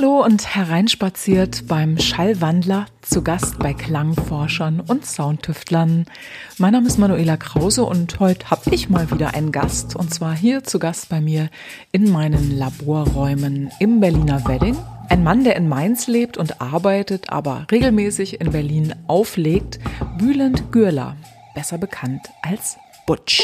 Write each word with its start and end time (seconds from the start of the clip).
Hallo 0.00 0.24
und 0.24 0.54
hereinspaziert 0.54 1.66
beim 1.68 1.98
Schallwandler, 1.98 2.86
zu 3.02 3.22
Gast 3.22 3.58
bei 3.58 3.74
Klangforschern 3.74 4.80
und 4.80 5.04
Soundtüftlern. 5.04 6.06
Mein 6.56 6.72
Name 6.72 6.86
ist 6.86 6.98
Manuela 6.98 7.36
Krause 7.36 7.84
und 7.84 8.18
heute 8.18 8.50
habe 8.50 8.74
ich 8.74 8.88
mal 8.88 9.10
wieder 9.10 9.34
einen 9.34 9.52
Gast 9.52 9.96
und 9.96 10.14
zwar 10.14 10.34
hier 10.34 10.64
zu 10.64 10.78
Gast 10.78 11.10
bei 11.10 11.20
mir 11.20 11.50
in 11.92 12.10
meinen 12.10 12.50
Laborräumen 12.56 13.70
im 13.78 14.00
Berliner 14.00 14.42
Wedding. 14.46 14.78
Ein 15.10 15.24
Mann, 15.24 15.42
der 15.42 15.56
in 15.56 15.68
Mainz 15.68 16.06
lebt 16.06 16.38
und 16.38 16.60
arbeitet, 16.60 17.30
aber 17.30 17.66
regelmäßig 17.68 18.40
in 18.40 18.52
Berlin 18.52 18.94
auflegt, 19.08 19.80
Bülent 20.18 20.70
Gürler, 20.70 21.16
besser 21.52 21.78
bekannt 21.78 22.30
als 22.42 22.78
Butch. 23.08 23.42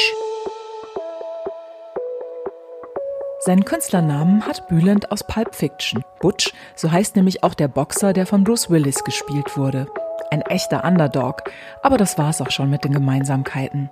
Seinen 3.41 3.65
Künstlernamen 3.65 4.47
hat 4.47 4.69
Bülent 4.69 5.11
aus 5.11 5.27
Pulp 5.27 5.53
Fiction. 5.53 6.05
Butch, 6.21 6.53
so 6.77 6.89
heißt 6.89 7.17
nämlich 7.17 7.43
auch 7.43 7.53
der 7.53 7.67
Boxer, 7.67 8.13
der 8.13 8.25
von 8.25 8.45
Bruce 8.45 8.69
Willis 8.69 9.03
gespielt 9.03 9.57
wurde. 9.57 9.87
Ein 10.31 10.43
echter 10.43 10.85
Underdog, 10.85 11.43
aber 11.83 11.97
das 11.97 12.17
war 12.17 12.29
es 12.29 12.39
auch 12.39 12.51
schon 12.51 12.69
mit 12.69 12.85
den 12.85 12.93
Gemeinsamkeiten. 12.93 13.89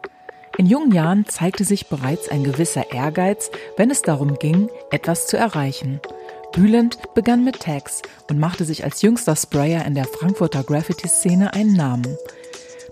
In 0.58 0.66
jungen 0.66 0.94
Jahren 0.94 1.26
zeigte 1.28 1.66
sich 1.66 1.90
bereits 1.90 2.30
ein 2.30 2.46
gewisser 2.46 2.94
Ehrgeiz, 2.94 3.52
wenn 3.76 3.92
es 3.92 4.02
darum 4.02 4.36
ging, 4.40 4.70
etwas 4.90 5.28
zu 5.28 5.36
erreichen. 5.36 6.00
Bülent 6.56 6.98
begann 7.14 7.44
mit 7.44 7.60
Tags 7.60 8.02
und 8.30 8.40
machte 8.40 8.66
sich 8.66 8.84
als 8.84 9.02
jüngster 9.02 9.36
Sprayer 9.36 9.86
in 9.86 9.94
der 9.94 10.06
Frankfurter 10.06 10.64
Graffiti-Szene 10.64 11.54
einen 11.54 11.74
Namen. 11.74 12.18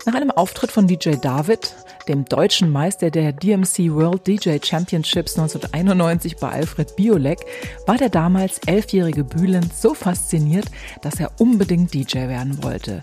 Nach 0.06 0.14
einem 0.14 0.30
Auftritt 0.30 0.70
von 0.70 0.86
DJ 0.86 1.14
David 1.20 1.74
dem 2.08 2.24
deutschen 2.24 2.70
Meister 2.70 3.10
der 3.10 3.32
DMC 3.32 3.90
World 3.90 4.26
DJ 4.26 4.58
Championships 4.62 5.38
1991 5.38 6.36
bei 6.36 6.50
Alfred 6.50 6.96
Biolek, 6.96 7.40
war 7.86 7.96
der 7.96 8.10
damals 8.10 8.58
elfjährige 8.66 9.24
Bülent 9.24 9.74
so 9.74 9.94
fasziniert, 9.94 10.66
dass 11.02 11.20
er 11.20 11.32
unbedingt 11.38 11.94
DJ 11.94 12.28
werden 12.28 12.62
wollte. 12.62 13.02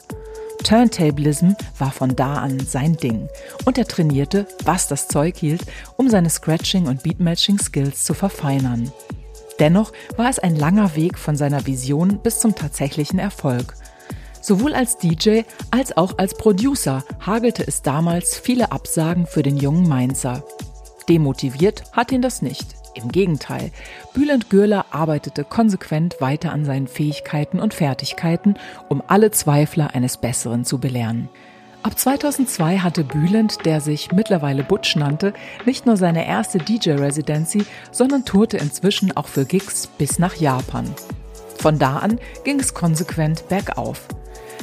Turntablism 0.64 1.54
war 1.80 1.92
von 1.92 2.16
da 2.16 2.36
an 2.36 2.60
sein 2.60 2.96
Ding 2.96 3.28
und 3.66 3.80
er 3.80 3.88
trainierte, 3.88 4.46
was 4.64 4.88
das 4.88 5.08
Zeug 5.08 5.36
hielt, 5.38 5.64
um 5.98 6.10
seine 6.10 6.30
Scratching- 6.30 6.88
und 6.88 7.02
Beatmatching-Skills 7.02 8.04
zu 8.04 8.14
verfeinern. 8.14 8.92
Dennoch 9.62 9.94
war 10.18 10.28
es 10.28 10.40
ein 10.40 10.56
langer 10.56 10.96
Weg 10.96 11.20
von 11.20 11.36
seiner 11.38 11.68
Vision 11.68 12.18
bis 12.18 12.40
zum 12.40 12.56
tatsächlichen 12.56 13.20
Erfolg. 13.20 13.76
Sowohl 14.42 14.74
als 14.74 14.98
DJ 14.98 15.42
als 15.70 15.96
auch 15.96 16.18
als 16.18 16.34
Producer 16.34 17.04
hagelte 17.24 17.66
es 17.68 17.84
damals 17.84 18.40
viele 18.40 18.72
Absagen 18.72 19.28
für 19.28 19.44
den 19.44 19.58
jungen 19.58 19.88
Mainzer. 19.88 20.44
Demotiviert 21.08 21.84
hat 21.94 22.12
ihn 22.12 22.24
das 22.24 22.42
nicht. 22.42 22.76
Im 22.96 23.10
Gegenteil, 23.10 23.72
Bülent 24.16 24.50
Gürler 24.50 24.88
arbeitete 24.90 25.44
konsequent 25.44 26.20
weiter 26.20 26.52
an 26.52 26.66
seinen 26.66 26.88
Fähigkeiten 26.88 27.60
und 27.60 27.76
Fertigkeiten, 27.76 28.56
um 28.90 29.04
alle 29.06 29.30
Zweifler 29.30 29.94
eines 29.94 30.18
Besseren 30.18 30.66
zu 30.66 30.80
belehren. 30.80 31.30
Ab 31.84 31.98
2002 31.98 32.78
hatte 32.78 33.04
Bülent, 33.04 33.66
der 33.66 33.82
sich 33.82 34.12
mittlerweile 34.12 34.64
Butch 34.64 34.96
nannte, 34.96 35.34
nicht 35.66 35.88
nur 35.88 35.98
seine 35.98 36.28
erste 36.28 36.60
DJ-Residency, 36.60 37.66
sondern 37.92 38.24
tourte 38.24 38.58
inzwischen 38.58 39.18
auch 39.18 39.28
für 39.28 39.46
Gigs 39.46 39.88
bis 39.88 40.20
nach 40.20 40.36
Japan. 40.36 40.86
Von 41.58 41.80
da 41.80 41.98
an 41.98 42.20
ging 42.44 42.60
es 42.60 42.76
konsequent 42.76 43.50
bergauf. 43.50 44.08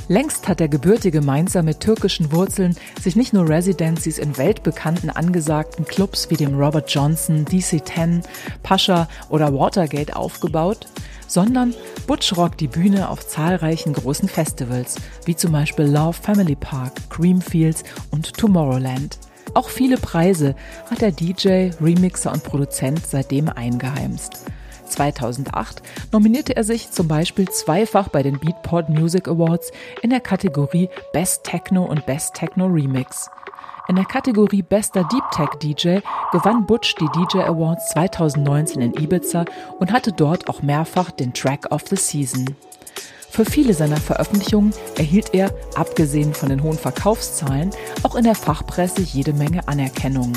Längst 0.06 0.46
hat 0.46 0.60
der 0.60 0.68
gebürtige 0.68 1.20
Mainzer 1.20 1.64
mit 1.64 1.80
türkischen 1.80 2.30
Wurzeln 2.30 2.76
sich 3.00 3.16
nicht 3.16 3.32
nur 3.32 3.48
Residencies 3.48 4.18
in 4.18 4.38
weltbekannten 4.38 5.10
angesagten 5.10 5.84
Clubs 5.84 6.30
wie 6.30 6.36
dem 6.36 6.56
Robert 6.56 6.88
Johnson, 6.88 7.44
DC-10, 7.44 8.22
Pascha 8.62 9.08
oder 9.28 9.52
Watergate 9.52 10.14
aufgebaut, 10.14 10.86
sondern 11.28 11.74
Butch 12.08 12.36
rockt 12.36 12.60
die 12.60 12.66
Bühne 12.66 13.08
auf 13.08 13.24
zahlreichen 13.24 13.92
großen 13.92 14.28
Festivals, 14.28 14.96
wie 15.24 15.36
zum 15.36 15.52
Beispiel 15.52 15.84
Love 15.84 16.14
Family 16.14 16.56
Park, 16.56 16.94
Creamfields 17.10 17.84
und 18.10 18.36
Tomorrowland. 18.36 19.18
Auch 19.54 19.68
viele 19.68 19.96
Preise 19.96 20.56
hat 20.90 21.00
der 21.00 21.12
DJ, 21.12 21.70
Remixer 21.80 22.32
und 22.32 22.42
Produzent 22.42 23.06
seitdem 23.06 23.48
eingeheimst. 23.48 24.44
2008 24.88 25.82
nominierte 26.12 26.56
er 26.56 26.64
sich 26.64 26.90
zum 26.90 27.08
Beispiel 27.08 27.48
zweifach 27.48 28.08
bei 28.08 28.22
den 28.22 28.38
Beatport 28.38 28.88
Music 28.88 29.28
Awards 29.28 29.70
in 30.02 30.10
der 30.10 30.20
Kategorie 30.20 30.88
Best 31.12 31.44
Techno 31.44 31.84
und 31.84 32.06
Best 32.06 32.34
Techno 32.34 32.66
Remix. 32.66 33.30
In 33.88 33.96
der 33.96 34.04
Kategorie 34.04 34.60
Bester 34.60 35.02
Deep 35.04 35.24
Tech 35.30 35.48
DJ 35.62 36.00
gewann 36.30 36.66
Butch 36.66 36.94
die 36.96 37.08
DJ 37.08 37.38
Awards 37.38 37.88
2019 37.92 38.82
in 38.82 38.92
Ibiza 38.92 39.46
und 39.78 39.92
hatte 39.92 40.12
dort 40.12 40.46
auch 40.50 40.60
mehrfach 40.60 41.10
den 41.10 41.32
Track 41.32 41.72
of 41.72 41.84
the 41.88 41.96
Season. 41.96 42.54
Für 43.30 43.46
viele 43.46 43.72
seiner 43.72 43.96
Veröffentlichungen 43.96 44.74
erhielt 44.98 45.32
er, 45.32 45.54
abgesehen 45.74 46.34
von 46.34 46.50
den 46.50 46.62
hohen 46.62 46.76
Verkaufszahlen, 46.76 47.70
auch 48.02 48.14
in 48.14 48.24
der 48.24 48.34
Fachpresse 48.34 49.00
jede 49.00 49.32
Menge 49.32 49.66
Anerkennung 49.66 50.34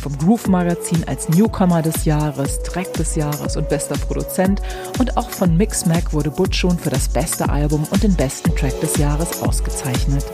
vom 0.00 0.16
Groove 0.18 0.46
Magazin 0.46 1.02
als 1.08 1.28
Newcomer 1.28 1.82
des 1.82 2.04
Jahres, 2.04 2.62
Track 2.62 2.92
des 2.92 3.16
Jahres 3.16 3.56
und 3.56 3.68
bester 3.68 3.98
Produzent 3.98 4.62
und 5.00 5.16
auch 5.16 5.30
von 5.30 5.56
Mixmag 5.56 6.12
wurde 6.12 6.30
Butch 6.30 6.56
schon 6.56 6.78
für 6.78 6.90
das 6.90 7.08
beste 7.08 7.48
Album 7.48 7.84
und 7.90 8.04
den 8.04 8.14
besten 8.14 8.54
Track 8.54 8.80
des 8.80 8.96
Jahres 8.98 9.42
ausgezeichnet. 9.42 10.24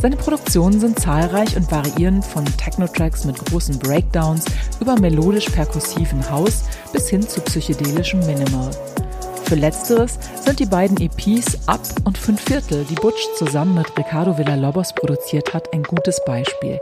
Seine 0.00 0.16
Produktionen 0.16 0.78
sind 0.78 1.00
zahlreich 1.00 1.56
und 1.56 1.72
variieren 1.72 2.22
von 2.22 2.44
Techno-Tracks 2.44 3.24
mit 3.24 3.36
großen 3.46 3.80
Breakdowns 3.80 4.44
über 4.80 4.96
melodisch-perkussiven 4.96 6.30
House 6.30 6.62
bis 6.92 7.08
hin 7.08 7.22
zu 7.22 7.40
psychedelischem 7.40 8.20
Minimal. 8.20 8.70
Für 9.42 9.56
letzteres 9.56 10.16
sind 10.44 10.60
die 10.60 10.66
beiden 10.66 11.00
EPs 11.00 11.66
Up 11.66 11.80
und 12.04 12.16
Fünf 12.16 12.40
Viertel, 12.42 12.84
die 12.84 12.94
Butch 12.94 13.26
zusammen 13.36 13.74
mit 13.74 13.98
Ricardo 13.98 14.38
Villalobos 14.38 14.92
produziert 14.92 15.52
hat, 15.52 15.72
ein 15.72 15.82
gutes 15.82 16.22
Beispiel. 16.24 16.80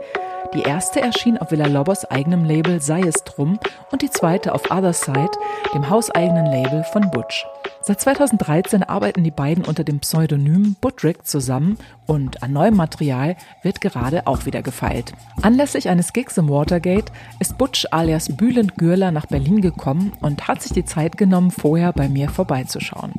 Die 0.54 0.62
erste 0.62 1.00
erschien 1.00 1.38
auf 1.38 1.50
Villa-Lobos 1.50 2.04
eigenem 2.06 2.44
Label 2.44 2.80
Sei 2.80 3.00
es 3.00 3.24
drum 3.24 3.58
und 3.90 4.02
die 4.02 4.10
zweite 4.10 4.54
auf 4.54 4.70
Other 4.70 4.92
Side, 4.92 5.32
dem 5.74 5.90
hauseigenen 5.90 6.46
Label 6.46 6.84
von 6.84 7.10
Butch. 7.10 7.44
Seit 7.82 8.00
2013 8.00 8.82
arbeiten 8.82 9.22
die 9.22 9.30
beiden 9.30 9.64
unter 9.64 9.84
dem 9.84 10.00
Pseudonym 10.00 10.76
Buttrick 10.80 11.26
zusammen 11.26 11.78
und 12.06 12.42
an 12.42 12.52
neuem 12.52 12.74
Material 12.74 13.36
wird 13.62 13.80
gerade 13.80 14.26
auch 14.26 14.46
wieder 14.46 14.62
gefeilt. 14.62 15.12
Anlässlich 15.42 15.88
eines 15.88 16.12
Gigs 16.12 16.36
im 16.36 16.48
Watergate 16.48 17.12
ist 17.38 17.58
Butch 17.58 17.86
alias 17.90 18.36
Bülent 18.36 18.76
Gürler 18.76 19.12
nach 19.12 19.26
Berlin 19.26 19.60
gekommen 19.60 20.12
und 20.20 20.48
hat 20.48 20.62
sich 20.62 20.72
die 20.72 20.84
Zeit 20.84 21.16
genommen, 21.16 21.50
vorher 21.50 21.92
bei 21.92 22.08
mir 22.08 22.28
vorbeizuschauen. 22.28 23.12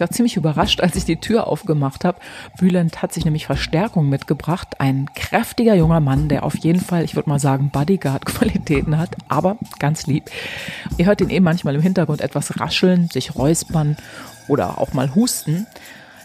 Ich 0.00 0.02
war 0.02 0.10
ziemlich 0.12 0.38
überrascht, 0.38 0.80
als 0.80 0.96
ich 0.96 1.04
die 1.04 1.20
Tür 1.20 1.46
aufgemacht 1.46 2.06
habe. 2.06 2.18
Bülent 2.58 3.02
hat 3.02 3.12
sich 3.12 3.26
nämlich 3.26 3.44
Verstärkung 3.44 4.08
mitgebracht. 4.08 4.76
Ein 4.78 5.10
kräftiger 5.14 5.74
junger 5.74 6.00
Mann, 6.00 6.30
der 6.30 6.44
auf 6.44 6.56
jeden 6.56 6.80
Fall, 6.80 7.04
ich 7.04 7.16
würde 7.16 7.28
mal 7.28 7.38
sagen, 7.38 7.68
Bodyguard-Qualitäten 7.68 8.96
hat, 8.96 9.10
aber 9.28 9.58
ganz 9.78 10.06
lieb. 10.06 10.30
Ihr 10.96 11.04
hört 11.04 11.20
ihn 11.20 11.28
eben 11.28 11.44
manchmal 11.44 11.74
im 11.74 11.82
Hintergrund 11.82 12.22
etwas 12.22 12.58
rascheln, 12.58 13.10
sich 13.12 13.34
räuspern 13.34 13.98
oder 14.48 14.78
auch 14.78 14.94
mal 14.94 15.14
husten. 15.14 15.66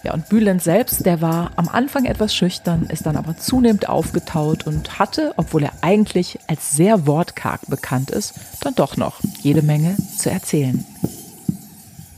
Ja, 0.04 0.14
und 0.14 0.30
Bülent 0.30 0.64
selbst, 0.64 1.06
der 1.06 1.20
war 1.20 1.52
am 1.58 1.68
Anfang 1.68 2.06
etwas 2.06 2.34
schüchtern, 2.34 2.84
ist 2.84 3.06
dann 3.06 3.18
aber 3.18 3.36
zunehmend 3.36 3.90
aufgetaut 3.90 4.66
und 4.66 5.00
hatte, 5.00 5.34
obwohl 5.36 5.64
er 5.64 5.74
eigentlich 5.82 6.40
als 6.48 6.72
sehr 6.72 7.08
wortkarg 7.08 7.68
bekannt 7.68 8.10
ist, 8.10 8.36
dann 8.62 8.74
doch 8.76 8.96
noch 8.96 9.20
jede 9.42 9.64
Menge 9.64 9.98
zu 10.18 10.32
erzählen. 10.32 10.86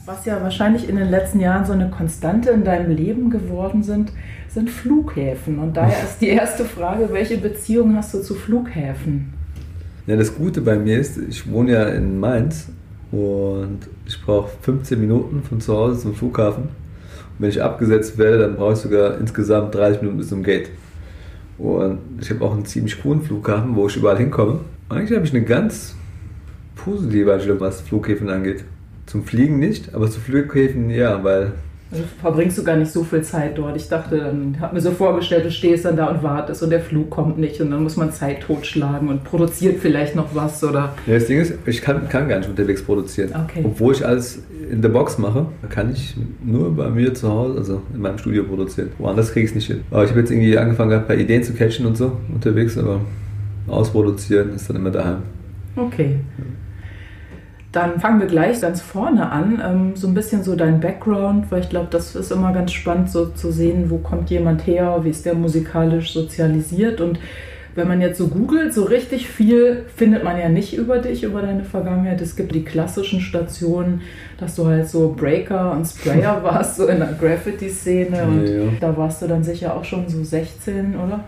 Was 0.07 0.23
ja 0.23 0.41
wahrscheinlich 0.41 0.87
in 0.87 0.95
den 0.95 1.09
letzten 1.09 1.41
Jahren 1.41 1.65
so 1.65 1.73
eine 1.73 1.89
Konstante 1.89 2.51
in 2.51 2.63
deinem 2.63 2.95
Leben 2.95 3.29
geworden 3.29 3.83
sind, 3.83 4.13
sind 4.47 4.69
Flughäfen. 4.69 5.59
Und 5.59 5.75
daher 5.75 6.01
ist 6.01 6.21
die 6.21 6.29
erste 6.29 6.63
Frage, 6.63 7.09
welche 7.11 7.37
Beziehung 7.37 7.93
hast 7.97 8.13
du 8.13 8.21
zu 8.21 8.33
Flughäfen? 8.33 9.33
Ja, 10.05 10.15
das 10.15 10.33
Gute 10.33 10.61
bei 10.61 10.77
mir 10.77 10.97
ist, 10.97 11.17
ich 11.17 11.51
wohne 11.51 11.73
ja 11.73 11.83
in 11.89 12.21
Mainz 12.21 12.69
und 13.11 13.79
ich 14.05 14.23
brauche 14.23 14.49
15 14.61 14.97
Minuten 14.97 15.43
von 15.43 15.59
zu 15.59 15.75
Hause 15.75 15.99
zum 15.99 16.15
Flughafen. 16.15 16.63
Und 16.63 17.39
wenn 17.39 17.49
ich 17.49 17.61
abgesetzt 17.61 18.17
werde, 18.17 18.37
dann 18.37 18.55
brauche 18.55 18.73
ich 18.73 18.79
sogar 18.79 19.17
insgesamt 19.17 19.75
30 19.75 20.03
Minuten 20.03 20.19
bis 20.19 20.29
zum 20.29 20.41
Gate. 20.41 20.69
Und 21.57 21.99
ich 22.21 22.29
habe 22.29 22.45
auch 22.45 22.53
einen 22.53 22.63
ziemlich 22.63 23.01
coolen 23.01 23.23
Flughafen, 23.23 23.75
wo 23.75 23.87
ich 23.87 23.97
überall 23.97 24.17
hinkomme. 24.17 24.61
Eigentlich 24.87 25.17
habe 25.17 25.25
ich 25.25 25.35
eine 25.35 25.43
ganz 25.43 25.95
positive 26.77 27.33
Einstellung, 27.33 27.59
was 27.59 27.81
Flughäfen 27.81 28.29
angeht. 28.29 28.63
Zum 29.07 29.23
Fliegen 29.23 29.57
nicht, 29.57 29.95
aber 29.95 30.11
zu 30.11 30.19
Flughäfen 30.19 30.89
ja, 30.89 31.23
weil 31.23 31.53
Also 31.91 32.03
verbringst 32.19 32.57
du 32.57 32.63
gar 32.65 32.75
nicht 32.75 32.91
so 32.91 33.05
viel 33.05 33.21
Zeit 33.21 33.57
dort. 33.57 33.77
Ich 33.77 33.87
dachte, 33.87 34.17
dann 34.17 34.57
habe 34.59 34.75
mir 34.75 34.81
so 34.81 34.91
vorgestellt, 34.91 35.45
du 35.45 35.51
stehst 35.51 35.85
dann 35.85 35.95
da 35.95 36.07
und 36.07 36.21
wartest 36.21 36.61
und 36.61 36.69
der 36.69 36.81
Flug 36.81 37.09
kommt 37.09 37.37
nicht 37.37 37.61
und 37.61 37.71
dann 37.71 37.83
muss 37.83 37.95
man 37.95 38.11
Zeit 38.11 38.41
totschlagen 38.41 39.07
und 39.07 39.23
produziert 39.23 39.79
vielleicht 39.79 40.13
noch 40.13 40.35
was 40.35 40.61
oder. 40.63 40.93
Ja, 41.05 41.13
das 41.13 41.27
Ding 41.27 41.39
ist, 41.39 41.53
ich 41.65 41.81
kann, 41.81 42.09
kann 42.09 42.27
gar 42.27 42.39
nicht 42.39 42.49
unterwegs 42.49 42.83
produzieren. 42.83 43.29
Okay. 43.45 43.61
Obwohl 43.63 43.93
ich 43.93 44.05
alles 44.05 44.39
in 44.69 44.81
der 44.81 44.89
Box 44.89 45.17
mache, 45.17 45.45
kann 45.69 45.89
ich 45.93 46.17
nur 46.43 46.75
bei 46.75 46.89
mir 46.89 47.13
zu 47.13 47.29
Hause, 47.29 47.57
also 47.57 47.81
in 47.93 48.01
meinem 48.01 48.17
Studio 48.17 48.43
produzieren. 48.43 48.89
Woanders 48.97 49.31
kriege 49.31 49.45
ich 49.45 49.51
es 49.51 49.55
nicht 49.55 49.67
hin. 49.67 49.79
Aber 49.89 50.03
ich 50.03 50.09
habe 50.09 50.19
jetzt 50.19 50.31
irgendwie 50.31 50.57
angefangen, 50.57 50.91
ein 50.91 51.07
paar 51.07 51.15
Ideen 51.15 51.41
zu 51.41 51.53
catchen 51.53 51.85
und 51.85 51.95
so 51.95 52.17
unterwegs, 52.33 52.77
aber 52.77 52.99
ausproduzieren 53.67 54.53
ist 54.53 54.69
dann 54.69 54.75
immer 54.75 54.91
daheim. 54.91 55.19
Okay. 55.77 56.17
Dann 57.71 57.99
fangen 57.99 58.19
wir 58.21 58.27
gleich 58.27 58.61
ganz 58.61 58.81
vorne 58.81 59.29
an, 59.29 59.61
ähm, 59.63 59.95
so 59.95 60.07
ein 60.07 60.13
bisschen 60.13 60.41
so 60.43 60.55
dein 60.55 60.79
Background, 60.79 61.51
weil 61.51 61.61
ich 61.61 61.69
glaube, 61.69 61.87
das 61.91 62.15
ist 62.15 62.31
immer 62.31 62.53
ganz 62.53 62.71
spannend, 62.71 63.09
so 63.11 63.25
zu 63.27 63.51
sehen, 63.51 63.89
wo 63.89 63.97
kommt 63.97 64.29
jemand 64.29 64.65
her, 64.65 64.99
wie 65.03 65.09
ist 65.09 65.25
der 65.25 65.35
musikalisch 65.35 66.13
sozialisiert 66.13 67.01
und 67.01 67.19
wenn 67.75 67.87
man 67.87 68.01
jetzt 68.01 68.17
so 68.17 68.27
googelt, 68.27 68.73
so 68.73 68.85
richtig 68.85 69.29
viel 69.29 69.83
findet 69.95 70.23
man 70.23 70.39
ja 70.39 70.49
nicht 70.49 70.75
über 70.75 70.97
dich, 70.97 71.23
über 71.23 71.43
deine 71.43 71.63
Vergangenheit. 71.63 72.19
Es 72.21 72.35
gibt 72.35 72.55
die 72.55 72.63
klassischen 72.63 73.21
Stationen, 73.21 74.01
dass 74.39 74.55
du 74.55 74.65
halt 74.65 74.89
so 74.89 75.13
Breaker 75.15 75.73
und 75.73 75.85
Sprayer 75.85 76.39
warst, 76.43 76.77
so 76.77 76.87
in 76.87 76.97
der 76.97 77.13
Graffiti-Szene. 77.19 78.23
Und 78.23 78.47
Ja. 78.47 78.63
da 78.79 78.97
warst 78.97 79.21
du 79.21 79.27
dann 79.27 79.43
sicher 79.43 79.75
auch 79.75 79.85
schon 79.85 80.09
so 80.09 80.23
16, 80.23 80.95
oder? 80.95 81.23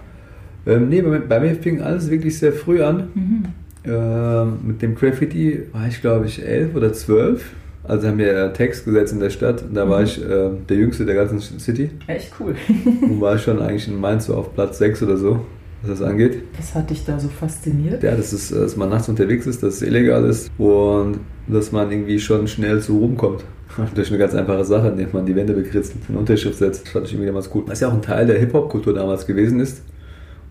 Ähm, 0.66 0.90
nee, 0.90 1.04
bei, 1.04 1.20
bei 1.20 1.40
mir 1.40 1.54
fing 1.56 1.84
alles 1.84 2.10
wirklich 2.10 2.40
sehr 2.40 2.52
früh 2.52 2.82
an. 2.82 3.10
Mhm. 3.14 3.44
Ähm, 3.86 4.60
mit 4.66 4.82
dem 4.82 4.96
Graffiti 4.96 5.64
war 5.72 5.88
ich, 5.88 6.02
glaube 6.02 6.26
ich, 6.26 6.46
elf 6.46 6.76
oder 6.76 6.92
zwölf. 6.94 7.52
Also 7.84 8.08
haben 8.08 8.18
wir 8.18 8.54
Text 8.54 8.86
gesetzt 8.86 9.14
in 9.14 9.20
der 9.20 9.30
Stadt. 9.30 9.64
Und 9.64 9.74
da 9.74 9.90
war 9.90 10.00
Mhm. 10.00 10.06
ich 10.06 10.22
äh, 10.24 10.50
der 10.70 10.78
Jüngste 10.78 11.06
der 11.06 11.16
ganzen 11.16 11.40
City. 11.60 11.90
Echt 12.08 12.34
cool. 12.40 12.56
Und 13.02 13.22
war 13.22 13.38
schon 13.38 13.60
eigentlich 13.62 13.88
in 13.88 14.00
Mainz 14.00 14.26
so 14.26 14.36
auf 14.36 14.54
Platz 14.54 14.78
6 14.78 15.02
oder 15.04 15.18
so, 15.18 15.40
was 15.82 15.98
das 16.00 16.08
angeht. 16.08 16.44
Was 16.58 16.76
hat 16.76 16.90
dich 16.90 17.04
da 17.06 17.18
so 17.20 17.30
fasziniert? 17.30 18.04
Ja, 18.04 18.16
das 18.16 18.34
ist, 18.34 18.52
äh, 18.52 18.60
dass 18.60 18.76
man 18.76 18.90
nachts 18.90 19.10
unterwegs 19.10 19.48
ist, 19.48 19.64
dass 19.64 19.76
es 19.76 19.82
illegal 19.82 20.26
ist 20.26 20.52
und 20.58 21.20
dass 21.48 21.72
man 21.72 21.90
irgendwie 21.92 22.20
schon 22.20 22.48
schnell 22.48 22.80
zu 22.82 22.98
Ruhm 22.98 23.16
kommt. 23.18 23.44
Durch 23.96 24.10
eine 24.10 24.18
ganz 24.20 24.36
einfache 24.36 24.66
Sache, 24.66 24.90
indem 24.90 25.08
man 25.14 25.26
die 25.26 25.36
Wände 25.36 25.54
bekritzelt, 25.54 26.00
eine 26.10 26.18
Unterschrift 26.20 26.58
setzt. 26.58 26.84
Das 26.86 26.92
fand 26.92 27.06
ich 27.06 27.14
irgendwie 27.14 27.28
damals 27.28 27.50
cool. 27.56 27.64
Was 27.68 27.80
ja 27.80 27.88
auch 27.88 27.94
ein 27.94 28.02
Teil 28.02 28.28
der 28.28 28.38
Hip-Hop-Kultur 28.40 28.94
damals 28.94 29.26
gewesen 29.26 29.60
ist, 29.62 29.82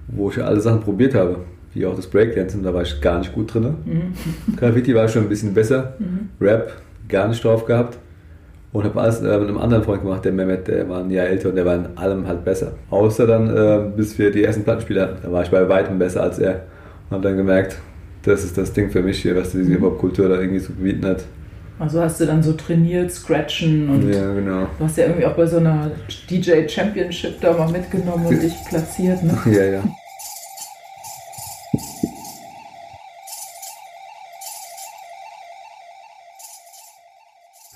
wo 0.08 0.30
ich 0.30 0.36
ja 0.36 0.44
alle 0.44 0.60
Sachen 0.60 0.80
probiert 0.80 1.14
habe. 1.14 1.36
Wie 1.78 1.86
auch 1.86 1.94
das 1.94 2.08
Breakdancen, 2.08 2.64
da 2.64 2.74
war 2.74 2.82
ich 2.82 3.00
gar 3.00 3.20
nicht 3.20 3.32
gut 3.32 3.54
drin. 3.54 3.76
Mhm. 3.84 4.56
Graffiti 4.56 4.94
war 4.96 5.06
schon 5.06 5.22
ein 5.22 5.28
bisschen 5.28 5.54
besser. 5.54 5.94
Mhm. 6.00 6.28
Rap 6.40 6.72
gar 7.08 7.28
nicht 7.28 7.42
drauf 7.44 7.64
gehabt. 7.66 7.98
Und 8.72 8.84
habe 8.84 9.00
alles 9.00 9.20
äh, 9.20 9.38
mit 9.38 9.48
einem 9.48 9.58
anderen 9.58 9.84
Freund 9.84 10.02
gemacht, 10.02 10.24
der 10.24 10.32
Mehmet, 10.32 10.66
der 10.66 10.88
war 10.88 11.00
ein 11.00 11.10
Jahr 11.10 11.26
älter 11.26 11.50
und 11.50 11.54
der 11.54 11.64
war 11.64 11.76
in 11.76 11.86
allem 11.96 12.26
halt 12.26 12.44
besser. 12.44 12.72
Außer 12.90 13.26
dann, 13.26 13.48
äh, 13.56 13.96
bis 13.96 14.18
wir 14.18 14.30
die 14.32 14.42
ersten 14.42 14.64
Plattenspieler 14.64 15.02
hatten. 15.02 15.18
Da 15.22 15.32
war 15.32 15.42
ich 15.42 15.50
bei 15.50 15.68
weitem 15.68 15.98
besser 16.00 16.24
als 16.24 16.40
er. 16.40 16.64
Und 17.08 17.12
habe 17.16 17.22
dann 17.22 17.36
gemerkt, 17.36 17.76
das 18.24 18.44
ist 18.44 18.58
das 18.58 18.72
Ding 18.72 18.90
für 18.90 19.00
mich 19.00 19.22
hier, 19.22 19.36
was 19.36 19.52
diese 19.52 19.70
Hip-Hop-Kultur 19.70 20.28
da 20.28 20.40
irgendwie 20.40 20.60
zu 20.60 20.72
bieten 20.72 21.06
hat. 21.06 21.24
Also 21.78 22.00
hast 22.02 22.20
du 22.20 22.26
dann 22.26 22.42
so 22.42 22.54
trainiert, 22.54 23.12
scratchen 23.12 23.88
und 23.88 24.12
Ja, 24.12 24.34
genau. 24.34 24.66
du 24.78 24.84
hast 24.84 24.98
ja 24.98 25.04
irgendwie 25.04 25.26
auch 25.26 25.34
bei 25.34 25.46
so 25.46 25.58
einer 25.58 25.92
DJ 26.28 26.66
Championship 26.66 27.40
da 27.40 27.52
mal 27.52 27.70
mitgenommen 27.70 28.26
und 28.26 28.42
dich 28.42 28.54
platziert, 28.68 29.22
ne? 29.22 29.38
Ja, 29.46 29.64
ja. 29.64 29.84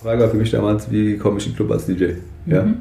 Frage 0.03 0.23
war 0.23 0.29
für 0.29 0.37
mich 0.37 0.51
damals, 0.51 0.91
wie 0.91 1.17
komme 1.17 1.39
ich 1.39 1.47
in 1.47 1.53
den 1.53 1.57
Club 1.57 1.71
als 1.71 1.87
DJ? 1.87 2.05
Ja. 2.47 2.63
Mhm. 2.65 2.75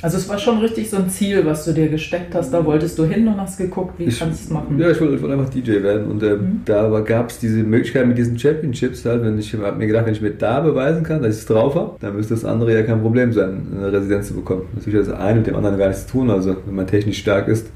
Also 0.00 0.16
es 0.16 0.28
war 0.28 0.36
schon 0.36 0.58
richtig 0.58 0.90
so 0.90 0.96
ein 0.96 1.08
Ziel, 1.08 1.46
was 1.46 1.64
du 1.64 1.72
dir 1.72 1.88
gesteckt 1.88 2.34
hast. 2.34 2.52
Da 2.52 2.64
wolltest 2.64 2.98
du 2.98 3.04
hin 3.04 3.28
und 3.28 3.40
hast 3.40 3.56
geguckt, 3.58 4.00
wie 4.00 4.04
Ich- 4.06 4.18
kannst 4.18 4.40
du 4.40 4.44
es 4.46 4.50
machen. 4.50 4.76
Ja, 4.76 4.90
ich 4.90 5.00
wollte, 5.00 5.14
ich 5.14 5.22
wollte 5.22 5.36
einfach 5.38 5.50
DJ 5.52 5.80
werden 5.80 6.06
und 6.10 6.20
ähm, 6.24 6.30
Mhm. 6.40 6.60
da 6.64 6.88
gab 7.00 7.30
es 7.30 7.38
diese 7.38 7.58
Möglichkeit 7.62 8.08
mit 8.08 8.18
diesen 8.18 8.36
Championships 8.36 9.04
halt, 9.04 9.22
wenn 9.22 9.38
ich 9.38 9.54
habe 9.54 9.78
mir 9.78 9.86
gedacht, 9.86 10.06
wenn 10.06 10.12
ich 10.12 10.20
mir 10.20 10.32
da 10.32 10.58
beweisen 10.58 11.04
kann, 11.04 11.22
dass 11.22 11.34
ich 11.36 11.42
es 11.42 11.46
drauf 11.46 11.76
habe, 11.76 11.92
dann 12.00 12.16
müsste 12.16 12.34
das 12.34 12.44
andere 12.44 12.74
ja 12.74 12.82
kein 12.82 13.00
Problem 13.00 13.32
sein, 13.32 13.64
eine 13.76 13.92
Residenz 13.92 14.26
zu 14.28 14.34
bekommen. 14.34 14.62
Natürlich 14.74 14.98
hat 15.06 15.14
das 15.14 15.20
eine 15.20 15.38
mit 15.38 15.46
dem 15.46 15.54
anderen 15.54 15.78
gar 15.78 15.86
nichts 15.86 16.06
zu 16.06 16.12
tun, 16.14 16.30
also 16.30 16.56
wenn 16.66 16.74
man 16.74 16.88
technisch 16.88 17.18
stark 17.18 17.46
ist, 17.46 17.66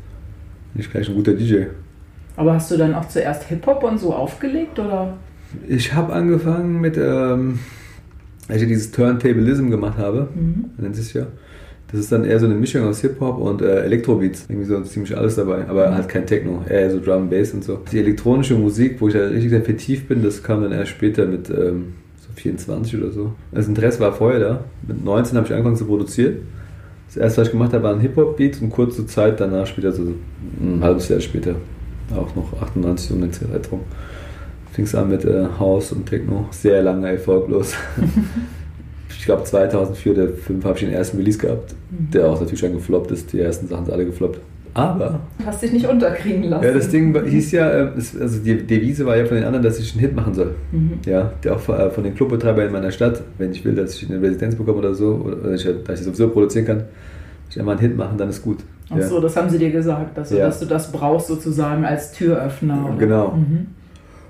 bin 0.75 0.81
ich 0.83 0.91
gleich 0.91 1.09
ein 1.09 1.15
guter 1.15 1.33
DJ. 1.35 1.67
Aber 2.37 2.55
hast 2.55 2.73
du 2.73 2.77
dann 2.77 2.93
auch 2.97 3.07
zuerst 3.07 3.45
Hip-Hop 3.45 3.85
und 3.85 4.01
so 4.01 4.13
aufgelegt 4.13 4.81
oder? 4.81 5.17
Ich 5.69 5.95
habe 5.95 6.13
angefangen 6.13 6.81
mit, 6.81 6.97
ähm, 6.99 7.61
als 8.49 8.63
ich 8.63 8.69
dieses 8.69 8.91
Turntablism 8.91 9.71
gemacht 9.71 9.99
habe, 9.99 10.29
Mhm. 10.35 10.67
nennt 10.79 10.97
sich 10.97 11.13
ja. 11.15 11.27
Das 11.91 12.01
ist 12.01 12.11
dann 12.11 12.25
eher 12.25 12.41
so 12.41 12.47
eine 12.47 12.57
Mischung 12.57 12.83
aus 12.83 13.01
Hip-Hop 13.03 13.39
und 13.39 13.63
äh, 13.63 13.83
Elektrobeats. 13.85 14.47
Irgendwie 14.49 14.67
so 14.67 14.81
ziemlich 14.83 15.17
alles 15.17 15.37
dabei. 15.37 15.69
Aber 15.69 15.95
halt 15.95 16.09
kein 16.09 16.27
Techno, 16.27 16.63
eher 16.69 16.91
so 16.91 16.99
Drum, 17.01 17.31
Bass 17.31 17.53
und 17.55 17.63
so. 17.63 17.79
Die 17.93 18.01
elektronische 18.01 18.55
Musik, 18.55 18.97
wo 19.01 19.07
ich 19.07 19.15
da 19.15 19.21
richtig 19.29 19.51
sehr 19.51 19.63
vertieft 19.63 20.09
bin, 20.09 20.21
das 20.23 20.43
kam 20.43 20.63
dann 20.63 20.73
erst 20.73 20.91
später 20.91 21.27
mit 21.27 21.49
ähm, 21.49 21.95
so 22.17 22.29
24 22.35 23.01
oder 23.01 23.13
so. 23.13 23.33
Das 23.53 23.69
Interesse 23.69 24.01
war 24.01 24.13
vorher 24.13 24.41
da. 24.41 24.65
Mit 24.87 25.05
19 25.05 25.37
habe 25.37 25.47
ich 25.47 25.53
angefangen 25.53 25.77
zu 25.77 25.85
produzieren. 25.87 26.39
Das 27.07 27.17
erste, 27.19 27.41
was 27.43 27.49
ich 27.49 27.53
gemacht 27.53 27.73
habe, 27.73 27.85
waren 27.85 28.01
Hip-Hop-Beats 28.01 28.61
und 28.63 28.71
kurze 28.71 29.07
Zeit 29.07 29.39
danach, 29.39 29.67
später 29.69 29.93
so 29.93 30.03
ein 30.61 30.81
halbes 30.83 31.09
Jahr 31.09 31.21
später, 31.21 31.55
auch 32.17 32.35
noch 32.35 32.61
98 32.63 33.13
um 33.13 33.21
den 33.21 33.33
Zeitraum, 33.33 33.81
fing 34.77 34.85
es 34.85 34.95
an 34.95 35.09
mit 35.09 35.25
äh, 35.25 35.47
House 35.59 35.91
und 35.93 36.07
Techno. 36.07 36.47
Sehr 36.51 36.83
lange 36.83 37.09
erfolglos. 37.11 37.75
ich 39.09 39.25
glaube 39.25 39.43
2004 39.45 40.13
oder 40.13 40.23
2005 40.27 40.65
habe 40.65 40.75
ich 40.79 40.85
den 40.85 40.93
ersten 40.93 41.17
Release 41.17 41.39
gehabt, 41.39 41.75
der 41.91 42.27
auch 42.29 42.39
natürlich 42.39 42.61
schon 42.61 42.73
gefloppt 42.75 43.11
ist. 43.11 43.33
Die 43.33 43.41
ersten 43.41 43.67
Sachen 43.69 43.87
sind 43.87 43.95
alle 43.95 44.05
gefloppt. 44.07 44.39
Aber 44.75 45.21
Du 45.39 45.47
hast 45.47 45.63
dich 45.63 45.73
nicht 45.73 45.89
unterkriegen 45.89 46.43
lassen. 46.45 46.67
ja, 46.67 46.73
das 46.75 46.91
Ding 46.91 47.19
hieß 47.25 47.53
ja, 47.53 47.71
äh, 47.71 47.91
also 47.97 48.39
die 48.45 48.67
Devise 48.67 49.07
war 49.07 49.17
ja 49.17 49.25
von 49.25 49.37
den 49.39 49.45
anderen, 49.47 49.65
dass 49.65 49.79
ich 49.79 49.93
einen 49.93 50.01
Hit 50.03 50.15
machen 50.15 50.35
soll. 50.35 50.55
Mhm. 50.71 50.99
Ja, 51.07 51.33
der 51.43 51.55
auch 51.57 51.61
von- 51.61 51.77
äh, 51.81 51.89
von 51.91 52.05
den 52.05 52.15
Clubbetreibern 52.15 52.67
in 52.67 52.73
meiner 52.73 52.91
Stadt, 52.91 53.23
wenn 53.39 53.53
ich 53.53 53.65
will, 53.65 53.75
dass 53.75 53.95
ich 53.95 54.11
eine 54.11 54.21
Residenz 54.21 54.55
bekomme 54.55 54.77
oder 54.79 54.95
so, 54.95 55.15
oder 55.25 55.55
ich, 55.55 55.67
dass 55.87 56.01
ich 56.01 56.05
sowieso 56.05 56.29
produzieren 56.29 56.67
kann, 56.67 56.83
ich 57.49 57.59
einmal 57.59 57.77
einen 57.79 57.89
Hit 57.89 57.97
machen, 57.97 58.19
dann 58.19 58.29
ist 58.29 58.43
gut. 58.43 58.59
Ach 58.91 59.01
so, 59.01 59.19
das 59.19 59.35
haben 59.35 59.49
sie 59.49 59.59
dir 59.59 59.71
gesagt, 59.71 60.17
dass 60.19 60.29
du, 60.29 60.37
Ja. 60.37 60.45
dass 60.47 60.61
du 60.61 60.67
das 60.67 60.93
brauchst 60.93 61.29
sozusagen 61.29 61.83
als 61.87 62.13
Türöffner. 62.13 62.85
oder? 62.91 62.99
Genau. 62.99 63.29
Mhm. 63.33 63.69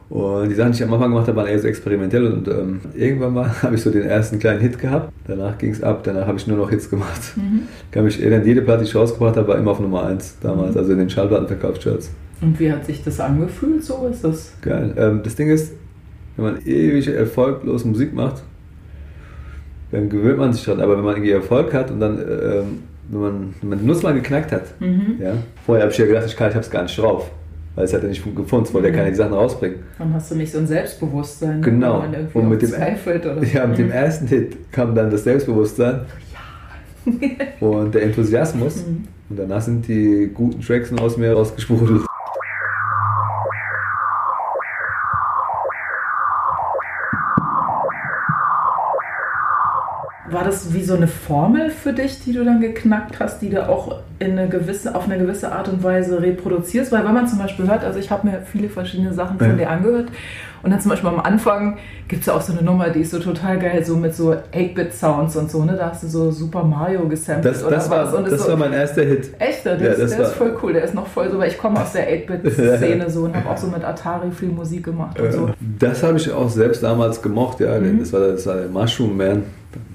Und 0.08 0.48
die 0.48 0.54
Sachen, 0.54 0.70
die 0.70 0.76
ich 0.78 0.84
am 0.84 0.92
Anfang 0.94 1.10
gemacht 1.10 1.26
habe, 1.26 1.36
waren 1.38 1.48
eher 1.48 1.58
so 1.58 1.66
experimentell 1.66 2.26
und 2.32 2.46
ähm, 2.46 2.80
irgendwann 2.94 3.34
mal 3.34 3.50
habe 3.62 3.74
ich 3.74 3.82
so 3.82 3.90
den 3.90 4.02
ersten 4.04 4.38
kleinen 4.38 4.60
Hit 4.60 4.78
gehabt. 4.78 5.12
Danach 5.26 5.58
ging 5.58 5.70
es 5.72 5.82
ab, 5.82 6.02
danach 6.04 6.26
habe 6.28 6.38
ich 6.38 6.46
nur 6.46 6.56
noch 6.58 6.70
Hits 6.70 6.88
gemacht. 6.88 7.20
Mhm. 7.36 7.62
Kann 7.90 8.04
mich 8.04 8.20
erinnern, 8.22 8.46
jede 8.46 8.62
Platte, 8.62 8.84
die 8.84 8.88
ich 8.88 8.94
rausgebracht 8.94 9.36
habe, 9.36 9.48
war 9.48 9.58
immer 9.58 9.72
auf 9.72 9.80
Nummer 9.80 10.04
1 10.06 10.36
damals, 10.40 10.76
also 10.76 10.92
in 10.92 10.98
den 10.98 11.10
Schallplattenverkaufscharts. 11.10 12.10
Und 12.40 12.60
wie 12.60 12.70
hat 12.70 12.84
sich 12.86 13.02
das 13.02 13.18
angefühlt? 13.18 13.82
So 13.82 14.06
ist 14.10 14.22
das. 14.22 14.52
Geil. 14.62 14.94
Ähm, 14.96 15.20
das 15.24 15.34
Ding 15.34 15.48
ist, 15.50 15.72
wenn 16.36 16.44
man 16.44 16.58
ewig 16.64 17.08
erfolglos 17.08 17.84
Musik 17.84 18.14
macht, 18.14 18.42
dann 19.90 20.08
gewöhnt 20.08 20.38
man 20.38 20.52
sich 20.52 20.64
dran. 20.64 20.80
Aber 20.80 20.96
wenn 20.96 21.04
man 21.04 21.14
irgendwie 21.14 21.30
Erfolg 21.32 21.72
hat 21.72 21.90
und 21.90 21.98
dann, 22.00 22.18
ähm, 22.18 22.64
wenn 23.08 23.20
man, 23.20 23.54
wenn 23.60 23.68
man 23.70 23.78
die 23.80 23.86
Nuss 23.86 24.02
mal 24.02 24.14
geknackt 24.14 24.52
hat, 24.52 24.80
Mhm. 24.80 25.16
ja, 25.20 25.32
vorher 25.64 25.82
habe 25.84 25.92
ich 25.92 25.98
ja 25.98 26.06
gedacht, 26.06 26.26
ich, 26.26 26.36
kann- 26.36 26.48
ich 26.50 26.54
habe 26.54 26.64
es 26.64 26.70
gar 26.70 26.82
nicht 26.82 26.96
drauf. 26.98 27.30
Weil 27.76 27.84
es 27.84 27.92
hat 27.92 28.02
ja 28.02 28.08
nicht 28.08 28.24
gefunden, 28.34 28.64
es 28.66 28.74
wollte 28.74 28.88
ja 28.88 28.92
Mhm. 28.94 28.98
keine 28.98 29.14
Sachen 29.14 29.34
rausbringen. 29.34 29.78
Dann 29.98 30.12
hast 30.14 30.30
du 30.30 30.34
nicht 30.34 30.50
so 30.50 30.58
ein 30.58 30.66
Selbstbewusstsein, 30.66 31.60
Genau. 31.62 32.02
Und 32.34 32.48
mit 32.48 32.62
dem- 32.62 32.72
oder 32.72 33.44
Ja, 33.44 33.66
mit 33.66 33.78
dem 33.78 33.90
ersten 33.92 34.26
Hit 34.26 34.72
kam 34.72 34.94
dann 34.94 35.10
das 35.10 35.22
Selbstbewusstsein 35.24 36.00
und 37.60 37.94
der 37.94 38.02
Enthusiasmus. 38.02 38.76
Mhm. 38.86 39.04
Und 39.28 39.38
danach 39.40 39.60
sind 39.60 39.86
die 39.88 40.30
guten 40.32 40.60
Tracks 40.60 40.92
aus 40.92 41.16
mir 41.16 41.32
rausgesprudelt. 41.32 42.02
War 50.30 50.44
das 50.44 50.72
wie 50.74 50.82
so 50.82 50.94
eine 50.94 51.06
Formel 51.08 51.70
für 51.70 51.92
dich, 51.92 52.22
die 52.24 52.32
du 52.32 52.44
dann 52.44 52.60
geknackt 52.60 53.20
hast, 53.20 53.40
die 53.42 53.50
du 53.50 53.68
auch 53.68 53.96
in 54.18 54.32
eine 54.32 54.48
gewisse, 54.48 54.94
auf 54.94 55.04
eine 55.04 55.18
gewisse 55.18 55.52
Art 55.52 55.68
und 55.68 55.82
Weise 55.84 56.20
reproduzierst? 56.20 56.90
Weil 56.92 57.04
wenn 57.04 57.14
man 57.14 57.28
zum 57.28 57.38
Beispiel 57.38 57.68
hört, 57.68 57.84
also 57.84 57.98
ich 57.98 58.10
habe 58.10 58.26
mir 58.26 58.40
viele 58.50 58.68
verschiedene 58.68 59.12
Sachen 59.12 59.38
von 59.38 59.50
Ja. 59.50 59.54
dir 59.54 59.70
angehört 59.70 60.08
und 60.62 60.70
dann 60.70 60.80
zum 60.80 60.90
Beispiel 60.90 61.08
am 61.10 61.20
Anfang 61.20 61.76
gibt 62.08 62.20
es 62.22 62.26
ja 62.26 62.32
auch 62.34 62.40
so 62.40 62.52
eine 62.52 62.62
Nummer, 62.62 62.88
die 62.90 63.00
ist 63.00 63.10
so 63.12 63.18
total 63.20 63.58
geil, 63.58 63.84
so 63.84 63.94
mit 63.96 64.14
so 64.16 64.34
8-Bit-Sounds 64.52 65.36
und 65.36 65.50
so, 65.50 65.64
ne? 65.64 65.74
Da 65.76 65.90
hast 65.90 66.02
du 66.02 66.08
so 66.08 66.30
Super 66.32 66.64
Mario 66.64 67.06
gesampelt 67.08 67.54
Das, 67.54 67.62
oder 67.62 67.76
das, 67.76 67.90
was 67.90 68.12
war, 68.12 68.18
und 68.18 68.30
das 68.32 68.42
so, 68.42 68.48
war 68.50 68.56
mein 68.56 68.72
erster 68.72 69.02
Hit. 69.02 69.30
Echt, 69.38 69.64
der, 69.64 69.76
Ja, 69.80 69.86
ist, 69.92 70.10
der 70.12 70.18
war- 70.20 70.26
ist 70.26 70.32
voll 70.34 70.56
cool, 70.62 70.72
der 70.72 70.82
ist 70.84 70.94
noch 70.94 71.06
voll 71.06 71.30
so, 71.30 71.38
weil 71.38 71.48
ich 71.48 71.58
komme 71.58 71.80
aus 71.80 71.92
der 71.92 72.08
8-Bit-Szene 72.10 73.08
so 73.10 73.24
und 73.24 73.36
habe 73.36 73.48
auch 73.48 73.56
so 73.56 73.66
mit 73.68 73.84
Atari 73.84 74.30
viel 74.32 74.48
Musik 74.48 74.84
gemacht 74.84 75.20
und 75.20 75.32
so. 75.32 75.50
Das 75.78 76.02
habe 76.02 76.16
ich 76.16 76.32
auch 76.32 76.48
selbst 76.48 76.82
damals 76.82 77.22
gemocht, 77.22 77.60
ja. 77.60 77.78
Mhm. 77.78 77.98
Das, 78.00 78.12
war, 78.12 78.20
das 78.20 78.46
war 78.46 78.56
der 78.56 78.68
Mushroom 78.68 79.16
Man. 79.16 79.42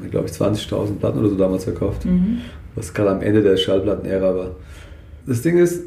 Glaube 0.10 0.28
ich 0.28 0.34
20.000 0.34 1.00
Platten 1.00 1.20
oder 1.20 1.30
so 1.30 1.38
damals 1.38 1.64
verkauft. 1.64 2.06
Mhm. 2.06 2.40
Was 2.76 2.94
gerade 2.94 3.12
am 3.12 3.22
Ende 3.22 3.42
der 3.42 3.58
Schallplattenära 3.58 4.36
war. 4.36 4.52
Das 5.26 5.42
Ding 5.42 5.58
ist, 5.58 5.84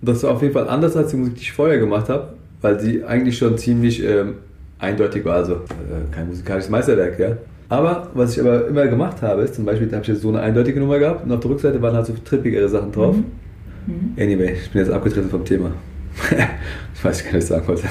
das 0.00 0.22
war 0.22 0.32
auf 0.32 0.42
jeden 0.42 0.54
Fall 0.54 0.68
anders 0.68 0.96
als 0.96 1.10
die 1.10 1.16
Musik, 1.16 1.34
die 1.36 1.42
ich 1.42 1.52
vorher 1.52 1.78
gemacht 1.78 2.08
habe, 2.08 2.34
weil 2.60 2.80
sie 2.80 3.04
eigentlich 3.04 3.38
schon 3.38 3.58
ziemlich 3.58 4.02
ähm, 4.02 4.34
eindeutig 4.78 5.24
war. 5.24 5.36
Also 5.36 5.54
äh, 5.54 6.12
kein 6.12 6.28
musikalisches 6.28 6.70
Meisterwerk, 6.70 7.18
ja. 7.18 7.36
Aber 7.68 8.10
was 8.14 8.34
ich 8.34 8.40
aber 8.40 8.68
immer 8.68 8.86
gemacht 8.86 9.22
habe, 9.22 9.42
ist 9.42 9.56
zum 9.56 9.64
Beispiel, 9.64 9.88
da 9.88 9.96
habe 9.96 10.02
ich 10.02 10.08
jetzt 10.08 10.22
so 10.22 10.28
eine 10.28 10.40
eindeutige 10.40 10.78
Nummer 10.78 10.98
gehabt 10.98 11.24
und 11.24 11.32
auf 11.32 11.40
der 11.40 11.50
Rückseite 11.50 11.82
waren 11.82 11.96
halt 11.96 12.06
so 12.06 12.14
trippigere 12.24 12.68
Sachen 12.68 12.92
drauf. 12.92 13.16
Mhm. 13.16 14.12
Anyway, 14.16 14.52
ich 14.52 14.70
bin 14.70 14.82
jetzt 14.82 14.92
abgetreten 14.92 15.28
vom 15.28 15.44
Thema. 15.44 15.72
ich 16.94 17.04
weiß 17.04 17.24
nicht, 17.24 17.34
was 17.34 17.42
ich 17.42 17.48
sagen 17.48 17.66
wollte. 17.66 17.88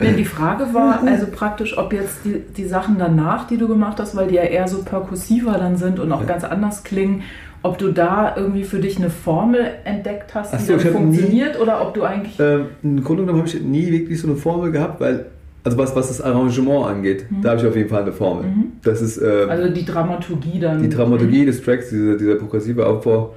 Denn 0.00 0.16
die 0.16 0.24
Frage 0.24 0.72
war 0.72 1.02
also 1.04 1.26
praktisch, 1.26 1.76
ob 1.76 1.92
jetzt 1.92 2.18
die, 2.24 2.40
die 2.56 2.64
Sachen 2.64 2.98
danach, 2.98 3.46
die 3.46 3.56
du 3.56 3.66
gemacht 3.66 3.98
hast, 3.98 4.14
weil 4.16 4.28
die 4.28 4.36
ja 4.36 4.42
eher 4.42 4.68
so 4.68 4.82
perkussiver 4.82 5.58
dann 5.58 5.76
sind 5.76 5.98
und 5.98 6.12
auch 6.12 6.20
ja. 6.20 6.26
ganz 6.26 6.44
anders 6.44 6.84
klingen, 6.84 7.22
ob 7.62 7.78
du 7.78 7.90
da 7.90 8.36
irgendwie 8.36 8.64
für 8.64 8.78
dich 8.78 8.96
eine 8.98 9.10
Formel 9.10 9.60
entdeckt 9.84 10.34
hast, 10.34 10.54
die 10.54 10.58
so, 10.58 10.76
dann 10.76 10.92
funktioniert 10.92 11.54
nie, 11.54 11.60
oder 11.60 11.82
ob 11.82 11.94
du 11.94 12.04
eigentlich. 12.04 12.38
Ähm, 12.38 12.66
Im 12.82 13.02
Grunde 13.02 13.24
genommen 13.24 13.40
habe 13.40 13.48
ich 13.48 13.60
nie 13.60 13.90
wirklich 13.90 14.20
so 14.20 14.28
eine 14.28 14.36
Formel 14.36 14.70
gehabt, 14.70 15.00
weil, 15.00 15.26
also 15.64 15.76
was, 15.76 15.94
was 15.96 16.08
das 16.08 16.20
Arrangement 16.20 16.86
angeht, 16.86 17.26
mhm. 17.30 17.42
da 17.42 17.50
habe 17.50 17.60
ich 17.60 17.66
auf 17.66 17.74
jeden 17.74 17.88
Fall 17.88 18.02
eine 18.02 18.12
Formel. 18.12 18.44
Mhm. 18.44 18.64
Das 18.82 19.02
ist. 19.02 19.18
Ähm, 19.18 19.50
also 19.50 19.68
die 19.68 19.84
Dramaturgie 19.84 20.60
dann. 20.60 20.82
Die 20.82 20.88
Dramaturgie 20.88 21.42
mhm. 21.42 21.46
des 21.46 21.62
Tracks, 21.62 21.90
dieser, 21.90 22.16
dieser 22.16 22.36
progressive 22.36 22.86
Aufbau 22.86 23.34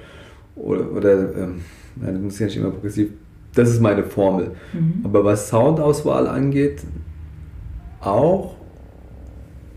oder, 0.55 0.91
oder 0.91 1.13
ähm, 1.35 1.61
das 1.95 2.21
muss 2.21 2.39
ja 2.39 2.45
nicht 2.45 2.57
immer 2.57 2.69
progressiv. 2.69 3.09
Das 3.53 3.69
ist 3.69 3.81
meine 3.81 4.03
Formel. 4.03 4.51
Mhm. 4.73 5.01
Aber 5.03 5.25
was 5.25 5.49
Soundauswahl 5.49 6.27
angeht, 6.27 6.81
auch 7.99 8.55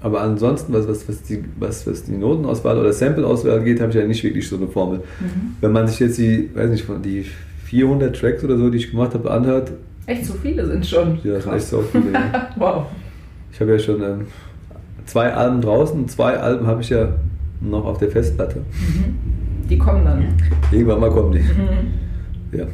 aber 0.04 0.21
ansonsten, 0.21 0.75
was, 0.75 0.87
was, 0.87 1.09
was, 1.09 1.23
die, 1.23 1.43
was, 1.59 1.87
was 1.87 2.04
die 2.04 2.12
Notenauswahl 2.12 2.76
oder 2.76 2.93
Sampleauswahl 2.93 3.61
angeht, 3.61 3.81
habe 3.81 3.88
ich 3.88 3.97
ja 3.97 4.07
nicht 4.07 4.23
wirklich 4.23 4.47
so 4.47 4.57
eine 4.57 4.69
Formel. 4.69 4.99
Mhm. 4.99 5.57
Wenn 5.62 5.73
man 5.73 5.88
sich 5.88 5.99
jetzt 5.99 6.19
die, 6.19 6.50
weiß 6.54 6.69
nicht, 6.69 6.85
von 6.85 7.00
die 7.00 7.25
400 7.64 8.14
Tracks 8.14 8.45
oder 8.45 8.59
so, 8.59 8.69
die 8.69 8.76
ich 8.76 8.90
gemacht 8.90 9.14
habe, 9.14 9.31
anhört. 9.31 9.73
Echt 10.04 10.26
so 10.26 10.35
viele 10.35 10.66
sind 10.66 10.85
schon. 10.85 11.21
Ja, 11.25 11.33
das 11.33 11.45
sind 11.45 11.54
echt 11.54 11.66
so 11.69 11.81
viele. 11.90 12.12
Ja. 12.12 12.50
wow. 12.57 12.85
Ich 13.50 13.59
habe 13.61 13.73
ja 13.73 13.78
schon 13.78 14.02
ähm, 14.02 14.26
zwei 15.07 15.33
Alben 15.33 15.62
draußen 15.62 15.99
und 15.99 16.11
zwei 16.11 16.37
Alben 16.37 16.66
habe 16.66 16.83
ich 16.83 16.90
ja 16.90 17.09
noch 17.62 17.87
auf 17.87 17.97
der 17.97 18.11
Festplatte. 18.11 18.59
Mhm. 18.59 19.69
Die 19.71 19.78
kommen 19.78 20.04
dann. 20.04 20.35
Irgendwann 20.71 21.00
mal 21.00 21.11
kommen 21.11 21.33
die. 21.33 21.38
Mhm. 21.38 22.59
Ja. 22.59 22.66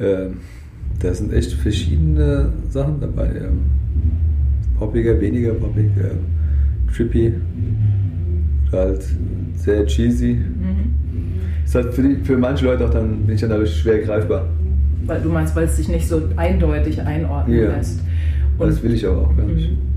Ähm, 0.00 0.38
da 0.98 1.14
sind 1.14 1.32
echt 1.32 1.52
verschiedene 1.52 2.52
Sachen 2.68 3.00
dabei. 3.00 3.28
Ähm, 3.28 3.60
poppiger, 4.78 5.20
weniger 5.20 5.52
poppig. 5.52 5.90
Ähm, 5.98 6.18
trippy, 6.94 7.34
halt 8.72 9.02
sehr 9.56 9.86
cheesy. 9.86 10.34
Mhm. 10.34 10.94
Ist 11.64 11.74
halt 11.74 11.94
für, 11.94 12.02
die, 12.02 12.16
für 12.24 12.36
manche 12.36 12.64
Leute 12.64 12.86
auch 12.86 12.90
dann, 12.90 13.22
bin 13.26 13.34
ich 13.34 13.40
dann 13.40 13.50
dadurch 13.50 13.76
schwer 13.76 13.98
greifbar. 14.00 14.48
Weil 15.06 15.20
du 15.20 15.28
meinst, 15.28 15.54
weil 15.54 15.64
es 15.64 15.76
sich 15.76 15.88
nicht 15.88 16.08
so 16.08 16.22
eindeutig 16.36 17.00
einordnen 17.00 17.58
ja. 17.58 17.76
lässt. 17.76 18.00
Und 18.58 18.68
das 18.68 18.82
will 18.82 18.92
ich 18.92 19.06
auch, 19.06 19.28
auch 19.28 19.36
gar 19.36 19.46
nicht. 19.46 19.70
Mhm. 19.70 19.89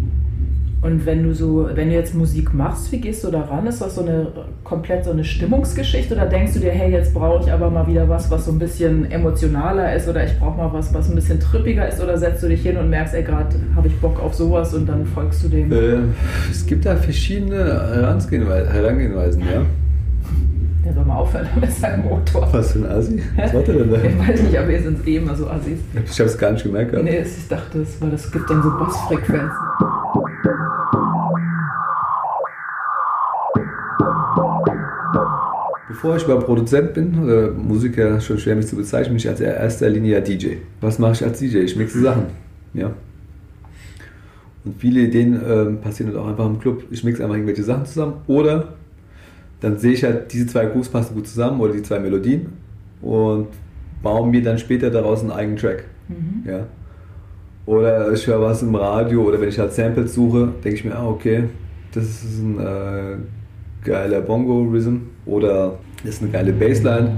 Und 0.83 1.05
wenn 1.05 1.23
du 1.23 1.33
so, 1.33 1.69
wenn 1.73 1.87
du 1.87 1.95
jetzt 1.95 2.13
Musik 2.13 2.53
machst, 2.53 2.91
wie 2.91 2.99
gehst 2.99 3.23
du 3.23 3.31
daran? 3.31 3.65
Ist 3.67 3.81
das 3.81 3.95
so 3.95 4.01
eine 4.01 4.27
komplett 4.65 5.05
so 5.05 5.11
eine 5.11 5.23
Stimmungsgeschichte 5.23 6.13
oder 6.13 6.25
denkst 6.25 6.53
du 6.55 6.59
dir, 6.59 6.71
hey, 6.71 6.91
jetzt 6.91 7.13
brauche 7.13 7.41
ich 7.41 7.51
aber 7.51 7.69
mal 7.69 7.87
wieder 7.87 8.09
was, 8.09 8.29
was 8.29 8.45
so 8.45 8.51
ein 8.51 8.59
bisschen 8.59 9.09
emotionaler 9.09 9.95
ist 9.95 10.09
oder 10.09 10.25
ich 10.25 10.37
brauche 10.37 10.57
mal 10.57 10.73
was, 10.73 10.93
was 10.93 11.09
ein 11.09 11.15
bisschen 11.15 11.39
trippiger 11.39 11.87
ist 11.87 12.01
oder 12.01 12.17
setzt 12.17 12.43
du 12.43 12.49
dich 12.49 12.63
hin 12.63 12.75
und 12.75 12.89
merkst, 12.89 13.13
ey, 13.13 13.23
gerade 13.23 13.55
habe 13.77 13.87
ich 13.87 13.97
Bock 14.01 14.21
auf 14.21 14.33
sowas 14.33 14.73
und 14.73 14.89
dann 14.89 15.05
folgst 15.05 15.45
du 15.45 15.47
dem? 15.47 15.71
Äh, 15.71 15.99
es 16.51 16.65
gibt 16.65 16.85
da 16.85 16.97
verschiedene 16.97 17.55
Herangehenweisen, 17.55 19.41
ja. 19.41 19.61
Der 20.83 20.93
soll 20.93 21.05
mal 21.05 21.15
aufhören 21.15 21.47
mit 21.61 21.71
seinem 21.71 22.03
Motor. 22.03 22.45
Was 22.51 22.73
für 22.73 22.79
ein 22.79 22.91
Assi? 22.91 23.23
Was 23.37 23.53
war 23.53 23.61
der 23.61 23.75
denn 23.75 23.89
da? 23.89 23.97
Ich 24.03 24.27
weiß 24.27 24.41
nicht, 24.41 24.57
aber 24.57 24.67
wir 24.67 24.81
sind 24.81 25.07
eh 25.07 25.15
immer 25.15 25.33
so 25.33 25.47
Assis. 25.47 25.79
Ich 25.93 26.19
habe 26.19 26.29
es 26.29 26.37
gar 26.37 26.51
nicht 26.51 26.63
gemerkt. 26.63 26.93
Nee, 27.01 27.21
ich 27.21 27.47
dachte, 27.47 27.79
es, 27.79 28.01
weil 28.01 28.11
das 28.11 28.29
gibt 28.29 28.49
dann 28.49 28.61
so 28.61 28.69
Bassfrequenzen. 28.69 29.49
Bevor 35.93 36.15
ich 36.15 36.23
überhaupt 36.23 36.47
Produzent 36.47 36.95
bin, 36.95 37.19
oder 37.23 37.51
Musiker, 37.51 38.19
schon 38.19 38.39
schwer 38.39 38.55
mich 38.55 38.65
zu 38.65 38.75
bezeichnen, 38.75 39.09
bin 39.09 39.17
ich 39.17 39.29
als 39.29 39.39
erster 39.39 39.87
Linie 39.91 40.23
DJ. 40.23 40.55
Was 40.81 40.97
mache 40.97 41.11
ich 41.11 41.23
als 41.23 41.37
DJ? 41.37 41.57
Ich 41.59 41.75
mixe 41.75 42.01
Sachen. 42.01 42.25
Ja. 42.73 42.93
Und 44.65 44.75
viele 44.79 45.01
Ideen 45.01 45.39
ähm, 45.47 45.81
passieren 45.81 46.11
halt 46.11 46.19
auch 46.19 46.27
einfach 46.27 46.47
im 46.47 46.59
Club. 46.59 46.85
Ich 46.89 47.03
mixe 47.03 47.21
einfach 47.21 47.35
irgendwelche 47.35 47.61
Sachen 47.61 47.85
zusammen. 47.85 48.13
Oder 48.25 48.69
dann 49.61 49.77
sehe 49.77 49.93
ich 49.93 50.03
halt, 50.03 50.33
diese 50.33 50.47
zwei 50.47 50.65
Grooves 50.65 50.89
passen 50.89 51.13
gut 51.13 51.27
zusammen 51.27 51.61
oder 51.61 51.73
die 51.73 51.83
zwei 51.83 51.99
Melodien 51.99 52.47
und 53.03 53.49
baue 54.01 54.27
mir 54.27 54.41
dann 54.41 54.57
später 54.57 54.89
daraus 54.89 55.21
einen 55.21 55.29
eigenen 55.29 55.57
Track. 55.57 55.83
Mhm. 56.07 56.49
Ja. 56.49 56.65
Oder 57.67 58.11
ich 58.11 58.25
höre 58.25 58.41
was 58.41 58.63
im 58.63 58.73
Radio 58.73 59.21
oder 59.21 59.39
wenn 59.39 59.49
ich 59.49 59.59
halt 59.59 59.73
Samples 59.73 60.15
suche, 60.15 60.53
denke 60.63 60.75
ich 60.75 60.85
mir, 60.85 60.95
ah, 60.95 61.07
okay, 61.07 61.43
das 61.93 62.05
ist 62.05 62.39
ein 62.39 62.59
äh, 62.59 63.17
geiler 63.85 64.21
Bongo-Rhythm 64.21 65.12
oder 65.25 65.79
das 66.03 66.15
ist 66.15 66.21
eine 66.21 66.31
geile 66.31 66.53
Bassline. 66.53 67.11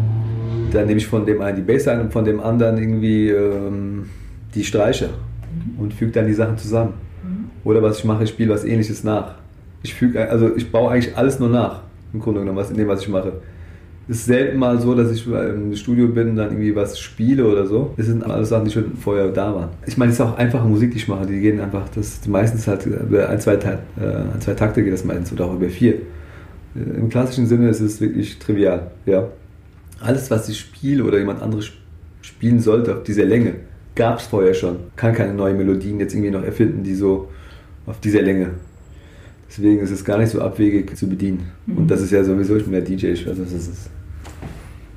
Dann 0.71 0.88
nehme 0.88 0.97
ich 0.97 1.07
von 1.07 1.25
dem 1.25 1.41
einen 1.41 1.57
die 1.57 1.62
Bassline 1.62 2.01
und 2.01 2.13
von 2.13 2.25
dem 2.25 2.39
anderen 2.39 2.77
irgendwie 2.77 3.29
ähm, 3.29 4.09
die 4.53 4.63
Streicher 4.63 5.07
mhm. 5.07 5.79
und 5.79 5.93
füge 5.93 6.12
dann 6.12 6.27
die 6.27 6.33
Sachen 6.33 6.57
zusammen. 6.57 6.93
Mhm. 7.24 7.45
Oder 7.63 7.81
was 7.81 8.00
ich 8.00 8.05
mache, 8.05 8.24
ich 8.24 8.29
spiele 8.29 8.53
was 8.53 8.63
ähnliches 8.63 9.03
nach. 9.03 9.35
Ich 9.83 9.93
füge, 9.93 10.29
also 10.29 10.55
ich 10.55 10.71
baue 10.71 10.91
eigentlich 10.91 11.15
alles 11.15 11.39
nur 11.39 11.50
nach, 11.50 11.81
im 12.13 12.19
Grunde 12.19 12.39
genommen, 12.39 12.57
was 12.57 12.71
in 12.71 12.77
dem, 12.77 12.88
was 12.88 13.01
ich 13.01 13.09
mache. 13.09 13.33
Es 14.07 14.17
ist 14.17 14.25
selten 14.25 14.59
mal 14.59 14.79
so, 14.79 14.93
dass 14.93 15.09
ich 15.12 15.25
im 15.25 15.75
Studio 15.75 16.07
bin 16.07 16.29
und 16.29 16.35
dann 16.35 16.50
irgendwie 16.50 16.75
was 16.75 17.00
spiele 17.00 17.43
oder 17.45 17.65
so. 17.65 17.93
Das 17.97 18.05
sind 18.05 18.24
alles 18.24 18.50
Sachen, 18.50 18.65
die 18.65 18.71
schon 18.71 18.95
vorher 18.97 19.29
da 19.29 19.55
waren. 19.55 19.69
Ich 19.88 19.97
meine, 19.97 20.12
es 20.12 20.19
ist 20.19 20.25
auch 20.25 20.38
einfache 20.38 20.67
Musik, 20.67 20.91
die 20.91 20.97
ich 20.97 21.07
mache. 21.07 21.25
Die 21.25 21.39
gehen 21.39 21.59
einfach, 21.59 21.89
das 21.89 22.27
meistens 22.27 22.67
halt 22.67 22.85
über 22.85 23.29
ein, 23.29 23.39
zwei, 23.39 23.55
äh, 23.55 23.77
ein, 23.97 24.41
zwei 24.41 24.53
Takte 24.53 24.83
geht 24.83 24.93
das 24.93 25.03
meistens 25.05 25.33
oder 25.33 25.45
auch 25.45 25.55
über 25.55 25.69
vier. 25.69 25.95
Äh, 26.75 26.98
Im 27.00 27.10
klassischen 27.10 27.48
Sinne 27.48 27.70
ist 27.70 27.79
es 27.79 28.01
wirklich 28.01 28.39
trivial. 28.39 28.91
Ja. 29.05 29.27
Alles, 30.01 30.29
was 30.29 30.50
ich 30.50 30.60
spiele 30.60 31.03
oder 31.03 31.17
jemand 31.17 31.41
anderes 31.41 31.72
spielen 32.22 32.60
sollte 32.60 32.96
auf 32.96 33.03
dieser 33.03 33.25
Länge, 33.25 33.55
gab 33.96 34.20
es 34.20 34.25
vorher 34.25 34.53
schon. 34.53 34.77
Kann 34.96 35.13
keine 35.13 35.34
neuen 35.34 35.58
Melodien 35.58 36.00
jetzt 36.00 36.13
irgendwie 36.13 36.32
noch 36.32 36.44
erfinden, 36.44 36.84
die 36.84 36.96
so 36.96 37.29
auf 37.86 38.00
dieser 38.00 38.22
Länge. 38.22 38.51
Deswegen 39.48 39.79
ist 39.79 39.91
es 39.91 40.03
gar 40.03 40.17
nicht 40.17 40.32
so 40.32 40.41
abwegig 40.41 40.98
zu 40.98 41.08
bedienen. 41.08 41.51
Mhm. 41.65 41.77
Und 41.77 41.88
das 41.91 42.01
ist 42.01 42.12
ja 42.12 42.24
sowieso, 42.24 42.58
ich 42.58 42.65
bin 42.65 42.84
DJ, 42.84 43.08
ich 43.08 43.25
weiß, 43.25 43.39
was 43.39 43.53
das 43.53 43.67
ist. 43.67 43.89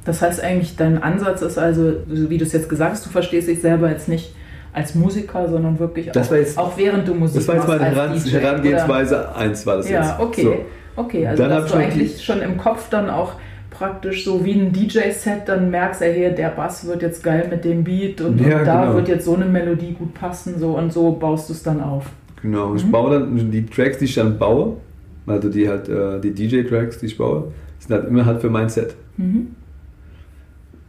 Das 0.04 0.22
heißt 0.22 0.40
eigentlich, 0.40 0.74
dein 0.74 1.02
Ansatz 1.02 1.42
ist 1.42 1.58
also, 1.58 1.92
wie 2.06 2.38
du 2.38 2.44
es 2.44 2.52
jetzt 2.52 2.68
gesagt 2.68 2.92
hast, 2.92 3.06
du 3.06 3.10
verstehst 3.10 3.46
dich 3.46 3.60
selber 3.60 3.90
jetzt 3.90 4.08
nicht 4.08 4.34
als 4.72 4.94
Musiker, 4.94 5.48
sondern 5.48 5.78
wirklich 5.78 6.10
auch, 6.10 6.32
jetzt, 6.32 6.58
auch, 6.58 6.76
während 6.78 7.06
du 7.06 7.14
Musik 7.14 7.46
machst. 7.46 7.48
Das 7.48 7.68
war 7.68 7.74
jetzt 7.76 7.96
meine 7.96 8.40
Herangehensweise, 8.40 9.34
eins 9.34 9.66
war 9.66 9.76
das 9.76 9.88
ja, 9.88 10.00
jetzt. 10.00 10.08
Ja, 10.08 10.20
okay. 10.20 10.42
So. 10.42 10.54
Okay, 10.98 11.26
also 11.26 11.44
dann 11.44 11.50
dass 11.52 11.70
du 11.70 11.78
eigentlich 11.78 12.24
schon 12.24 12.40
im 12.40 12.56
Kopf 12.56 12.90
dann 12.90 13.08
auch 13.08 13.34
praktisch 13.70 14.24
so 14.24 14.44
wie 14.44 14.52
ein 14.52 14.72
DJ-Set 14.72 15.42
dann 15.46 15.70
merkst, 15.70 16.02
ey, 16.02 16.12
hier, 16.12 16.30
der 16.30 16.48
Bass 16.48 16.86
wird 16.86 17.02
jetzt 17.02 17.22
geil 17.22 17.46
mit 17.48 17.64
dem 17.64 17.84
Beat 17.84 18.20
und, 18.20 18.40
ja, 18.40 18.58
und 18.58 18.66
da 18.66 18.82
genau. 18.82 18.94
wird 18.96 19.08
jetzt 19.08 19.24
so 19.24 19.36
eine 19.36 19.44
Melodie 19.44 19.92
gut 19.92 20.14
passen 20.14 20.58
so 20.58 20.76
und 20.76 20.92
so 20.92 21.12
baust 21.12 21.48
du 21.48 21.52
es 21.52 21.62
dann 21.62 21.80
auf. 21.80 22.06
Genau, 22.42 22.74
ich 22.74 22.84
mhm. 22.84 22.90
baue 22.90 23.10
dann 23.12 23.50
die 23.50 23.64
Tracks, 23.66 23.98
die 23.98 24.06
ich 24.06 24.14
dann 24.16 24.38
baue, 24.38 24.78
also 25.26 25.48
die 25.48 25.68
halt 25.68 25.88
äh, 25.88 26.20
die 26.20 26.32
DJ-Tracks, 26.32 26.98
die 26.98 27.06
ich 27.06 27.16
baue, 27.16 27.52
sind 27.78 27.94
halt 27.94 28.08
immer 28.08 28.26
halt 28.26 28.40
für 28.40 28.50
mein 28.50 28.68
Set. 28.68 28.96
Mhm. 29.16 29.54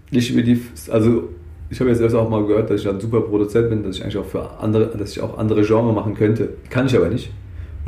Nicht 0.09 0.31
über 0.31 0.41
die, 0.41 0.59
also 0.89 1.29
ich 1.69 1.79
habe 1.79 1.91
jetzt 1.91 2.01
erst 2.01 2.15
auch 2.15 2.27
mal 2.27 2.43
gehört, 2.47 2.71
dass 2.71 2.81
ich 2.81 2.89
ein 2.89 2.99
super 2.99 3.21
Produzent 3.21 3.69
bin, 3.69 3.83
dass 3.83 3.97
ich 3.97 4.03
eigentlich 4.03 4.17
auch 4.17 4.25
für 4.25 4.59
andere, 4.59 4.97
dass 4.97 5.11
ich 5.11 5.21
auch 5.21 5.37
andere 5.37 5.61
Genre 5.61 5.93
machen 5.93 6.15
könnte. 6.15 6.49
Kann 6.71 6.87
ich 6.87 6.95
aber 6.95 7.09
nicht. 7.09 7.31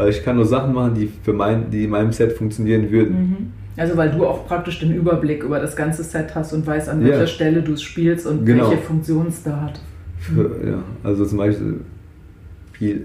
Weil 0.01 0.09
ich 0.09 0.23
kann 0.23 0.35
nur 0.35 0.47
Sachen 0.47 0.73
machen, 0.73 0.95
die 0.95 1.11
für 1.21 1.31
mein, 1.31 1.69
die 1.69 1.83
in 1.83 1.91
meinem 1.91 2.11
Set 2.11 2.33
funktionieren 2.33 2.89
würden. 2.89 3.15
Mhm. 3.15 3.37
Also 3.77 3.95
weil 3.95 4.09
du 4.09 4.25
auch 4.25 4.47
praktisch 4.47 4.79
den 4.79 4.95
Überblick 4.95 5.43
über 5.43 5.59
das 5.59 5.75
ganze 5.75 6.03
Set 6.03 6.33
hast 6.33 6.53
und 6.53 6.65
weißt, 6.65 6.89
an 6.89 7.03
welcher 7.03 7.19
ja. 7.19 7.27
Stelle 7.27 7.61
du 7.61 7.73
es 7.73 7.83
spielst 7.83 8.25
und 8.25 8.43
genau. 8.43 8.71
welche 8.71 8.81
Funktion 8.81 9.27
es 9.27 9.43
da 9.43 9.61
hat. 9.61 9.79
Für, 10.17 10.57
ja, 10.65 10.83
also 11.03 11.23
zum 11.23 11.37
Beispiel, 11.37 11.81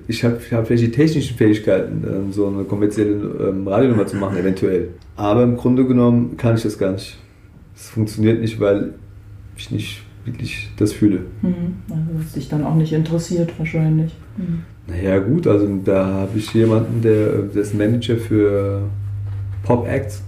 ich 0.09 0.25
habe 0.25 0.39
ich 0.41 0.53
hab 0.55 0.71
welche 0.71 0.91
technischen 0.91 1.37
Fähigkeiten, 1.37 2.03
ähm, 2.03 2.33
so 2.33 2.47
eine 2.47 2.65
kommerzielle 2.65 3.13
ähm, 3.47 3.69
Radionummer 3.69 4.07
zu 4.07 4.17
machen, 4.17 4.39
eventuell. 4.39 4.89
Aber 5.17 5.43
im 5.43 5.59
Grunde 5.59 5.85
genommen 5.85 6.39
kann 6.39 6.55
ich 6.57 6.63
das 6.63 6.79
gar 6.79 6.93
nicht. 6.93 7.19
Es 7.77 7.91
funktioniert 7.91 8.41
nicht, 8.41 8.59
weil 8.59 8.95
ich 9.55 9.71
nicht 9.71 10.03
wirklich 10.25 10.71
das 10.79 10.95
fühle. 10.95 11.21
Mhm. 11.43 11.77
Also 11.91 12.05
was 12.15 12.33
dich 12.33 12.49
dann 12.49 12.65
auch 12.65 12.75
nicht 12.75 12.95
interessiert 12.95 13.53
wahrscheinlich. 13.59 14.15
Mhm. 14.39 14.63
Naja 14.89 15.19
gut, 15.19 15.47
also 15.47 15.67
da 15.85 16.07
habe 16.07 16.39
ich 16.39 16.53
jemanden, 16.55 17.03
der, 17.03 17.43
der 17.43 17.63
ist 17.63 17.75
Manager 17.75 18.17
für 18.17 18.83
Pop-Acts. 19.65 20.23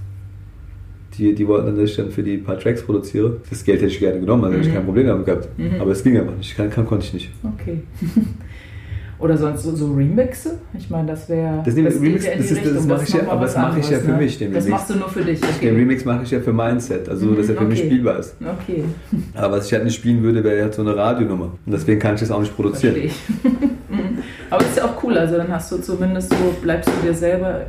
Die, 1.17 1.35
die 1.35 1.47
wollten 1.47 1.67
dann, 1.67 1.77
dass 1.77 1.91
ich 1.91 1.97
dann 1.97 2.11
für 2.11 2.23
die 2.23 2.39
paar 2.39 2.59
Tracks 2.59 2.83
produziere. 2.83 3.41
Das 3.51 3.65
Geld 3.65 3.81
hätte 3.81 3.93
ich 3.93 3.99
gerne 3.99 4.21
genommen, 4.21 4.45
also 4.45 4.57
mhm. 4.57 4.61
hätte 4.61 4.69
ich 4.69 4.75
kein 4.75 4.85
Problem 4.85 5.07
damit 5.07 5.27
gehabt. 5.27 5.49
Mhm. 5.59 5.81
Aber 5.81 5.93
es 5.93 6.03
ging 6.03 6.17
einfach 6.17 6.37
nicht, 6.37 6.57
kann, 6.57 6.71
kann, 6.71 6.87
konnte 6.87 7.07
ich 7.07 7.15
nicht. 7.15 7.31
Okay. 7.43 7.83
Oder 9.21 9.37
sonst 9.37 9.65
so, 9.65 9.75
so 9.75 9.93
Remixe? 9.95 10.59
Ich 10.79 10.91
meine, 10.91 11.09
das 11.09 11.29
wäre. 11.29 11.63
Das, 11.65 11.75
das, 11.75 12.01
Remix, 12.01 12.25
ja 12.25 12.37
das, 12.37 12.49
das 12.49 12.87
mache 12.87 13.03
ich 13.03 13.13
ja, 13.13 13.29
aber 13.29 13.41
das 13.43 13.57
mache 13.57 13.81
ich 13.81 13.91
ja 13.91 13.99
für 13.99 14.13
ne? 14.13 14.17
mich. 14.17 14.39
Den 14.39 14.53
das 14.53 14.65
Remix. 14.65 14.81
machst 14.81 14.91
du 14.91 14.99
nur 14.99 15.09
für 15.09 15.25
dich. 15.25 15.43
Okay. 15.43 15.67
Den 15.67 15.75
Remix 15.75 16.05
mache 16.05 16.23
ich 16.23 16.31
ja 16.31 16.41
für 16.41 16.53
mein 16.53 16.79
Set, 16.79 17.09
also 17.09 17.27
mhm, 17.27 17.37
dass 17.37 17.49
er 17.49 17.57
für 17.57 17.63
okay. 17.63 17.69
mich 17.69 17.79
spielbar 17.81 18.21
ist. 18.21 18.37
Okay. 18.41 18.85
Aber 19.35 19.57
was 19.57 19.67
ich 19.67 19.73
halt 19.73 19.85
nicht 19.85 19.97
spielen 19.97 20.23
würde, 20.23 20.45
wäre 20.45 20.63
halt 20.63 20.75
so 20.75 20.83
eine 20.83 20.95
Radionummer. 20.95 21.47
Und 21.67 21.73
deswegen 21.73 21.99
kann 21.99 22.15
ich 22.15 22.21
das 22.21 22.31
auch 22.31 22.41
nicht 22.41 22.55
produzieren. 22.55 22.95
Verstehe 22.95 23.11
ich. 23.11 23.61
Aber 24.51 24.65
ist 24.65 24.77
ja 24.77 24.85
auch 24.85 25.03
cool, 25.03 25.19
also 25.19 25.37
dann 25.37 25.53
hast 25.53 25.71
du 25.73 25.79
zumindest 25.79 26.31
so, 26.31 26.57
bleibst 26.63 26.89
du 26.89 27.07
dir 27.07 27.15
selber 27.15 27.67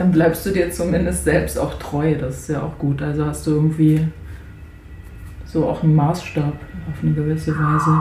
Dann 0.00 0.12
bleibst 0.12 0.46
du 0.46 0.50
dir 0.50 0.70
zumindest 0.70 1.24
selbst 1.24 1.58
auch 1.58 1.74
treu, 1.74 2.14
das 2.14 2.38
ist 2.38 2.48
ja 2.48 2.62
auch 2.62 2.78
gut. 2.78 3.02
Also 3.02 3.26
hast 3.26 3.46
du 3.46 3.50
irgendwie 3.50 4.08
so 5.44 5.68
auch 5.68 5.82
einen 5.82 5.94
Maßstab 5.94 6.54
auf 6.54 7.02
eine 7.02 7.12
gewisse 7.12 7.52
Weise. 7.52 8.00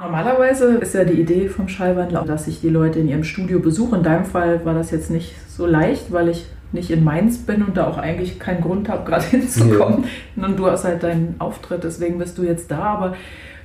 Normalerweise 0.00 0.78
ist 0.78 0.94
ja 0.94 1.04
die 1.04 1.20
Idee 1.20 1.48
vom 1.48 1.68
Schallwandler, 1.68 2.24
dass 2.24 2.48
ich 2.48 2.60
die 2.60 2.70
Leute 2.70 2.98
in 2.98 3.06
ihrem 3.06 3.22
Studio 3.22 3.60
besuche. 3.60 3.94
In 3.94 4.02
deinem 4.02 4.24
Fall 4.24 4.64
war 4.64 4.74
das 4.74 4.90
jetzt 4.90 5.10
nicht 5.10 5.36
so 5.48 5.64
leicht, 5.64 6.10
weil 6.10 6.28
ich 6.28 6.46
nicht 6.72 6.90
in 6.90 7.04
Mainz 7.04 7.38
bin 7.38 7.62
und 7.62 7.76
da 7.76 7.86
auch 7.86 7.98
eigentlich 7.98 8.38
keinen 8.38 8.60
Grund 8.60 8.88
habe, 8.88 9.04
gerade 9.08 9.24
hinzukommen. 9.24 10.04
Ja. 10.36 10.46
Und 10.46 10.58
du 10.58 10.66
hast 10.66 10.84
halt 10.84 11.02
deinen 11.02 11.36
Auftritt, 11.38 11.84
deswegen 11.84 12.18
bist 12.18 12.38
du 12.38 12.42
jetzt 12.42 12.70
da. 12.70 12.80
Aber 12.80 13.14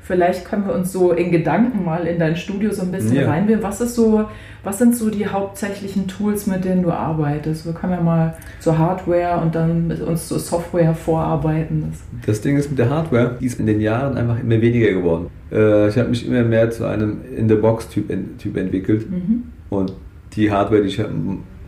vielleicht 0.02 0.46
können 0.46 0.68
wir 0.68 0.74
uns 0.74 0.92
so 0.92 1.12
in 1.12 1.32
Gedanken 1.32 1.84
mal 1.84 2.06
in 2.06 2.20
dein 2.20 2.36
Studio 2.36 2.72
so 2.72 2.84
ein 2.84 2.92
bisschen 2.92 3.16
ja. 3.16 3.30
reinwählen. 3.30 3.64
Was 3.64 3.82
ist 3.82 3.96
so, 3.96 4.26
was 4.64 4.78
sind 4.78 4.96
so 4.96 5.10
die 5.10 5.28
hauptsächlichen 5.28 6.08
Tools, 6.08 6.48
mit 6.48 6.66
denen 6.66 6.84
du 6.84 6.92
arbeitest? 6.92 7.66
Wir 7.66 7.74
können 7.74 7.94
ja 7.94 8.02
mal 8.02 8.36
zur 8.60 8.78
Hardware 8.78 9.42
und 9.42 9.56
dann 9.56 9.88
mit 9.88 10.02
uns 10.02 10.28
zur 10.28 10.40
Software 10.40 10.94
vorarbeiten. 10.94 11.92
Das 12.26 12.42
Ding 12.42 12.58
ist 12.58 12.70
mit 12.70 12.80
der 12.80 12.90
Hardware, 12.90 13.38
die 13.40 13.46
ist 13.46 13.60
in 13.60 13.66
den 13.66 13.82
Jahren 13.82 14.18
einfach 14.18 14.40
immer 14.40 14.62
weniger 14.62 14.92
geworden. 14.92 15.28
Äh, 15.52 15.90
ich 15.90 15.98
habe 15.98 16.10
mich 16.10 16.28
immer 16.28 16.44
mehr 16.44 16.70
zu 16.72 16.86
einem 16.86 17.22
In-the-Box-Typ 17.36 18.12
typ 18.38 18.58
entwickelt. 18.58 19.10
Mhm. 19.10 19.44
Und 19.70 19.94
die 20.36 20.52
Hardware, 20.52 20.82
die 20.82 20.88
ich 20.88 21.00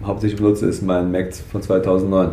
hauptsächlich 0.06 0.40
benutze, 0.40 0.68
ist 0.68 0.82
mein 0.82 1.12
Mac 1.12 1.34
von 1.34 1.62
2009. 1.62 2.32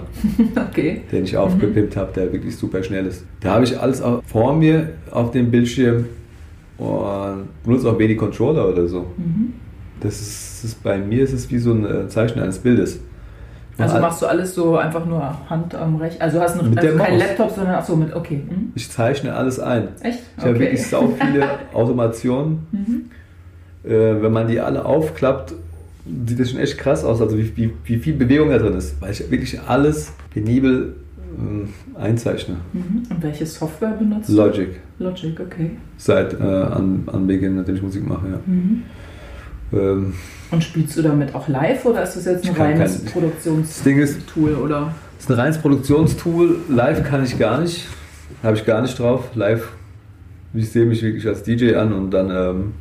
okay. 0.71 1.03
Den 1.11 1.25
ich 1.25 1.37
aufgepimpt 1.37 1.97
mhm. 1.97 2.01
habe, 2.01 2.13
der 2.15 2.33
wirklich 2.33 2.57
super 2.57 2.83
schnell 2.83 3.07
ist. 3.07 3.25
Da 3.41 3.55
habe 3.55 3.65
ich 3.65 3.79
alles 3.79 4.03
vor 4.27 4.55
mir 4.55 4.91
auf 5.11 5.31
dem 5.31 5.51
Bildschirm 5.51 6.07
und 6.79 7.49
benutze 7.65 7.91
auch 7.91 7.99
wenig 7.99 8.19
Controller 8.19 8.69
oder 8.69 8.87
so. 8.87 9.07
Mhm. 9.17 9.55
Das, 10.01 10.21
ist, 10.21 10.63
das 10.63 10.71
ist, 10.73 10.83
bei 10.83 10.99
mir 10.99 11.23
ist 11.23 11.33
es 11.33 11.51
wie 11.51 11.59
so 11.59 11.73
ein 11.73 11.85
äh, 11.85 12.09
Zeichen 12.09 12.41
eines 12.41 12.59
Bildes. 12.59 13.01
Also 13.77 13.99
machst 13.99 14.23
du 14.23 14.27
alles 14.27 14.55
so 14.55 14.77
einfach 14.77 15.05
nur 15.05 15.51
Hand 15.51 15.75
am 15.75 15.97
Rechner? 15.97 16.23
Also 16.23 16.41
hast 16.41 16.61
du 16.61 16.65
also 16.65 16.99
keinen 16.99 17.19
Laptop, 17.19 17.51
sondern 17.51 17.75
ach 17.75 17.85
so 17.85 17.97
mit, 17.97 18.15
okay. 18.15 18.43
Mhm. 18.49 18.73
Ich 18.75 18.91
zeichne 18.91 19.35
alles 19.35 19.59
ein. 19.59 19.89
Echt? 20.01 20.21
Ich 20.21 20.43
okay. 20.43 20.49
habe 20.49 20.61
wirklich 20.61 20.87
sau 20.87 21.09
viele 21.09 21.49
Automationen. 21.73 22.67
Mhm. 22.71 23.11
Äh, 23.85 24.23
wenn 24.23 24.33
man 24.33 24.47
die 24.47 24.61
alle 24.61 24.85
aufklappt, 24.85 25.55
sieht 26.27 26.39
das 26.39 26.51
schon 26.51 26.61
echt 26.61 26.79
krass 26.79 27.05
aus, 27.05 27.21
also 27.21 27.39
wie, 27.39 27.57
wie, 27.57 27.71
wie 27.85 27.99
viel 27.99 28.15
Bewegung 28.15 28.51
da 28.51 28.59
drin 28.59 28.75
ist, 28.75 29.01
weil 29.01 29.13
ich 29.13 29.31
wirklich 29.31 29.61
alles 29.61 30.13
penibel 30.33 30.97
äh, 31.17 31.99
einzeichne. 31.99 32.57
Mhm. 32.73 33.03
Und 33.11 33.23
welche 33.23 33.47
Software 33.47 33.93
benutzt 33.99 34.29
du? 34.29 34.37
Logic. 34.37 34.69
Logic, 34.99 35.39
okay. 35.41 35.71
Seit 35.97 36.35
äh, 36.35 36.43
an, 36.43 37.05
an 37.07 37.27
Beginn, 37.27 37.57
nachdem 37.57 37.77
ich 37.77 37.83
Musik 37.83 38.07
mache, 38.07 38.29
ja. 38.29 38.41
Mhm. 38.47 38.83
Ähm, 39.73 40.15
und 40.51 40.63
spielst 40.63 40.97
du 40.97 41.03
damit 41.03 41.35
auch 41.35 41.49
live 41.49 41.85
oder 41.85 42.03
ist 42.03 42.17
das 42.17 42.27
jetzt 42.27 42.49
ein 42.49 42.55
reines 42.55 43.05
Produktionstool? 43.07 44.55
oder? 44.55 44.95
Das 45.17 45.25
ist 45.25 45.31
ein 45.31 45.41
reines 45.41 45.59
Produktionstool. 45.59 46.59
Live 46.69 47.03
kann 47.03 47.25
ich 47.25 47.39
gar 47.39 47.61
nicht. 47.61 47.89
Habe 48.43 48.57
ich 48.57 48.65
gar 48.65 48.83
nicht 48.83 48.99
drauf. 48.99 49.31
Live, 49.35 49.73
ich 50.53 50.71
sehe 50.71 50.87
mich 50.87 51.03
wirklich 51.03 51.27
als 51.27 51.43
DJ 51.43 51.75
an 51.75 51.93
und 51.93 52.11
dann 52.11 52.31
ähm, 52.31 52.73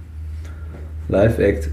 Live-Act. 1.08 1.70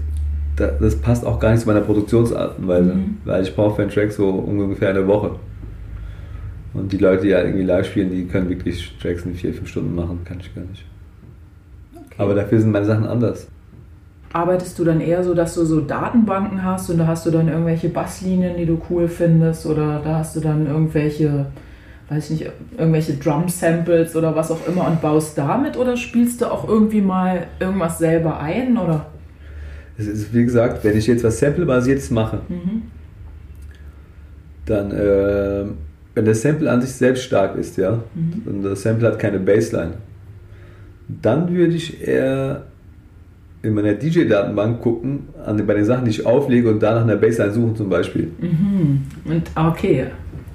Das 0.67 0.95
passt 0.95 1.25
auch 1.25 1.39
gar 1.39 1.51
nicht 1.51 1.61
zu 1.61 1.67
meiner 1.67 1.81
Produktionsartenweise, 1.81 2.93
mhm. 2.93 3.17
weil 3.25 3.43
ich 3.43 3.55
brauche 3.55 3.75
für 3.75 3.81
einen 3.83 3.91
Track 3.91 4.11
so 4.11 4.29
ungefähr 4.29 4.89
eine 4.89 5.07
Woche. 5.07 5.31
Und 6.73 6.91
die 6.91 6.97
Leute, 6.97 7.23
die 7.23 7.29
ja 7.29 7.41
irgendwie 7.41 7.63
live 7.63 7.87
spielen, 7.87 8.11
die 8.11 8.25
können 8.25 8.49
wirklich 8.49 8.95
Tracks 9.01 9.25
in 9.25 9.35
vier, 9.35 9.53
fünf 9.53 9.67
Stunden 9.67 9.93
machen. 9.93 10.21
Kann 10.23 10.39
ich 10.39 10.53
gar 10.55 10.63
nicht. 10.63 10.85
Okay. 11.93 12.15
Aber 12.17 12.33
dafür 12.33 12.59
sind 12.59 12.71
meine 12.71 12.85
Sachen 12.85 13.05
anders 13.05 13.47
arbeitest 14.33 14.79
du 14.79 14.85
dann 14.85 15.01
eher 15.01 15.23
so, 15.23 15.33
dass 15.33 15.55
du 15.55 15.65
so 15.65 15.81
Datenbanken 15.81 16.63
hast 16.63 16.89
und 16.89 16.97
da 16.97 17.07
hast 17.07 17.25
du 17.25 17.31
dann 17.31 17.47
irgendwelche 17.47 17.89
Basslinien, 17.89 18.57
die 18.57 18.65
du 18.65 18.81
cool 18.89 19.07
findest 19.07 19.65
oder 19.65 20.01
da 20.03 20.19
hast 20.19 20.35
du 20.35 20.39
dann 20.39 20.67
irgendwelche, 20.67 21.47
weiß 22.09 22.29
ich 22.29 22.39
nicht, 22.39 22.51
irgendwelche 22.77 23.15
Drum-Samples 23.15 24.15
oder 24.15 24.35
was 24.35 24.51
auch 24.51 24.65
immer 24.67 24.87
und 24.87 25.01
baust 25.01 25.37
damit 25.37 25.77
oder 25.77 25.97
spielst 25.97 26.41
du 26.41 26.51
auch 26.51 26.67
irgendwie 26.67 27.01
mal 27.01 27.47
irgendwas 27.59 27.99
selber 27.99 28.39
ein 28.39 28.77
oder? 28.77 29.07
Es 30.07 30.07
ist 30.07 30.33
wie 30.33 30.43
gesagt, 30.43 30.83
wenn 30.83 30.97
ich 30.97 31.07
jetzt 31.07 31.23
was 31.23 31.39
Sample-basiertes 31.39 32.11
mache, 32.11 32.39
mhm. 32.49 32.83
dann, 34.65 34.91
äh, 34.91 35.65
wenn 36.15 36.25
das 36.25 36.41
Sample 36.41 36.69
an 36.69 36.81
sich 36.81 36.91
selbst 36.91 37.23
stark 37.23 37.55
ist, 37.57 37.77
ja, 37.77 37.99
mhm. 38.15 38.41
und 38.45 38.63
das 38.63 38.81
Sample 38.81 39.07
hat 39.07 39.19
keine 39.19 39.39
Bassline, 39.39 39.93
dann 41.21 41.53
würde 41.53 41.73
ich 41.75 42.05
eher 42.05 42.63
in 43.63 43.73
meiner 43.73 43.93
DJ-Datenbank 43.93 44.81
gucken, 44.81 45.27
an, 45.45 45.65
bei 45.65 45.75
den 45.75 45.85
Sachen, 45.85 46.05
die 46.05 46.11
ich 46.11 46.25
auflege 46.25 46.69
und 46.69 46.81
danach 46.81 47.03
eine 47.03 47.17
Bassline 47.17 47.51
suchen 47.51 47.75
zum 47.75 47.89
Beispiel. 47.89 48.31
Mhm. 48.39 49.03
Und 49.25 49.51
okay, 49.55 50.07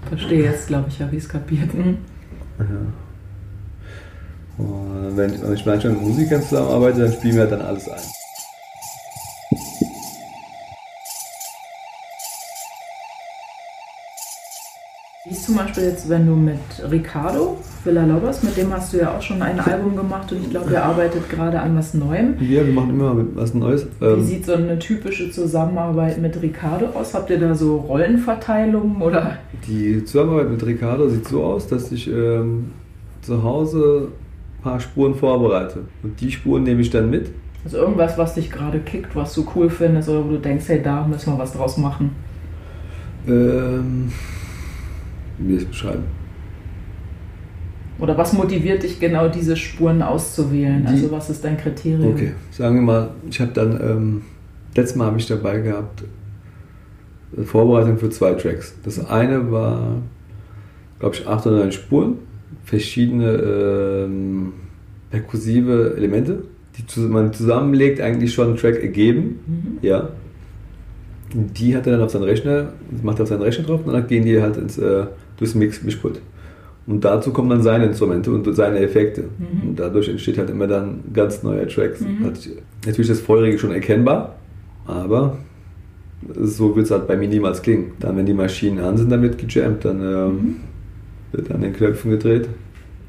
verstehe 0.09 0.45
jetzt, 0.45 0.67
glaube 0.67 0.87
ich, 0.89 1.01
habe 1.01 1.15
ich 1.15 1.23
es 1.23 1.29
kapiert. 1.29 1.73
Mhm. 1.73 1.99
Ja. 2.59 2.65
Und 4.59 5.17
wenn, 5.17 5.31
wenn 5.43 5.53
ich 5.53 5.67
manchmal 5.67 5.93
mit 5.93 6.03
Musikern 6.03 6.43
zusammenarbeite, 6.43 7.01
dann 7.03 7.13
spielen 7.13 7.35
wir 7.35 7.43
halt 7.43 7.53
dann 7.53 7.61
alles 7.61 7.89
ein. 7.89 8.01
Zum 15.47 15.57
Beispiel 15.57 15.85
jetzt, 15.85 16.09
wenn 16.09 16.27
du 16.27 16.35
mit 16.35 16.59
Ricardo 16.91 17.57
Villa-Lobos, 17.85 18.43
mit 18.43 18.57
dem 18.57 18.73
hast 18.73 18.93
du 18.93 18.99
ja 18.99 19.17
auch 19.17 19.23
schon 19.23 19.41
ein 19.41 19.61
Album 19.65 19.97
gemacht 19.97 20.31
und 20.33 20.43
ich 20.43 20.51
glaube, 20.51 20.73
ihr 20.73 20.85
arbeitet 20.85 21.31
gerade 21.31 21.61
an 21.61 21.77
was 21.77 21.95
Neuem. 21.95 22.35
Ja, 22.41 22.67
wir 22.67 22.73
machen 22.73 22.91
immer 22.91 23.17
was 23.35 23.55
Neues. 23.55 23.87
Wie 24.01 24.05
ähm, 24.05 24.25
sieht 24.25 24.45
so 24.45 24.55
eine 24.55 24.79
typische 24.79 25.31
Zusammenarbeit 25.31 26.21
mit 26.21 26.43
Ricardo 26.43 26.87
aus? 26.87 27.15
Habt 27.15 27.31
ihr 27.31 27.39
da 27.39 27.55
so 27.55 27.77
Rollenverteilungen 27.77 29.01
oder? 29.01 29.39
Die 29.69 30.05
Zusammenarbeit 30.05 30.51
mit 30.51 30.67
Ricardo 30.67 31.09
sieht 31.09 31.29
so 31.29 31.45
aus, 31.45 31.69
dass 31.69 31.93
ich 31.93 32.11
ähm, 32.11 32.73
zu 33.23 33.45
Hause 33.45 34.09
ein 34.59 34.63
paar 34.63 34.81
Spuren 34.81 35.15
vorbereite. 35.15 35.85
Und 36.03 36.21
die 36.21 36.33
Spuren 36.33 36.65
nehme 36.65 36.81
ich 36.81 36.91
dann 36.91 37.09
mit. 37.09 37.31
Also 37.65 37.79
irgendwas, 37.79 38.19
was 38.19 38.35
dich 38.35 38.51
gerade 38.51 38.81
kickt, 38.81 39.15
was 39.15 39.33
du 39.35 39.47
cool 39.55 39.71
findest 39.71 40.09
oder 40.09 40.25
wo 40.25 40.31
du 40.31 40.39
denkst, 40.39 40.65
hey, 40.67 40.83
da 40.83 41.07
müssen 41.07 41.33
wir 41.33 41.39
was 41.39 41.53
draus 41.53 41.77
machen. 41.77 42.11
Ähm 43.29 44.13
wie 45.38 45.49
wir 45.51 45.57
es 45.59 45.64
beschreiben. 45.64 46.05
Oder 47.99 48.16
was 48.18 48.33
motiviert 48.35 48.83
dich 48.83 49.01
genau, 49.01 49.29
diese 49.29 49.57
Spuren 49.57 50.03
auszuwählen? 50.03 50.83
Die, 50.83 50.92
also 50.92 51.11
was 51.11 51.31
ist 51.31 51.44
dein 51.44 51.57
Kriterium? 51.57 52.12
Okay, 52.12 52.33
sagen 52.51 52.75
wir 52.77 52.83
mal, 52.83 53.11
ich 53.31 53.40
habe 53.40 53.53
dann, 53.53 53.81
ähm, 53.81 54.22
letztes 54.75 54.96
Mal 54.96 55.07
habe 55.07 55.18
ich 55.18 55.27
dabei 55.27 55.61
gehabt, 55.61 56.05
Vorbereitung 57.44 57.99
für 57.99 58.11
zwei 58.11 58.35
Tracks. 58.35 58.75
Das 58.85 59.05
eine 59.09 59.51
war, 59.51 59.96
glaube 60.99 61.14
ich, 61.14 61.27
acht 61.27 61.46
oder 61.46 61.59
neun 61.59 61.72
Spuren, 61.72 62.16
verschiedene 62.64 63.31
ähm, 63.33 64.53
perkussive 65.11 65.94
Elemente, 65.96 66.44
die 66.77 67.01
man 67.01 67.33
zusammenlegt, 67.33 68.01
eigentlich 68.01 68.35
schon 68.35 68.49
einen 68.49 68.57
Track 68.57 68.83
ergeben. 68.83 69.40
Mhm. 69.46 69.79
Ja. 69.81 70.11
Die 71.35 71.75
hat 71.75 71.87
er 71.87 71.92
dann 71.92 72.03
auf 72.03 72.11
seinen 72.11 72.25
Rechner, 72.25 72.72
macht 73.03 73.18
er 73.18 73.22
auf 73.25 73.29
seinen 73.29 73.42
Rechner 73.42 73.64
drauf 73.64 73.81
und 73.85 73.92
dann 73.92 74.07
gehen 74.07 74.25
die 74.25 74.40
halt 74.40 74.57
ins 74.57 74.79
äh, 74.79 75.07
durchs 75.37 75.55
Mix 75.55 75.83
Mischpult. 75.83 76.20
Und 76.87 77.05
dazu 77.05 77.33
kommen 77.33 77.51
dann 77.51 77.62
seine 77.62 77.87
Instrumente 77.87 78.31
und 78.31 78.55
seine 78.55 78.79
Effekte. 78.79 79.25
Mhm. 79.38 79.70
Und 79.70 79.81
dadurch 79.81 80.09
entsteht 80.09 80.38
halt 80.38 80.51
immer 80.51 80.68
dann 80.68 81.01
ganz 81.12 81.42
neue 81.42 81.66
Tracks. 81.66 82.01
Mhm. 82.01 82.18
Natürlich 82.22 83.11
ist 83.11 83.11
das 83.11 83.20
Feurige 83.20 83.59
schon 83.59 83.72
erkennbar, 83.72 84.37
aber 84.87 85.37
so 86.40 86.75
wird 86.77 86.87
es 86.87 86.92
halt 86.92 87.09
bei 87.09 87.16
mir 87.16 87.29
niemals 87.29 87.61
klingen. 87.61 87.92
Dann, 87.99 88.16
wenn 88.16 88.27
die 88.27 88.35
Maschinen 88.35 88.79
an 88.79 88.96
sind, 88.96 89.11
dann 89.11 89.22
wird 89.22 89.37
gejammt, 89.38 89.85
dann 89.85 90.01
ähm, 90.01 90.31
mhm. 90.31 90.57
wird 91.33 91.51
an 91.51 91.61
den 91.61 91.72
Knöpfen 91.72 92.12
gedreht. 92.12 92.49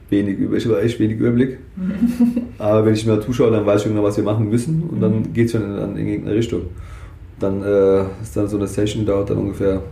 Wenig, 0.09 0.39
ich 0.39 0.65
habe 0.65 0.81
echt 0.81 0.99
wenig 0.99 1.19
Überblick. 1.19 1.59
Mhm. 1.75 2.43
Aber 2.57 2.85
wenn 2.85 2.93
ich 2.93 3.05
mir 3.05 3.19
zuschaue, 3.21 3.51
dann 3.51 3.65
weiß 3.65 3.81
ich 3.81 3.89
genau, 3.89 4.03
was 4.03 4.17
wir 4.17 4.23
machen 4.23 4.49
müssen 4.49 4.83
und 4.83 5.01
dann 5.01 5.19
mhm. 5.19 5.33
geht 5.33 5.45
es 5.45 5.51
schon 5.51 5.63
in, 5.63 5.97
in, 5.97 6.07
irgendeine 6.07 6.35
Richtung. 6.35 6.61
Dann 7.39 7.61
äh, 7.61 8.01
ist 8.21 8.35
dann 8.35 8.47
so 8.47 8.57
eine 8.57 8.65
Session, 8.65 9.05
dauert 9.05 9.29
dann 9.29 9.37
ungefähr 9.37 9.83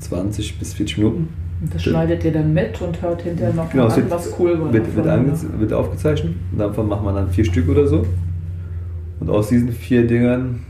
20 0.00 0.58
bis 0.58 0.74
40 0.74 0.98
Minuten. 0.98 1.28
Und 1.62 1.72
das 1.72 1.82
schneidet 1.84 2.24
ihr 2.24 2.32
dann 2.32 2.52
mit 2.52 2.80
und 2.82 3.00
hört 3.00 3.22
hinterher 3.22 3.54
noch 3.54 3.70
genau, 3.70 3.86
an, 3.86 3.96
wird, 3.96 4.10
was 4.10 4.34
cool 4.38 4.60
war. 4.60 4.72
Wird, 4.72 4.96
wird, 4.96 5.06
ne? 5.06 5.32
wird, 5.58 5.72
aufgezeichnet 5.72 6.34
und 6.50 6.58
davon 6.58 6.88
macht 6.88 7.04
man 7.04 7.14
dann 7.14 7.30
vier 7.30 7.44
Stück 7.44 7.68
oder 7.68 7.86
so. 7.86 8.04
Und 9.20 9.30
aus 9.30 9.48
diesen 9.48 9.70
vier 9.70 10.04
Dingern, 10.04 10.60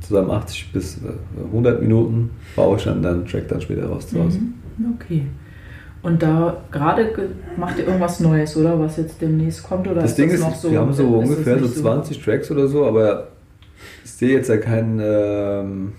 zusammen 0.00 0.32
80 0.32 0.72
bis 0.72 0.98
100 1.36 1.78
äh, 1.78 1.82
Minuten, 1.82 2.30
baue 2.56 2.76
ich 2.76 2.84
dann 2.84 3.00
den 3.00 3.24
Track 3.26 3.46
dann 3.46 3.60
später 3.60 3.86
raus 3.86 4.08
zu 4.08 4.20
Hause. 4.20 4.40
Mhm. 4.40 4.94
Okay. 4.96 5.22
Und 6.02 6.20
da 6.20 6.56
gerade 6.72 7.08
macht 7.56 7.78
ihr 7.78 7.86
irgendwas 7.86 8.18
Neues, 8.18 8.56
oder? 8.56 8.78
Was 8.80 8.96
jetzt 8.96 9.22
demnächst 9.22 9.62
kommt? 9.62 9.86
Oder 9.86 10.02
das 10.02 10.10
ist 10.10 10.18
Ding 10.18 10.30
das 10.30 10.40
ist, 10.40 10.44
noch 10.44 10.54
so, 10.56 10.70
wir 10.72 10.80
haben 10.80 10.92
so 10.92 11.06
ungefähr 11.06 11.58
so 11.60 11.68
20 11.68 12.16
so? 12.16 12.22
Tracks 12.22 12.50
oder 12.50 12.66
so, 12.66 12.84
aber 12.84 13.28
ich 14.04 14.10
sehe 14.10 14.34
jetzt 14.34 14.48
ja 14.48 14.56
keinen, 14.56 15.00
ähm, 15.00 15.92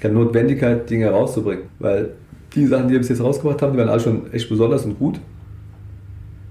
keine 0.00 0.14
Notwendigkeit, 0.14 0.88
Dinge 0.88 1.10
rauszubringen. 1.10 1.64
Weil 1.80 2.10
die 2.54 2.66
Sachen, 2.66 2.88
die 2.88 2.92
wir 2.92 2.98
bis 2.98 3.08
jetzt 3.08 3.22
rausgebracht 3.22 3.62
haben, 3.62 3.72
die 3.72 3.78
waren 3.78 3.88
alle 3.88 4.00
schon 4.00 4.32
echt 4.32 4.48
besonders 4.48 4.84
und 4.84 4.98
gut. 4.98 5.20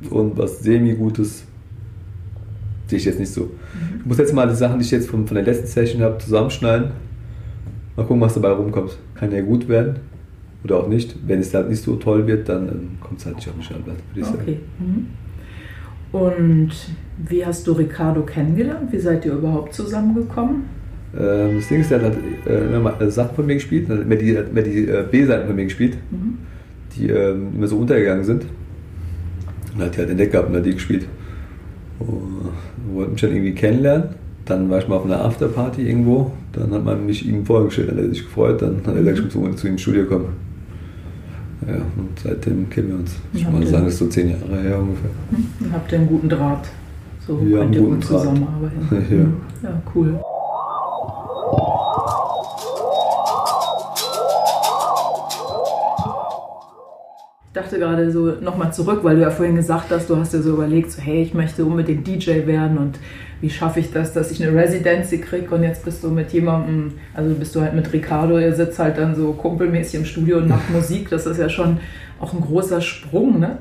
Und 0.10 0.38
was 0.38 0.60
semi-gutes 0.62 1.46
sehe 2.88 2.98
ich 2.98 3.06
jetzt 3.06 3.20
nicht 3.20 3.32
so. 3.32 3.52
Ich 4.00 4.06
muss 4.06 4.18
jetzt 4.18 4.34
mal 4.34 4.48
die 4.48 4.56
Sachen, 4.56 4.80
die 4.80 4.86
ich 4.86 4.92
jetzt 4.92 5.10
von, 5.10 5.26
von 5.28 5.36
der 5.36 5.44
letzten 5.44 5.68
Session 5.68 6.02
habe, 6.02 6.18
zusammenschneiden. 6.18 6.92
Mal 7.96 8.06
gucken, 8.06 8.22
was 8.22 8.34
dabei 8.34 8.50
rumkommt. 8.50 8.98
Kann 9.16 9.32
ja 9.32 9.42
gut 9.42 9.68
werden 9.68 10.00
oder 10.64 10.78
auch 10.78 10.88
nicht. 10.88 11.16
Wenn 11.26 11.40
es 11.40 11.54
halt 11.54 11.70
nicht 11.70 11.84
so 11.84 11.96
toll 11.96 12.26
wird, 12.28 12.50
dann 12.50 12.68
ähm, 12.68 12.90
kommt 13.00 13.20
es 13.20 13.26
halt 13.26 13.36
nicht 13.38 13.48
auf 13.48 13.54
den 13.56 13.64
Schallplatte, 13.64 14.00
würde 14.14 14.20
ich 14.20 14.26
sagen. 14.26 14.40
Okay. 14.42 14.60
Mhm. 14.80 15.08
Und 16.12 16.72
wie 17.18 17.46
hast 17.46 17.66
du 17.68 17.74
Ricardo 17.74 18.24
kennengelernt? 18.24 18.92
Wie 18.92 19.00
seid 19.00 19.26
ihr 19.26 19.34
überhaupt 19.34 19.74
zusammengekommen? 19.74 20.64
Ähm, 21.20 21.58
das 21.58 21.68
Ding 21.68 21.82
ist, 21.82 21.92
er 21.92 22.02
hat 22.02 22.14
äh, 22.48 22.76
immer 22.76 23.00
äh, 23.02 23.10
Sachen 23.12 23.36
von 23.36 23.46
mir 23.46 23.56
gespielt, 23.56 23.90
er 23.90 23.98
hat 23.98 24.04
immer 24.06 24.16
die, 24.16 24.30
immer 24.32 24.62
die 24.62 24.88
äh, 24.88 25.04
B-Seiten 25.10 25.48
von 25.48 25.56
mir 25.56 25.66
gespielt, 25.66 25.98
Mhm. 26.10 26.38
die 26.96 27.08
ähm, 27.10 27.48
immer 27.56 27.68
so 27.68 27.78
untergegangen 27.78 28.24
sind. 28.24 28.46
Und 29.76 29.82
hat 29.84 29.96
die 29.96 30.00
halt 30.00 30.10
entdeckt 30.10 30.32
gehabt 30.34 30.50
und 30.50 30.56
hat 30.56 30.66
die 30.66 30.74
gespielt. 30.74 31.06
Und 32.00 32.50
wollte 32.96 33.12
mich 33.12 33.22
dann 33.22 33.32
irgendwie 33.32 33.54
kennenlernen. 33.54 34.10
Dann 34.46 34.70
war 34.70 34.80
ich 34.80 34.88
mal 34.88 34.96
auf 34.96 35.06
einer 35.06 35.24
Afterparty 35.24 35.88
irgendwo. 35.88 36.32
Dann 36.54 36.72
hat 36.72 36.84
man 36.84 37.06
mich 37.06 37.26
ihm 37.28 37.46
vorgestellt, 37.46 37.90
dann 37.90 37.98
hat 37.98 38.04
er 38.06 38.10
sich 38.10 38.24
gefreut. 38.24 38.62
Dann 38.62 38.78
hat 38.86 38.96
er 38.96 39.02
gesagt, 39.04 39.20
ich 39.20 39.36
muss 39.36 39.56
zu 39.58 39.68
ihm 39.68 39.74
ins 39.74 39.82
Studio 39.82 40.06
kommen. 40.06 40.26
Ja, 41.68 41.76
und 41.76 42.20
seitdem 42.22 42.68
kennen 42.70 42.88
wir 42.90 42.96
uns. 42.96 43.16
Ich 43.34 43.50
würde 43.52 43.68
sagen, 43.68 43.86
das 43.86 43.94
ist 43.94 44.00
so 44.00 44.08
zehn 44.08 44.30
Jahre 44.32 44.62
her 44.62 44.80
ungefähr. 44.80 45.12
Dann 45.60 45.72
habt 45.74 45.92
ihr 45.92 46.00
einen 46.00 46.08
guten 46.08 46.28
Draht. 46.28 46.68
So 47.28 47.40
Ja, 47.48 47.60
könnt 47.60 47.76
ihr 47.76 47.82
guten 47.82 47.96
gut 48.02 48.10
Draht. 48.10 48.20
zusammenarbeiten. 48.22 48.88
Ja. 49.64 49.70
Ja, 49.70 49.82
cool. 49.94 50.20
Dachte 57.54 57.80
gerade 57.80 58.12
so 58.12 58.32
nochmal 58.42 58.72
zurück, 58.74 59.00
weil 59.04 59.16
du 59.18 59.22
ja 59.24 59.30
vorhin 59.30 59.56
gesagt 59.56 59.92
hast, 59.92 60.10
du 60.10 60.16
hast 60.18 60.34
dir 60.34 60.42
so 60.42 60.52
überlegt, 60.54 60.92
so, 60.92 61.02
hey, 61.02 61.22
ich 61.22 61.34
möchte 61.34 61.66
unbedingt 61.66 62.08
DJ 62.08 62.46
werden 62.48 62.78
und 62.78 63.00
wie 63.42 63.50
schaffe 63.50 63.80
ich 63.80 63.92
das, 63.92 64.14
dass 64.14 64.32
ich 64.32 64.42
eine 64.42 64.56
Residency 64.56 65.18
kriege 65.18 65.54
und 65.54 65.64
jetzt 65.64 65.84
bist 65.84 66.04
du 66.04 66.10
mit 66.10 66.32
jemandem, 66.32 66.94
also 67.14 67.34
bist 67.34 67.54
du 67.56 67.62
halt 67.62 67.74
mit 67.74 67.92
Ricardo, 67.92 68.38
ihr 68.40 68.54
sitzt 68.56 68.80
halt 68.80 68.98
dann 68.98 69.16
so 69.16 69.34
kumpelmäßig 69.34 69.96
im 70.00 70.06
Studio 70.06 70.38
und 70.38 70.48
macht 70.48 70.70
Musik, 70.74 71.10
das 71.10 71.26
ist 71.26 71.40
ja 71.40 71.50
schon 71.50 71.80
auch 72.20 72.34
ein 72.34 72.42
großer 72.42 72.82
Sprung, 72.82 73.40
ne? 73.40 73.58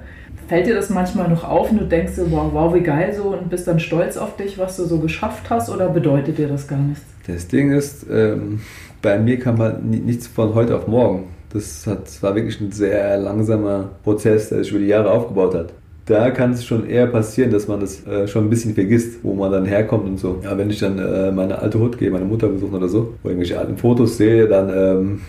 Fällt 0.49 0.67
dir 0.67 0.75
das 0.75 0.91
manchmal 0.91 1.29
noch 1.29 1.45
auf 1.49 1.71
und 1.71 1.79
du 1.81 1.85
denkst 1.87 2.13
so, 2.15 2.31
wow, 2.31 2.51
wow, 2.53 2.75
wie 2.75 2.81
geil 2.81 3.15
so 3.17 3.29
und 3.31 3.49
bist 3.51 3.67
dann 3.69 3.79
stolz 3.81 4.17
auf 4.17 4.37
dich, 4.37 4.59
was 4.59 4.77
du 4.77 4.85
so 4.85 4.99
geschafft 4.99 5.49
hast 5.49 5.71
oder 5.71 5.89
bedeutet 5.89 6.39
dir 6.39 6.49
das 6.49 6.67
gar 6.69 6.79
nichts? 6.79 7.05
Das 7.27 7.47
Ding 7.49 7.73
ist, 7.73 8.05
ähm, 8.11 8.61
bei 9.01 9.19
mir 9.19 9.39
kam 9.39 9.59
halt 9.61 9.85
ni- 9.85 10.01
nichts 10.01 10.27
von 10.27 10.55
heute 10.55 10.77
auf 10.77 10.89
morgen. 10.89 11.25
Das, 11.53 11.87
hat, 11.87 12.07
das 12.07 12.23
war 12.23 12.35
wirklich 12.35 12.61
ein 12.61 12.71
sehr 12.71 13.19
langsamer 13.19 13.91
Prozess, 14.05 14.51
der 14.51 14.63
sich 14.63 14.71
über 14.71 14.81
die 14.81 14.87
Jahre 14.87 15.11
aufgebaut 15.11 15.55
hat. 15.55 15.73
Da 16.07 16.31
kann 16.31 16.53
es 16.53 16.65
schon 16.65 16.89
eher 16.89 17.07
passieren, 17.07 17.51
dass 17.51 17.69
man 17.69 17.81
das 17.81 18.07
äh, 18.07 18.27
schon 18.27 18.47
ein 18.47 18.51
bisschen 18.51 18.75
vergisst, 18.75 19.23
wo 19.23 19.35
man 19.35 19.53
dann 19.53 19.65
herkommt 19.65 20.07
und 20.07 20.19
so. 20.19 20.41
Ja, 20.43 20.57
wenn 20.57 20.71
ich 20.71 20.79
dann 20.79 20.99
äh, 20.99 21.31
meine 21.31 21.59
alte 21.59 21.79
Hut 21.79 21.99
gehe, 21.99 22.11
meine 22.11 22.25
Mutter 22.25 22.49
besuchen 22.49 22.75
oder 22.75 22.89
so, 22.89 23.15
oder 23.23 23.33
irgendwelche 23.33 23.59
alten 23.59 23.77
Fotos 23.77 24.17
sehe, 24.17 24.49
dann 24.49 24.71
ähm, 24.75 25.21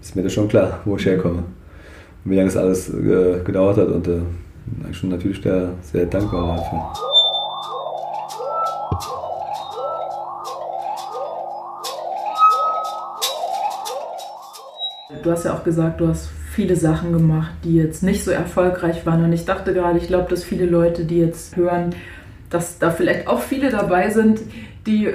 ist 0.00 0.16
mir 0.16 0.22
das 0.22 0.32
schon 0.32 0.48
klar, 0.48 0.80
wo 0.84 0.96
ich 0.96 1.04
herkomme. 1.04 1.44
Und 2.24 2.30
wie 2.30 2.36
lange 2.36 2.48
es 2.48 2.56
alles 2.56 2.88
äh, 2.88 3.40
gedauert 3.44 3.78
hat 3.78 3.88
und 3.88 4.06
äh, 4.08 4.20
bin 4.66 4.94
schon 4.94 5.10
natürlich 5.10 5.40
da 5.40 5.70
sehr 5.82 6.06
dankbar 6.06 6.56
dafür. 6.56 7.19
Du 15.22 15.30
hast 15.30 15.44
ja 15.44 15.54
auch 15.54 15.64
gesagt, 15.64 16.00
du 16.00 16.08
hast 16.08 16.28
viele 16.52 16.76
Sachen 16.76 17.12
gemacht, 17.12 17.52
die 17.64 17.76
jetzt 17.76 18.02
nicht 18.02 18.24
so 18.24 18.30
erfolgreich 18.30 19.06
waren. 19.06 19.24
Und 19.24 19.32
ich 19.32 19.44
dachte 19.44 19.72
gerade, 19.72 19.98
ich 19.98 20.08
glaube, 20.08 20.28
dass 20.30 20.42
viele 20.44 20.66
Leute, 20.66 21.04
die 21.04 21.18
jetzt 21.18 21.56
hören, 21.56 21.90
dass 22.50 22.78
da 22.78 22.90
vielleicht 22.90 23.28
auch 23.28 23.40
viele 23.40 23.70
dabei 23.70 24.10
sind, 24.10 24.40
die 24.86 25.08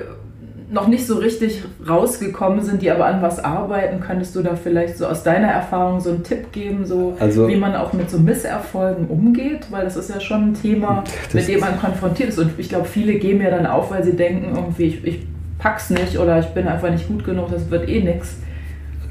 noch 0.72 0.88
nicht 0.88 1.06
so 1.06 1.18
richtig 1.18 1.62
rausgekommen 1.88 2.62
sind, 2.64 2.82
die 2.82 2.90
aber 2.90 3.06
an 3.06 3.22
was 3.22 3.44
arbeiten. 3.44 4.00
Könntest 4.00 4.36
du 4.36 4.42
da 4.42 4.56
vielleicht 4.56 4.98
so 4.98 5.06
aus 5.06 5.22
deiner 5.24 5.48
Erfahrung 5.50 6.00
so 6.00 6.10
einen 6.10 6.24
Tipp 6.24 6.52
geben, 6.52 6.86
so 6.86 7.16
Also- 7.20 7.48
wie 7.48 7.56
man 7.56 7.76
auch 7.76 7.94
mit 7.94 8.10
so 8.10 8.18
Misserfolgen 8.18 9.08
umgeht? 9.08 9.68
Weil 9.70 9.84
das 9.84 9.96
ist 9.96 10.10
ja 10.10 10.20
schon 10.20 10.50
ein 10.50 10.54
Thema, 10.56 11.04
mit 11.34 11.48
dem 11.48 11.60
man 11.60 11.80
konfrontiert 11.80 12.30
ist. 12.30 12.40
Und 12.40 12.52
ich 12.58 12.70
glaube, 12.70 12.86
viele 12.86 13.16
geben 13.16 13.42
ja 13.42 13.52
dann 13.52 13.68
auf, 13.68 13.92
weil 13.92 14.04
sie 14.04 14.16
denken, 14.16 14.56
irgendwie, 14.56 14.86
ich, 14.86 15.04
ich 15.06 15.20
pack's 15.60 15.90
nicht 15.92 16.18
oder 16.18 16.40
ich 16.40 16.48
bin 16.48 16.68
einfach 16.68 16.90
nicht 16.90 17.08
gut 17.08 17.24
genug, 17.26 17.50
das 17.52 17.70
wird 17.70 17.88
eh 17.88 18.02
nix. 18.02 18.38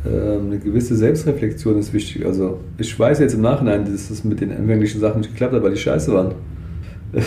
Ähm, 0.07 0.47
eine 0.47 0.59
gewisse 0.59 0.95
Selbstreflexion 0.97 1.79
ist 1.79 1.93
wichtig. 1.93 2.25
Also 2.27 2.61
ich 2.79 2.99
weiß 2.99 3.21
jetzt 3.21 3.35
im 3.35 3.40
Nachhinein, 3.40 3.85
dass 3.85 4.09
das 4.09 4.23
mit 4.25 4.40
den 4.40 4.53
anfänglichen 4.53 5.01
Sachen 5.01 5.21
nicht 5.21 5.31
geklappt 5.31 5.55
hat, 5.55 5.62
weil 5.62 5.73
die 5.73 5.79
scheiße 5.81 6.12
waren. 6.12 6.35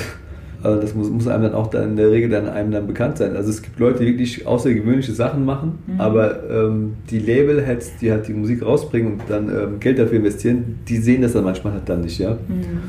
Das 0.63 0.95
muss, 0.95 1.09
muss 1.11 1.27
einem 1.27 1.43
dann 1.43 1.53
auch 1.53 1.67
dann 1.67 1.91
in 1.91 1.95
der 1.95 2.09
Regel 2.09 2.29
dann 2.29 2.47
einem 2.49 2.71
dann 2.71 2.87
bekannt 2.87 3.19
sein. 3.19 3.35
Also 3.35 3.51
es 3.51 3.61
gibt 3.61 3.79
Leute, 3.79 3.99
die 3.99 4.07
wirklich 4.07 4.45
außergewöhnliche 4.47 5.13
Sachen 5.13 5.45
machen, 5.45 5.73
Mhm. 5.85 6.01
aber 6.01 6.49
ähm, 6.49 6.93
die 7.11 7.19
Labelheads, 7.19 7.97
die 8.01 8.11
halt 8.11 8.27
die 8.27 8.33
Musik 8.33 8.65
rausbringen 8.65 9.13
und 9.13 9.21
dann 9.29 9.49
ähm, 9.49 9.79
Geld 9.79 9.99
dafür 9.99 10.17
investieren, 10.17 10.79
die 10.89 10.97
sehen 10.97 11.21
das 11.21 11.33
dann 11.33 11.43
manchmal 11.43 11.73
halt 11.73 11.87
dann 11.87 12.01
nicht, 12.01 12.17
ja. 12.17 12.31
Mhm. 12.31 12.79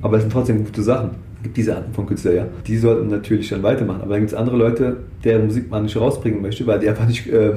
Aber 0.00 0.16
es 0.16 0.22
sind 0.22 0.32
trotzdem 0.32 0.64
gute 0.64 0.82
Sachen. 0.82 1.10
Es 1.36 1.42
gibt 1.44 1.56
diese 1.58 1.76
Arten 1.76 1.92
von 1.92 2.06
Künstlern, 2.06 2.34
ja. 2.34 2.46
Die 2.66 2.78
sollten 2.78 3.08
natürlich 3.08 3.50
dann 3.50 3.62
weitermachen. 3.62 4.00
Aber 4.00 4.12
dann 4.12 4.20
gibt 4.20 4.32
es 4.32 4.36
andere 4.38 4.56
Leute, 4.56 4.96
deren 5.22 5.44
Musik 5.44 5.70
man 5.70 5.82
nicht 5.82 5.96
rausbringen 5.98 6.40
möchte, 6.40 6.66
weil 6.66 6.78
die 6.80 6.88
einfach 6.88 7.06
nicht, 7.06 7.28
äh, 7.28 7.52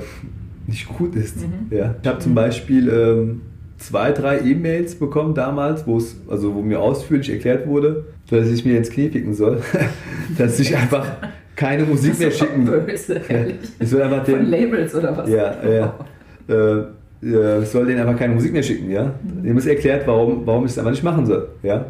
nicht 0.68 0.88
gut 0.88 1.16
ist. 1.16 1.38
Mhm. 1.38 1.76
Ja. 1.76 1.96
Ich 2.02 2.08
habe 2.08 2.20
zum 2.20 2.36
Beispiel 2.36 2.90
ähm, 2.90 3.42
zwei, 3.78 4.12
drei 4.12 4.40
E-Mails 4.40 4.96
bekommen 4.96 5.34
damals, 5.34 5.86
wo 5.86 5.98
es, 5.98 6.16
also 6.28 6.54
wo 6.56 6.62
mir 6.62 6.80
ausführlich 6.80 7.30
erklärt 7.30 7.68
wurde, 7.68 8.06
dass 8.30 8.50
ich 8.50 8.66
mir 8.66 8.78
ins 8.78 8.90
Knie 8.90 9.10
picken 9.10 9.34
soll, 9.34 9.62
dass 10.38 10.60
ich 10.60 10.76
einfach 10.76 11.08
keine 11.56 11.84
Musik 11.84 12.20
mehr 12.20 12.32
schicken 12.32 12.66
böse, 12.66 13.22
ehrlich. 13.28 13.56
Ich 13.80 13.90
soll 13.90 14.02
einfach 14.02 14.26
Von 14.26 14.36
den, 14.36 14.50
Labels 14.50 14.94
oder 14.96 15.16
was? 15.16 15.30
ja, 15.30 15.56
ja. 15.64 15.96
Äh, 16.48 16.84
ich 17.22 17.70
soll 17.70 17.86
denen 17.88 18.02
einfach 18.02 18.20
keine 18.20 18.34
Musik 18.36 18.54
mehr 18.54 18.62
schicken, 18.62 18.92
ja. 18.92 19.14
Mhm. 19.24 19.48
Ihm 19.48 19.58
ist 19.58 19.66
erklärt, 19.66 20.06
warum, 20.06 20.46
warum 20.46 20.66
ich 20.66 20.72
es 20.72 20.78
einfach 20.78 20.92
nicht 20.92 21.04
machen 21.04 21.26
soll, 21.26 21.48
ja. 21.64 21.86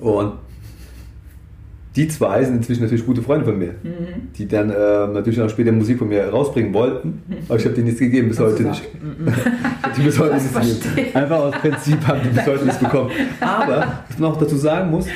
Und 0.00 0.34
die 1.98 2.06
zwei 2.06 2.44
sind 2.44 2.56
inzwischen 2.58 2.82
natürlich 2.82 3.04
gute 3.04 3.22
Freunde 3.22 3.44
von 3.44 3.58
mir, 3.58 3.74
Mhm. 3.82 4.30
die 4.36 4.46
dann 4.46 4.70
äh, 4.70 4.74
natürlich 5.08 5.40
auch 5.40 5.50
später 5.50 5.72
Musik 5.72 5.98
von 5.98 6.08
mir 6.08 6.28
rausbringen 6.28 6.72
wollten, 6.72 7.22
aber 7.48 7.58
ich 7.58 7.64
habe 7.64 7.74
denen 7.74 7.86
nichts 7.88 7.98
gegeben 8.00 8.28
bis 8.28 8.38
heute 8.38 8.62
nicht. 8.62 8.82
mhm. 9.02 9.26
Die 9.96 10.02
bis 10.02 10.16
heute 10.18 10.34
Das 10.34 10.42
nicht 10.44 10.52
verstehe 10.52 10.94
gegeben. 10.94 11.16
Einfach 11.16 11.38
aus 11.40 11.54
Prinzip 11.56 12.06
haben 12.06 12.20
die 12.22 12.28
bis 12.28 12.46
heute 12.46 12.64
nichts 12.64 12.78
bekommen. 12.78 13.10
Aber, 13.40 14.04
was 14.08 14.18
man 14.18 14.30
auch 14.30 14.36
dazu 14.36 14.54
sagen 14.54 14.92
muss, 14.92 15.06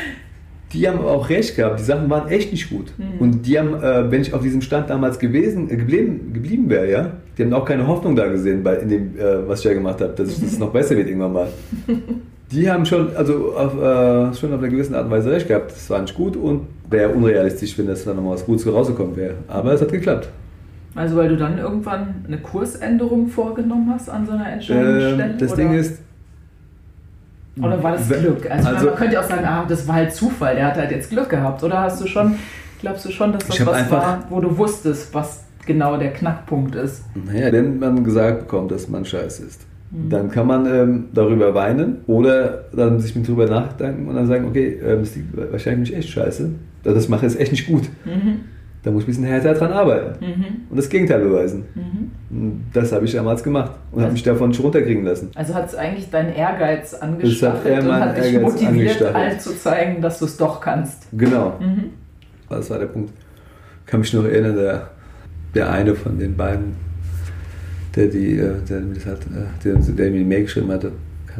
die 0.72 0.88
haben 0.88 0.98
auch 1.00 1.28
recht 1.28 1.54
gehabt, 1.54 1.78
die 1.78 1.84
Sachen 1.84 2.10
waren 2.10 2.28
echt 2.28 2.50
nicht 2.50 2.68
gut. 2.68 2.92
Mhm. 2.98 3.20
Und 3.20 3.46
die 3.46 3.58
haben, 3.60 3.74
äh, 3.74 4.10
wenn 4.10 4.22
ich 4.22 4.34
auf 4.34 4.42
diesem 4.42 4.60
Stand 4.60 4.90
damals 4.90 5.20
gewesen, 5.20 5.70
äh, 5.70 5.76
geblieben, 5.76 6.32
geblieben 6.32 6.68
wäre, 6.68 6.90
ja, 6.90 7.12
die 7.38 7.44
haben 7.44 7.52
auch 7.52 7.64
keine 7.64 7.86
Hoffnung 7.86 8.16
da 8.16 8.26
gesehen, 8.26 8.64
bei, 8.64 8.74
in 8.76 8.88
dem, 8.88 9.16
äh, 9.16 9.46
was 9.46 9.60
ich 9.60 9.66
da 9.66 9.74
gemacht 9.74 10.00
habe, 10.00 10.14
dass 10.14 10.28
es 10.28 10.40
das 10.40 10.58
noch 10.58 10.72
besser 10.72 10.96
wird 10.96 11.06
irgendwann 11.06 11.32
mal. 11.32 11.48
Die 12.52 12.70
haben 12.70 12.84
schon, 12.84 13.16
also 13.16 13.54
auf, 13.56 13.74
äh, 13.74 14.34
schon 14.34 14.52
auf 14.52 14.58
einer 14.58 14.68
gewissen 14.68 14.94
Art 14.94 15.06
und 15.06 15.10
Weise 15.10 15.30
recht 15.30 15.48
gehabt. 15.48 15.70
Das 15.70 15.88
war 15.90 16.00
nicht 16.00 16.14
gut 16.14 16.36
und 16.36 16.66
wäre 16.90 17.08
unrealistisch, 17.10 17.76
wenn 17.78 17.86
das 17.86 18.04
dann 18.04 18.16
nochmal 18.16 18.34
was 18.34 18.44
Gutes 18.44 18.66
rausgekommen 18.66 19.16
wäre. 19.16 19.34
Aber 19.48 19.72
es 19.72 19.80
hat 19.80 19.90
geklappt. 19.90 20.28
Also 20.94 21.16
weil 21.16 21.28
du 21.30 21.36
dann 21.36 21.58
irgendwann 21.58 22.24
eine 22.26 22.38
Kursänderung 22.38 23.28
vorgenommen 23.28 23.90
hast 23.92 24.10
an 24.10 24.26
so 24.26 24.32
einer 24.32 24.52
Entscheidungsstelle? 24.52 25.24
Ähm, 25.24 25.38
das 25.38 25.52
oder? 25.52 25.62
Ding 25.62 25.72
ist, 25.74 26.00
Oder 27.58 27.82
war 27.82 27.92
das 27.92 28.08
Glück? 28.08 28.50
Also, 28.50 28.68
also- 28.68 28.86
man 28.86 28.94
könnte 28.96 29.14
ja 29.14 29.20
auch 29.20 29.28
sagen, 29.28 29.44
ah, 29.44 29.64
das 29.66 29.88
war 29.88 29.94
halt 29.96 30.12
Zufall, 30.14 30.54
der 30.54 30.66
hat 30.66 30.76
halt 30.76 30.90
jetzt 30.90 31.10
Glück 31.10 31.30
gehabt. 31.30 31.62
Oder 31.62 31.80
hast 31.80 32.02
du 32.02 32.06
schon, 32.06 32.34
glaubst 32.80 33.06
du 33.06 33.10
schon, 33.10 33.32
dass 33.32 33.46
das 33.46 33.66
was 33.66 33.90
war, 33.90 34.24
wo 34.28 34.40
du 34.40 34.56
wusstest, 34.58 35.14
was 35.14 35.44
genau 35.64 35.96
der 35.96 36.12
Knackpunkt 36.12 36.74
ist? 36.74 37.04
Naja, 37.14 37.50
wenn 37.52 37.78
man 37.78 38.04
gesagt 38.04 38.40
bekommt, 38.40 38.70
dass 38.70 38.88
man 38.88 39.04
scheiße 39.04 39.44
ist. 39.46 39.66
Dann 40.08 40.30
kann 40.30 40.46
man 40.46 40.66
ähm, 40.66 41.04
darüber 41.12 41.54
weinen 41.54 41.98
oder 42.06 42.64
dann 42.74 42.98
sich 42.98 43.14
mit 43.14 43.28
drüber 43.28 43.46
nachdenken 43.46 44.08
und 44.08 44.14
dann 44.14 44.26
sagen, 44.26 44.46
okay, 44.46 44.78
ähm, 44.84 45.00
es 45.00 45.14
liegt 45.16 45.36
wahrscheinlich 45.52 45.90
nicht 45.90 45.98
echt 45.98 46.08
scheiße. 46.10 46.48
Das 46.82 46.94
was 46.96 47.04
ich 47.04 47.08
mache 47.10 47.26
ist 47.26 47.38
echt 47.38 47.52
nicht 47.52 47.66
gut. 47.66 47.82
Mhm. 48.04 48.40
Da 48.82 48.90
muss 48.90 49.02
ich 49.02 49.06
ein 49.08 49.10
bisschen 49.12 49.24
härter 49.24 49.54
dran 49.54 49.70
arbeiten 49.72 50.24
Mhm. 50.24 50.44
und 50.70 50.76
das 50.76 50.88
Gegenteil 50.88 51.20
beweisen. 51.20 51.64
Mhm. 51.74 52.10
Und 52.36 52.64
das 52.72 52.90
habe 52.90 53.04
ich 53.04 53.12
damals 53.12 53.42
gemacht 53.44 53.72
und 53.92 54.02
habe 54.02 54.12
mich 54.12 54.22
davon 54.24 54.48
nicht 54.48 54.60
runterkriegen 54.62 55.04
lassen. 55.04 55.30
Also 55.36 55.54
hat 55.54 55.68
es 55.68 55.74
eigentlich 55.76 56.10
deinen 56.10 56.32
Ehrgeiz 56.34 56.94
angestachelt 56.94 57.64
eher 57.66 57.80
und 57.82 57.86
meinen 57.88 58.00
hat 58.08 58.16
dich 58.16 58.32
Ehrgeiz 58.32 58.52
motiviert, 58.62 59.02
allen 59.02 59.38
zu 59.38 59.56
zeigen, 59.56 60.00
dass 60.02 60.18
du 60.18 60.24
es 60.24 60.36
doch 60.36 60.60
kannst. 60.60 61.06
Genau, 61.12 61.58
Mhm. 61.60 61.90
das 62.48 62.70
war 62.70 62.78
der 62.78 62.86
Punkt. 62.86 63.12
Ich 63.84 63.90
kann 63.90 64.00
mich 64.00 64.12
noch 64.14 64.24
erinnern, 64.24 64.56
der, 64.56 64.88
der 65.54 65.70
eine 65.70 65.94
von 65.94 66.18
den 66.18 66.34
beiden, 66.36 66.72
der, 67.94 68.06
die, 68.08 68.38
äh, 68.38 68.54
der, 68.68 68.80
mir 68.80 68.94
das 68.94 69.06
hat, 69.06 69.20
äh, 69.26 69.64
der, 69.64 69.74
der 69.74 70.10
mir 70.10 70.18
die 70.18 70.24
Mail 70.24 70.42
geschrieben 70.42 70.70
hatte, 70.70 70.92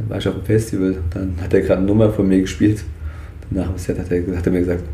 war 0.09 0.19
ich 0.19 0.29
auf 0.29 0.35
dem 0.35 0.45
Festival, 0.45 0.97
dann 1.13 1.35
hat 1.41 1.53
er 1.53 1.61
gerade 1.61 1.79
eine 1.79 1.87
Nummer 1.87 2.11
von 2.11 2.27
mir 2.27 2.41
gespielt. 2.41 2.85
Nach 3.51 3.69
dem 3.69 3.79
Set 3.79 3.99
hat 3.99 4.11
er, 4.11 4.37
hat 4.37 4.47
er 4.47 4.53
mir 4.53 4.61
gesagt, 4.61 4.85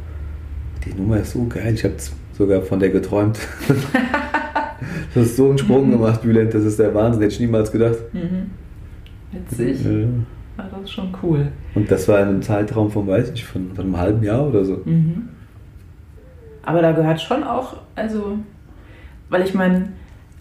die 0.85 0.95
Nummer 0.95 1.19
ist 1.19 1.33
so 1.33 1.47
geil, 1.47 1.75
ich 1.75 1.85
habe 1.85 1.95
sogar 2.37 2.63
von 2.63 2.81
der 2.81 2.91
geträumt. 2.91 3.39
du 5.15 5.21
hast 5.21 5.37
so 5.37 5.49
einen 5.49 5.59
Sprung 5.59 5.91
gemacht, 5.91 6.23
Bülent, 6.23 6.55
das 6.55 6.65
ist 6.65 6.79
der 6.79 6.95
Wahnsinn, 6.95 7.23
hätte 7.23 7.35
ich 7.35 7.41
niemals 7.41 7.71
gedacht. 7.71 7.99
Mhm. 8.13 8.51
Witzig. 9.33 9.85
Ja. 9.85 9.91
Ja, 10.59 10.69
das 10.73 10.83
ist 10.83 10.91
schon 10.91 11.17
cool. 11.23 11.49
Und 11.75 11.89
das 11.91 12.09
war 12.09 12.21
in 12.21 12.29
einem 12.29 12.43
Zeitraum 12.43 12.91
von, 12.91 13.07
weiß 13.07 13.31
ich, 13.31 13.45
von, 13.45 13.71
von 13.75 13.85
einem 13.85 13.97
halben 13.97 14.25
Jahr 14.25 14.49
oder 14.49 14.65
so. 14.65 14.83
Mhm. 14.85 15.29
Aber 16.63 16.83
da 16.83 16.93
gehört 16.93 17.21
schon 17.21 17.45
auch, 17.45 17.77
also, 17.95 18.39
weil 19.31 19.43
ich 19.43 19.55
meine, 19.55 19.93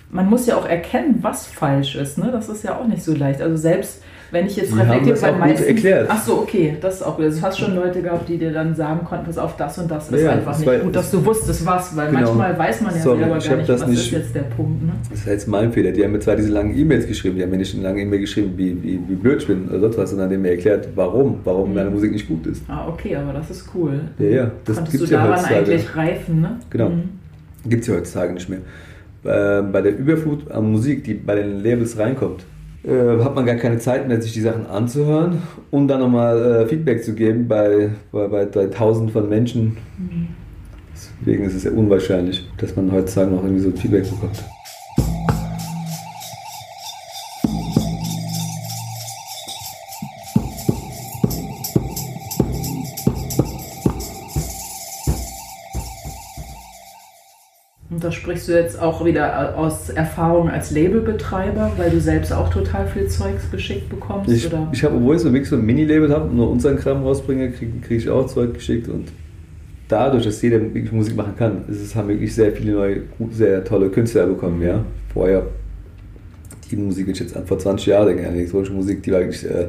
man 0.10 0.30
muss 0.30 0.46
ja 0.46 0.56
auch 0.58 0.68
erkennen, 0.68 1.20
was 1.22 1.48
falsch 1.48 1.96
ist. 1.96 2.18
Ne? 2.18 2.30
Das 2.32 2.50
ist 2.50 2.64
ja 2.64 2.78
auch 2.78 2.88
nicht 2.88 3.04
so 3.04 3.14
leicht. 3.14 3.42
Also 3.42 3.58
selbst 3.58 4.02
wenn 4.32 4.46
ich 4.46 4.58
jetzt 4.58 4.76
reflektiere, 4.76 5.18
bei 5.20 5.32
meisten. 5.32 5.68
Erklärt. 5.68 6.08
Ach 6.10 6.22
so, 6.22 6.40
okay, 6.40 6.76
das 6.82 6.96
ist 6.96 7.04
auch 7.04 7.16
gut. 7.16 7.26
Also, 7.26 7.40
du 7.40 7.46
hast 7.46 7.60
schon 7.60 7.76
Leute 7.76 8.02
gehabt, 8.02 8.28
die 8.28 8.38
dir 8.38 8.52
dann 8.52 8.76
sagen 8.76 9.06
konnten, 9.06 9.26
pass 9.26 9.38
auf, 9.38 9.56
das 9.56 9.78
und 9.78 9.90
das 9.90 10.12
ist 10.12 10.22
ja, 10.22 10.32
einfach 10.32 10.52
das 10.52 10.60
nicht 10.60 10.84
gut, 10.84 10.96
dass 10.96 11.12
du 11.12 11.26
wusstest 11.26 11.66
was, 11.66 11.96
weil 11.96 12.10
genau. 12.10 12.34
manchmal 12.34 12.58
weiß 12.58 12.82
man 12.82 12.94
ja 12.94 13.02
Sorry, 13.02 13.20
selber 13.20 13.40
gar 13.40 13.56
nicht, 13.56 13.70
was 13.70 13.88
nicht, 13.88 14.00
ist 14.00 14.12
jetzt 14.12 14.36
der 14.36 14.42
Punkt. 14.42 14.84
Ne? 14.84 14.92
Das 15.10 15.20
ist 15.20 15.28
jetzt 15.28 15.48
mein 15.48 15.72
Fehler. 15.72 15.92
Die 15.92 16.04
haben 16.04 16.12
mir 16.12 16.20
zwar 16.20 16.36
diese 16.36 16.52
langen 16.52 16.78
E-Mails 16.78 17.08
geschrieben, 17.08 17.38
die 17.38 17.44
haben 17.44 17.52
mir 17.52 17.58
nicht 17.58 17.74
eine 17.74 17.84
lange 17.84 18.02
E-Mail 18.02 18.20
geschrieben, 18.20 18.54
wie, 18.58 18.84
wie, 18.84 19.00
wie 19.08 19.16
blöd 19.16 19.42
ich 19.42 19.48
bin 19.48 19.70
oder 19.70 19.80
sonst 19.80 19.98
was, 19.98 20.10
sondern 20.10 20.30
die 20.30 20.36
haben 20.36 20.42
mir 20.42 20.52
erklärt, 20.52 20.90
warum, 20.96 21.40
warum 21.44 21.70
mhm. 21.70 21.76
meine 21.76 21.90
Musik 21.90 22.12
nicht 22.12 22.28
gut 22.28 22.46
ist. 22.48 22.64
Ah, 22.68 22.88
okay, 22.90 23.16
aber 23.16 23.34
das 23.34 23.50
ist 23.50 23.70
cool. 23.74 24.02
Ja, 24.20 24.26
ja. 24.26 24.52
Das 24.66 24.76
Konntest 24.76 25.02
du 25.02 25.06
daran 25.06 25.40
ja 25.50 25.58
eigentlich 25.58 25.96
reifen, 25.96 26.42
ne? 26.42 26.60
Genau. 26.70 26.90
Mhm. 26.90 27.10
Gibt 27.66 27.82
es 27.82 27.88
ja 27.88 27.96
heutzutage 27.96 28.34
nicht 28.34 28.50
mehr. 28.50 28.60
Äh, 29.28 29.62
bei 29.62 29.82
der 29.82 29.98
Überflut 29.98 30.50
an 30.52 30.72
Musik, 30.72 31.04
die 31.04 31.14
bei 31.14 31.36
den 31.36 31.62
Labels 31.62 31.98
reinkommt, 31.98 32.46
äh, 32.84 33.22
hat 33.22 33.36
man 33.36 33.46
gar 33.46 33.56
keine 33.56 33.78
Zeit 33.78 34.08
mehr, 34.08 34.22
sich 34.22 34.32
die 34.32 34.42
Sachen 34.42 34.66
anzuhören 34.68 35.42
und 35.70 35.90
dann 35.90 36.00
nochmal 36.00 36.64
äh, 36.64 36.66
Feedback 36.68 37.04
zu 37.04 37.14
geben 37.14 37.48
bei, 37.48 37.90
bei, 38.14 38.28
bei, 38.30 38.46
bei 38.46 38.68
Tausenden 38.68 39.12
von 39.12 39.28
Menschen. 39.28 39.78
Mhm. 39.98 40.28
Deswegen 41.20 41.44
ist 41.44 41.56
es 41.56 41.66
ja 41.66 41.72
unwahrscheinlich, 41.72 42.50
dass 42.58 42.76
man 42.76 42.92
heutzutage 42.92 43.32
noch 43.32 43.44
irgendwie 43.44 43.62
so 43.62 43.70
ein 43.70 43.76
Feedback 43.76 44.10
bekommt. 44.10 44.44
Sprichst 58.48 58.50
du 58.50 58.54
jetzt 58.54 58.82
auch 58.82 59.04
wieder 59.06 59.58
aus 59.58 59.90
Erfahrung 59.90 60.50
als 60.50 60.72
Labelbetreiber, 60.72 61.74
weil 61.78 61.90
du 61.90 62.00
selbst 62.00 62.32
auch 62.32 62.50
total 62.50 62.88
viel 62.88 63.08
Zeugs 63.08 63.50
geschickt 63.52 63.90
bekommst? 63.90 64.32
Ich, 64.32 64.50
ich 64.72 64.84
habe, 64.84 64.96
obwohl 64.96 65.16
ich 65.16 65.22
so 65.22 65.32
wirklich 65.34 65.50
so 65.50 65.58
ein 65.58 65.66
Mini-Label 65.66 66.10
habe 66.12 66.30
und 66.30 66.36
nur 66.36 66.50
unseren 66.50 66.78
Kram 66.78 67.04
rausbringe, 67.04 67.52
kriege 67.52 67.80
krieg 67.82 67.98
ich 67.98 68.10
auch 68.10 68.26
Zeug 68.28 68.54
geschickt 68.54 68.88
und 68.88 69.12
dadurch, 69.88 70.24
dass 70.24 70.42
jeder 70.42 70.62
wirklich 70.62 70.92
Musik 70.92 71.16
machen 71.16 71.36
kann, 71.38 71.66
ist 71.68 71.82
es, 71.82 71.96
haben 71.96 72.08
wirklich 72.08 72.34
sehr 72.34 72.52
viele 72.52 72.74
neue, 72.74 73.02
sehr 73.32 73.64
tolle 73.64 73.90
Künstler 73.90 74.28
bekommen, 74.28 74.62
ja. 74.62 74.84
Vorher, 75.14 75.44
die 76.70 76.76
Musik, 76.76 77.08
ich 77.08 77.20
jetzt 77.20 77.36
an 77.36 77.46
vor 77.46 77.60
20 77.60 77.88
Jahren 77.88 78.08
denke, 78.08 78.24
elektronische 78.24 78.74
Musik, 78.74 79.04
die 79.04 79.12
war 79.12 79.20
wirklich 79.20 79.46
äh, 79.46 79.68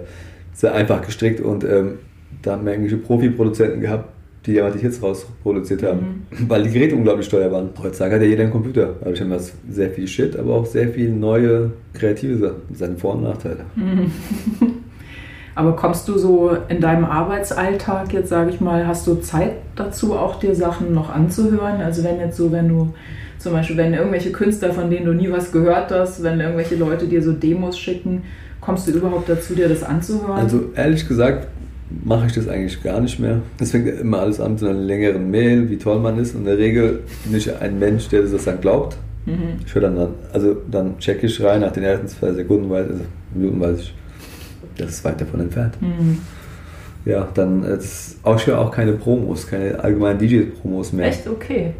sehr 0.52 0.74
einfach 0.74 1.04
gestrickt 1.04 1.40
und 1.40 1.64
ähm, 1.64 1.98
da 2.42 2.52
haben 2.52 2.64
wir 2.64 2.72
irgendwelche 2.72 2.98
Profi-Produzenten 2.98 3.80
gehabt, 3.80 4.08
die 4.46 4.52
ja 4.52 4.70
die 4.70 4.78
Hits 4.78 5.02
rausproduziert 5.02 5.82
haben, 5.82 6.26
mhm. 6.30 6.48
weil 6.48 6.62
die 6.62 6.70
Geräte 6.70 6.94
unglaublich 6.94 7.28
teuer 7.28 7.50
waren. 7.50 7.70
Heutzutage 7.82 8.16
hat 8.16 8.22
ja 8.22 8.28
jeder 8.28 8.44
einen 8.44 8.52
Computer. 8.52 8.94
Dadurch 9.00 9.20
haben 9.20 9.30
wir 9.30 9.40
sehr 9.70 9.90
viel 9.90 10.06
Shit, 10.06 10.36
aber 10.36 10.54
auch 10.54 10.66
sehr 10.66 10.88
viel 10.88 11.10
neue 11.10 11.72
kreative 11.92 12.38
Sachen. 12.38 12.62
Seine 12.72 12.96
Vor- 12.96 13.14
und 13.14 13.24
Nachteile. 13.24 13.64
Mhm. 13.74 14.10
Aber 15.58 15.74
kommst 15.74 16.06
du 16.06 16.16
so 16.18 16.56
in 16.68 16.80
deinem 16.80 17.04
Arbeitsalltag 17.04 18.12
jetzt, 18.12 18.28
sage 18.28 18.50
ich 18.50 18.60
mal, 18.60 18.86
hast 18.86 19.08
du 19.08 19.16
Zeit 19.16 19.54
dazu, 19.74 20.14
auch 20.14 20.38
dir 20.38 20.54
Sachen 20.54 20.94
noch 20.94 21.12
anzuhören? 21.12 21.80
Also 21.80 22.04
wenn 22.04 22.20
jetzt 22.20 22.36
so, 22.36 22.52
wenn 22.52 22.68
du 22.68 22.94
zum 23.40 23.54
Beispiel, 23.54 23.76
wenn 23.76 23.92
irgendwelche 23.92 24.30
Künstler, 24.30 24.72
von 24.72 24.88
denen 24.88 25.06
du 25.06 25.14
nie 25.14 25.32
was 25.32 25.50
gehört 25.50 25.90
hast, 25.90 26.22
wenn 26.22 26.38
irgendwelche 26.38 26.76
Leute 26.76 27.08
dir 27.08 27.20
so 27.24 27.32
Demos 27.32 27.76
schicken, 27.76 28.22
kommst 28.60 28.86
du 28.86 28.92
überhaupt 28.92 29.28
dazu, 29.28 29.56
dir 29.56 29.68
das 29.68 29.82
anzuhören? 29.82 30.38
Also 30.38 30.70
ehrlich 30.76 31.08
gesagt, 31.08 31.48
mache 32.04 32.26
ich 32.26 32.32
das 32.32 32.48
eigentlich 32.48 32.82
gar 32.82 33.00
nicht 33.00 33.18
mehr. 33.18 33.40
Es 33.60 33.70
fängt 33.70 33.88
immer 33.88 34.20
alles 34.20 34.40
an 34.40 34.54
mit 34.54 34.62
einer 34.62 34.72
längeren 34.72 35.30
Mail, 35.30 35.70
wie 35.70 35.78
toll 35.78 35.98
man 35.98 36.18
ist. 36.18 36.34
Und 36.34 36.40
in 36.40 36.46
der 36.46 36.58
Regel 36.58 37.00
bin 37.24 37.36
ich 37.36 37.54
ein 37.54 37.78
Mensch, 37.78 38.08
der 38.08 38.22
das 38.22 38.44
dann 38.44 38.60
glaubt. 38.60 38.96
Mhm. 39.26 39.60
Ich 39.66 39.74
höre 39.74 39.82
dann, 39.82 39.96
dann, 39.96 40.14
also 40.32 40.56
dann 40.70 40.98
checke 40.98 41.26
ich 41.26 41.42
rein, 41.42 41.60
nach 41.60 41.72
den 41.72 41.84
ersten 41.84 42.08
zwei 42.08 42.32
Sekunden, 42.32 42.70
weiß, 42.70 42.88
also 42.88 43.02
Minuten 43.34 43.60
weiß 43.60 43.80
ich, 43.80 43.94
das 44.76 44.90
ist 44.90 45.04
weit 45.04 45.20
davon 45.20 45.40
entfernt. 45.40 45.80
Mhm. 45.80 46.18
Ja, 47.04 47.28
dann 47.34 47.62
ist 47.62 48.18
auch, 48.22 48.36
ich 48.36 48.52
auch 48.52 48.70
keine 48.70 48.92
Promos, 48.92 49.46
keine 49.46 49.78
allgemeinen 49.78 50.18
DJ-Promos 50.18 50.92
mehr. 50.92 51.06
Echt? 51.06 51.26
Okay. 51.26 51.74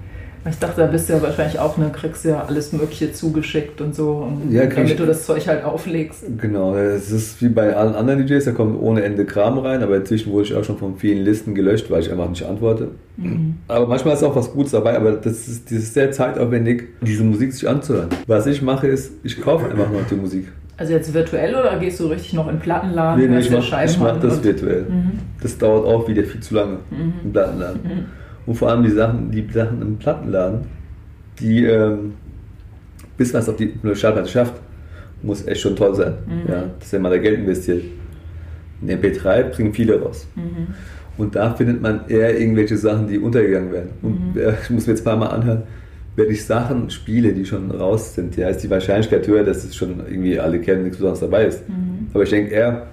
Ich 0.51 0.59
dachte, 0.59 0.81
da 0.81 0.87
bist 0.87 1.09
du 1.09 1.15
ja 1.15 1.23
wahrscheinlich 1.23 1.59
auch, 1.59 1.77
ne, 1.77 1.91
kriegst 1.93 2.25
ja 2.25 2.45
alles 2.45 2.73
Mögliche 2.73 3.13
zugeschickt 3.13 3.81
und 3.81 3.95
so, 3.95 4.29
und 4.29 4.53
ja, 4.53 4.67
damit 4.67 4.91
ich, 4.91 4.97
du 4.97 5.07
das 5.07 5.25
Zeug 5.25 5.47
halt 5.47 5.65
auflegst. 5.65 6.25
Genau, 6.41 6.77
es 6.77 7.11
ist 7.11 7.41
wie 7.43 7.49
bei 7.49 7.75
allen 7.75 7.95
anderen 7.95 8.27
DJs, 8.27 8.45
da 8.45 8.53
kommt 8.53 8.81
ohne 8.81 9.03
Ende 9.03 9.25
Kram 9.25 9.59
rein, 9.59 9.83
aber 9.83 9.97
inzwischen 9.97 10.33
wurde 10.33 10.45
ich 10.45 10.55
auch 10.55 10.65
schon 10.65 10.79
von 10.79 10.97
vielen 10.97 11.25
Listen 11.25 11.55
gelöscht, 11.55 11.91
weil 11.91 12.01
ich 12.01 12.11
einfach 12.11 12.29
nicht 12.29 12.45
antworte. 12.45 12.89
Mhm. 13.17 13.57
Aber 13.69 13.87
manchmal 13.87 14.15
ist 14.15 14.23
auch 14.23 14.37
was 14.37 14.53
Gutes 14.53 14.73
dabei, 14.73 14.97
aber 14.97 15.13
das 15.13 15.49
ist, 15.49 15.71
das 15.71 15.79
ist 15.79 15.95
sehr 15.95 16.11
zeitaufwendig, 16.13 16.85
diese 17.03 17.25
Musik 17.25 17.53
sich 17.53 17.69
anzuhören. 17.69 18.09
Was 18.27 18.47
ich 18.47 18.63
mache 18.63 18.87
ist, 18.87 19.13
ich 19.23 19.41
kaufe 19.41 19.71
einfach 19.71 19.91
noch 19.91 20.07
die 20.09 20.15
Musik. 20.15 20.49
Also 20.79 20.93
jetzt 20.93 21.13
virtuell 21.13 21.57
oder 21.57 21.77
gehst 21.81 21.99
du 21.99 22.07
richtig 22.07 22.35
noch 22.35 22.49
in 22.49 22.61
Plattenladen? 22.61 23.21
Nee, 23.21 23.29
nee 23.29 23.41
ich 23.41 23.51
mache 23.51 23.87
mach 23.99 24.21
das 24.21 24.45
virtuell. 24.45 24.83
Mhm. 24.83 25.19
Das 25.43 25.59
dauert 25.59 25.85
auch 25.85 26.09
wieder 26.09 26.23
viel 26.23 26.41
zu 26.41 26.55
lange 26.55 26.79
mhm. 26.91 27.15
im 27.25 27.33
Plattenladen. 27.33 27.81
Mhm. 27.83 28.07
Und 28.49 28.55
vor 28.55 28.71
allem 28.71 28.83
die 28.83 28.91
Sachen, 28.91 29.31
die 29.31 29.47
Sachen 29.53 29.83
im 29.83 29.99
Plattenladen, 29.99 30.61
die, 31.39 31.67
ähm, 31.67 32.15
bis 33.19 33.31
man 33.35 33.43
es 33.43 33.49
auf 33.51 33.57
die 33.57 33.75
Schallplatte 33.95 34.31
schafft, 34.31 34.55
muss 35.23 35.47
echt 35.47 35.61
schon 35.61 35.77
toll 35.77 35.95
sein. 35.95 36.15
Mhm. 36.27 36.51
Ja, 36.51 36.65
dass 36.81 36.91
er 36.91 37.01
mal 37.01 37.11
da 37.11 37.19
Geld 37.19 37.41
investiert. 37.41 37.83
In 38.81 38.89
MP3 38.89 39.51
bringen 39.51 39.75
viele 39.75 40.01
raus. 40.01 40.27
Mhm. 40.35 40.69
Und 41.19 41.37
da 41.37 41.53
findet 41.53 41.83
man 41.83 42.09
eher 42.09 42.41
irgendwelche 42.41 42.79
Sachen, 42.79 43.07
die 43.07 43.19
untergegangen 43.19 43.71
werden. 43.71 43.91
Und 44.01 44.35
mhm. 44.35 44.41
ich 44.63 44.71
muss 44.71 44.87
mir 44.87 44.95
jetzt 44.95 45.03
ein 45.03 45.05
paar 45.05 45.19
Mal 45.19 45.27
anhören, 45.27 45.65
wenn 46.17 46.31
ich 46.31 46.43
Sachen 46.43 46.89
spiele, 46.89 47.35
die 47.35 47.45
schon 47.45 47.71
raus 47.71 48.15
sind, 48.15 48.35
ja, 48.39 48.49
ist 48.49 48.63
die 48.63 48.71
Wahrscheinlichkeit 48.71 49.27
höher, 49.29 49.45
dass 49.45 49.63
es 49.63 49.77
schon 49.77 50.01
irgendwie 50.09 50.41
alle 50.41 50.59
kennen, 50.59 50.85
nichts 50.85 50.97
Besonderes 50.97 51.21
dabei 51.21 51.45
ist. 51.45 51.69
Mhm. 51.69 52.07
Aber 52.15 52.23
ich 52.23 52.31
denke 52.31 52.51
eher, 52.51 52.87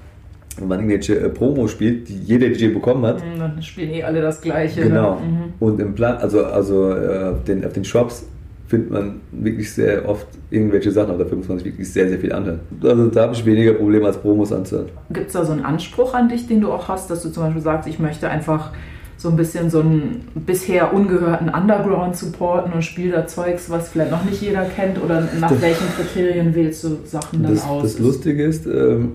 wenn 0.58 0.68
man 0.68 0.80
irgendwelche 0.80 1.20
äh, 1.20 1.30
Promo 1.30 1.68
spielt, 1.68 2.08
die 2.08 2.18
jeder 2.18 2.50
DJ 2.50 2.68
bekommen 2.70 3.06
hat. 3.06 3.18
Mhm, 3.18 3.40
dann 3.40 3.62
spielen 3.62 3.92
eh 3.92 4.04
alle 4.04 4.22
das 4.22 4.42
Gleiche. 4.42 4.82
Genau. 4.82 5.16
Mhm. 5.16 5.54
Und 5.60 5.80
im 5.80 5.96
Plan, 5.96 6.18
also, 6.18 6.46
also 6.46 6.92
äh, 6.92 7.30
auf, 7.34 7.44
den, 7.44 7.66
auf 7.66 7.74
den 7.74 7.84
Shops 7.84 8.26
findet 8.68 8.92
man 8.92 9.22
wirklich 9.32 9.72
sehr 9.72 10.08
oft 10.08 10.28
irgendwelche 10.50 10.92
Sachen, 10.92 11.12
aber 11.12 11.24
dafür 11.24 11.38
muss 11.38 11.48
man 11.48 11.58
sich 11.58 11.68
wirklich 11.68 11.92
sehr, 11.92 12.10
sehr 12.10 12.18
viel 12.18 12.34
anhören. 12.34 12.62
Also 12.84 13.08
da 13.08 13.24
habe 13.24 13.34
ich 13.34 13.46
weniger 13.46 13.74
Probleme 13.74 14.08
als 14.08 14.18
Promos 14.18 14.52
anzuhören. 14.52 14.90
Gibt 15.12 15.28
es 15.28 15.34
da 15.34 15.46
so 15.46 15.52
einen 15.52 15.64
Anspruch 15.64 16.14
an 16.14 16.30
dich, 16.30 16.48
den 16.48 16.62
du 16.62 16.72
auch 16.72 16.88
hast, 16.88 17.12
dass 17.12 17.22
du 17.22 17.30
zum 17.30 17.44
Beispiel 17.44 17.62
sagst, 17.62 17.88
ich 17.88 18.00
möchte 18.00 18.30
einfach 18.30 18.72
so 19.18 19.30
ein 19.30 19.38
bisschen 19.38 19.70
so 19.70 19.80
einen 19.80 20.28
bisher 20.36 20.94
ungehörten 20.94 21.50
Underground 21.50 22.18
supporten 22.18 22.74
und 22.74 22.84
spiele 22.84 23.12
da 23.14 23.28
Zeugs, 23.28 23.70
was 23.70 23.90
vielleicht 23.90 24.12
noch 24.12 24.26
nicht 24.26 24.42
jeder 24.42 24.66
kennt 24.66 25.02
oder 25.02 25.28
nach 25.40 25.54
welchen 25.62 25.88
Kriterien 25.96 26.54
wählst 26.54 26.84
du 26.84 26.98
Sachen 27.06 27.44
dann 27.44 27.54
das, 27.54 27.66
aus? 27.66 27.84
Das 27.84 28.00
Lustige 28.00 28.44
ist, 28.44 28.66
ähm, 28.66 29.14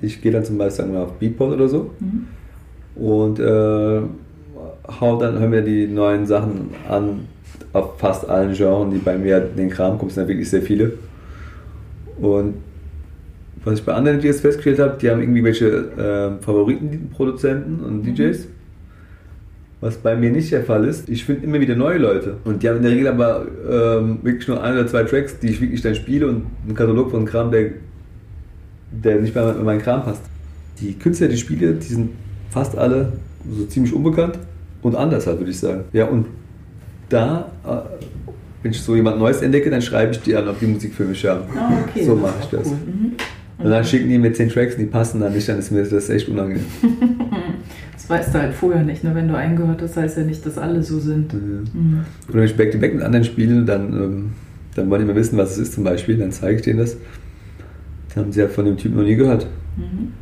ich 0.00 0.20
gehe 0.22 0.32
dann 0.32 0.44
zum 0.44 0.58
Beispiel 0.58 0.76
sagen 0.76 0.92
wir, 0.92 1.00
auf 1.00 1.12
Beatport 1.14 1.54
oder 1.54 1.68
so 1.68 1.90
mhm. 2.00 2.26
und 3.02 3.40
äh, 3.40 4.00
hau 5.00 5.18
dann, 5.18 5.38
hören 5.38 5.52
wir 5.52 5.62
die 5.62 5.86
neuen 5.86 6.26
Sachen 6.26 6.70
an 6.88 7.26
auf 7.72 7.98
fast 7.98 8.28
allen 8.28 8.54
Genres, 8.54 8.92
die 8.92 8.98
bei 8.98 9.16
mir 9.18 9.48
in 9.50 9.56
den 9.56 9.70
Kram 9.70 9.98
kommen, 9.98 10.10
sind 10.10 10.22
ja 10.22 10.28
wirklich 10.28 10.48
sehr 10.48 10.62
viele. 10.62 10.92
Und 12.20 12.54
was 13.64 13.80
ich 13.80 13.84
bei 13.84 13.92
anderen 13.92 14.20
DJs 14.20 14.40
festgestellt 14.40 14.78
habe, 14.78 14.96
die 15.00 15.10
haben 15.10 15.20
irgendwie 15.20 15.44
welche 15.44 15.66
äh, 15.66 16.42
Favoritenproduzenten 16.42 17.80
und 17.80 18.06
mhm. 18.06 18.14
DJs. 18.14 18.48
Was 19.80 19.96
bei 19.96 20.16
mir 20.16 20.30
nicht 20.30 20.50
der 20.50 20.64
Fall 20.64 20.84
ist, 20.86 21.08
ich 21.08 21.24
finde 21.24 21.44
immer 21.44 21.60
wieder 21.60 21.76
neue 21.76 21.98
Leute. 21.98 22.38
Und 22.44 22.62
die 22.62 22.68
haben 22.68 22.78
in 22.78 22.82
der 22.82 22.90
Regel 22.90 23.08
aber 23.08 23.46
ähm, 23.70 24.18
wirklich 24.22 24.48
nur 24.48 24.62
ein 24.62 24.72
oder 24.72 24.86
zwei 24.88 25.04
Tracks, 25.04 25.38
die 25.38 25.50
ich 25.50 25.60
wirklich 25.60 25.82
dann 25.82 25.94
spiele 25.94 26.26
und 26.26 26.46
einen 26.64 26.74
Katalog 26.74 27.12
von 27.12 27.24
Kram, 27.26 27.52
der 27.52 27.70
der 28.90 29.20
nicht 29.20 29.34
mehr 29.34 29.56
in 29.56 29.64
meinen 29.64 29.82
Kram 29.82 30.04
passt. 30.04 30.22
Die 30.80 30.94
Künstler, 30.94 31.28
die 31.28 31.36
Spiele, 31.36 31.74
die 31.74 31.86
sind 31.86 32.10
fast 32.50 32.76
alle 32.76 33.12
so 33.50 33.64
ziemlich 33.66 33.92
unbekannt 33.92 34.38
und 34.82 34.94
anders 34.94 35.26
halt, 35.26 35.38
würde 35.38 35.50
ich 35.50 35.58
sagen. 35.58 35.84
Ja, 35.92 36.06
und 36.06 36.26
da, 37.08 37.50
äh, 37.66 38.04
wenn 38.62 38.72
ich 38.72 38.80
so 38.80 38.94
jemand 38.94 39.18
Neues 39.18 39.42
entdecke, 39.42 39.70
dann 39.70 39.82
schreibe 39.82 40.12
ich 40.12 40.20
die 40.20 40.34
an, 40.36 40.48
ob 40.48 40.58
die 40.60 40.66
Musik 40.66 40.94
für 40.94 41.04
mich 41.04 41.24
haben. 41.26 41.42
Ah, 41.56 41.72
okay. 41.88 42.04
So 42.04 42.14
mache 42.14 42.34
ich 42.42 42.46
das. 42.48 42.66
Cool. 42.66 42.74
Mhm. 42.74 43.12
Und 43.58 43.70
dann 43.70 43.84
schicken 43.84 44.08
die 44.08 44.18
mir 44.18 44.32
zehn 44.32 44.48
Tracks, 44.48 44.76
die 44.76 44.84
passen 44.84 45.20
dann 45.20 45.32
nicht, 45.32 45.48
dann 45.48 45.58
ist 45.58 45.72
mir 45.72 45.82
das 45.82 46.08
echt 46.10 46.28
unangenehm. 46.28 46.64
das 47.92 48.08
weißt 48.08 48.34
du 48.34 48.38
halt 48.38 48.54
vorher 48.54 48.84
nicht, 48.84 49.02
ne? 49.02 49.14
wenn 49.14 49.26
du 49.26 49.36
eingehört 49.36 49.82
hast, 49.82 49.96
heißt 49.96 50.16
ja 50.16 50.22
nicht, 50.22 50.46
dass 50.46 50.58
alle 50.58 50.82
so 50.82 51.00
sind. 51.00 51.32
Ja. 51.32 51.38
Mhm. 51.38 52.04
Oder 52.28 52.38
wenn 52.38 52.44
ich 52.44 52.56
Back-to-Back 52.56 52.94
mit 52.94 53.02
anderen 53.02 53.24
spiele, 53.24 53.64
dann, 53.64 53.92
ähm, 53.92 54.30
dann 54.76 54.88
wollen 54.90 55.00
die 55.00 55.08
mal 55.08 55.16
wissen, 55.16 55.36
was 55.36 55.52
es 55.52 55.58
ist 55.58 55.72
zum 55.72 55.82
Beispiel, 55.82 56.16
dann 56.18 56.30
zeige 56.30 56.56
ich 56.56 56.62
denen 56.62 56.78
das 56.78 56.96
haben 58.18 58.32
sie 58.32 58.40
ja 58.40 58.48
von 58.48 58.64
dem 58.64 58.76
Typ 58.76 58.94
noch 58.94 59.02
nie 59.02 59.16
gehört. 59.16 59.46
Mhm. 59.76 60.12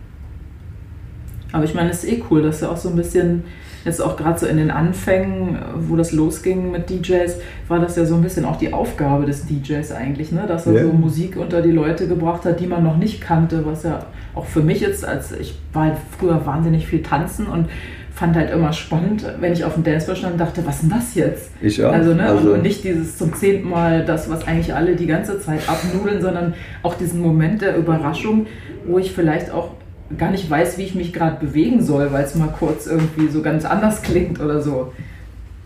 Aber 1.53 1.65
ich 1.65 1.75
meine, 1.75 1.91
es 1.91 2.05
ist 2.05 2.13
eh 2.13 2.23
cool, 2.31 2.43
dass 2.43 2.63
er 2.63 2.71
auch 2.71 2.77
so 2.77 2.89
ein 2.89 2.97
bisschen, 2.97 3.45
jetzt 3.85 4.03
auch 4.03 4.17
gerade 4.17 4.39
so 4.39 4.47
in 4.47 4.57
den 4.57 4.71
Anfängen, 4.71 5.59
wo 5.89 5.97
das 5.97 6.13
losging 6.13 6.71
mit 6.71 6.91
DJs, 6.91 7.37
war 7.69 7.79
das 7.79 7.97
ja 7.97 8.05
so 8.05 8.17
ein 8.17 8.23
bisschen 8.23 8.45
auch 8.45 8.57
die 8.57 8.73
Aufgabe 8.73 9.27
des 9.27 9.47
DJs 9.47 9.93
eigentlich, 9.93 10.33
ne? 10.33 10.45
dass 10.47 10.67
er 10.67 10.75
yeah. 10.75 10.83
so 10.85 10.93
Musik 10.93 11.37
unter 11.37 11.63
die 11.63 11.71
Leute 11.71 12.09
gebracht 12.09 12.45
hat, 12.45 12.61
die 12.61 12.67
man 12.67 12.83
noch 12.83 12.97
nicht 12.99 13.21
kannte, 13.21 13.65
was 13.65 13.85
ja 13.85 14.07
auch 14.35 14.45
für 14.45 14.61
mich 14.61 14.81
jetzt, 14.81 15.07
als 15.07 15.33
ich 15.33 15.59
war 15.73 15.97
früher 16.19 16.45
wahnsinnig 16.45 16.87
viel 16.87 17.03
tanzen 17.03 17.47
und 17.47 17.69
fand 18.17 18.35
halt 18.35 18.51
immer 18.51 18.73
spannend, 18.73 19.27
wenn 19.41 19.53
ich 19.53 19.63
auf 19.63 19.75
dem 19.75 19.85
Dancefloor 19.85 20.17
stand 20.17 20.33
und 20.33 20.41
dachte, 20.41 20.65
was 20.65 20.77
ist 20.77 20.83
denn 20.85 20.91
das 20.91 21.15
jetzt? 21.15 21.51
Ich 21.61 21.85
auch. 21.85 21.93
Also, 21.93 22.15
ne? 22.15 22.27
Also- 22.27 22.55
und 22.55 22.63
nicht 22.63 22.83
dieses 22.83 23.19
zum 23.19 23.35
zehnten 23.35 23.69
Mal 23.69 24.07
das, 24.07 24.31
was 24.31 24.47
eigentlich 24.47 24.75
alle 24.75 24.97
die 24.97 25.07
ganze 25.07 25.39
Zeit 25.39 25.69
abnudeln, 25.69 26.23
sondern 26.23 26.55
auch 26.83 26.95
diesen 26.95 27.21
Moment 27.21 27.61
der 27.61 27.77
Überraschung, 27.77 28.47
wo 28.87 28.99
ich 28.99 29.13
vielleicht 29.13 29.51
auch 29.51 29.73
gar 30.17 30.31
nicht 30.31 30.49
weiß, 30.49 30.79
wie 30.79 30.85
ich 30.85 30.95
mich 30.95 31.13
gerade 31.13 31.45
bewegen 31.45 31.83
soll, 31.83 32.11
weil 32.11 32.25
es 32.25 32.35
mal 32.35 32.49
kurz 32.59 32.87
irgendwie 32.87 33.29
so 33.29 33.43
ganz 33.43 33.67
anders 33.67 34.01
klingt 34.01 34.41
oder 34.41 34.63
so. 34.63 34.93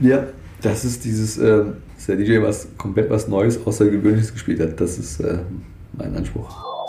Ja, 0.01 0.25
das 0.61 0.85
ist 0.85 1.05
dieses, 1.05 1.39
äh, 1.39 1.63
dass 1.95 2.07
der 2.07 2.17
DJ 2.17 2.43
was 2.43 2.67
komplett 2.77 3.11
was 3.11 3.29
Neues, 3.29 3.65
Außergewöhnliches 3.65 4.33
gespielt 4.33 4.61
hat. 4.61 4.81
Das 4.81 4.99
ist 4.99 5.21
äh, 5.21 5.39
mein 5.93 6.17
Anspruch. 6.17 6.80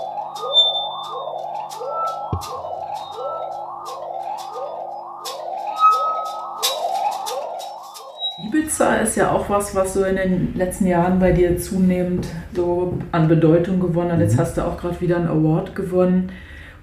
Ibiza 8.82 8.96
ist 8.96 9.16
ja 9.16 9.32
auch 9.32 9.50
was, 9.50 9.76
was 9.76 9.94
so 9.94 10.04
in 10.04 10.16
den 10.16 10.56
letzten 10.56 10.88
Jahren 10.88 11.20
bei 11.20 11.32
dir 11.32 11.58
zunehmend 11.58 12.28
so 12.56 12.98
an 13.12 13.28
Bedeutung 13.28 13.80
gewonnen 13.80 14.12
hat. 14.12 14.20
Jetzt 14.20 14.38
hast 14.38 14.58
du 14.58 14.62
auch 14.62 14.78
gerade 14.78 15.00
wieder 15.02 15.18
einen 15.18 15.28
Award 15.28 15.76
gewonnen. 15.76 16.32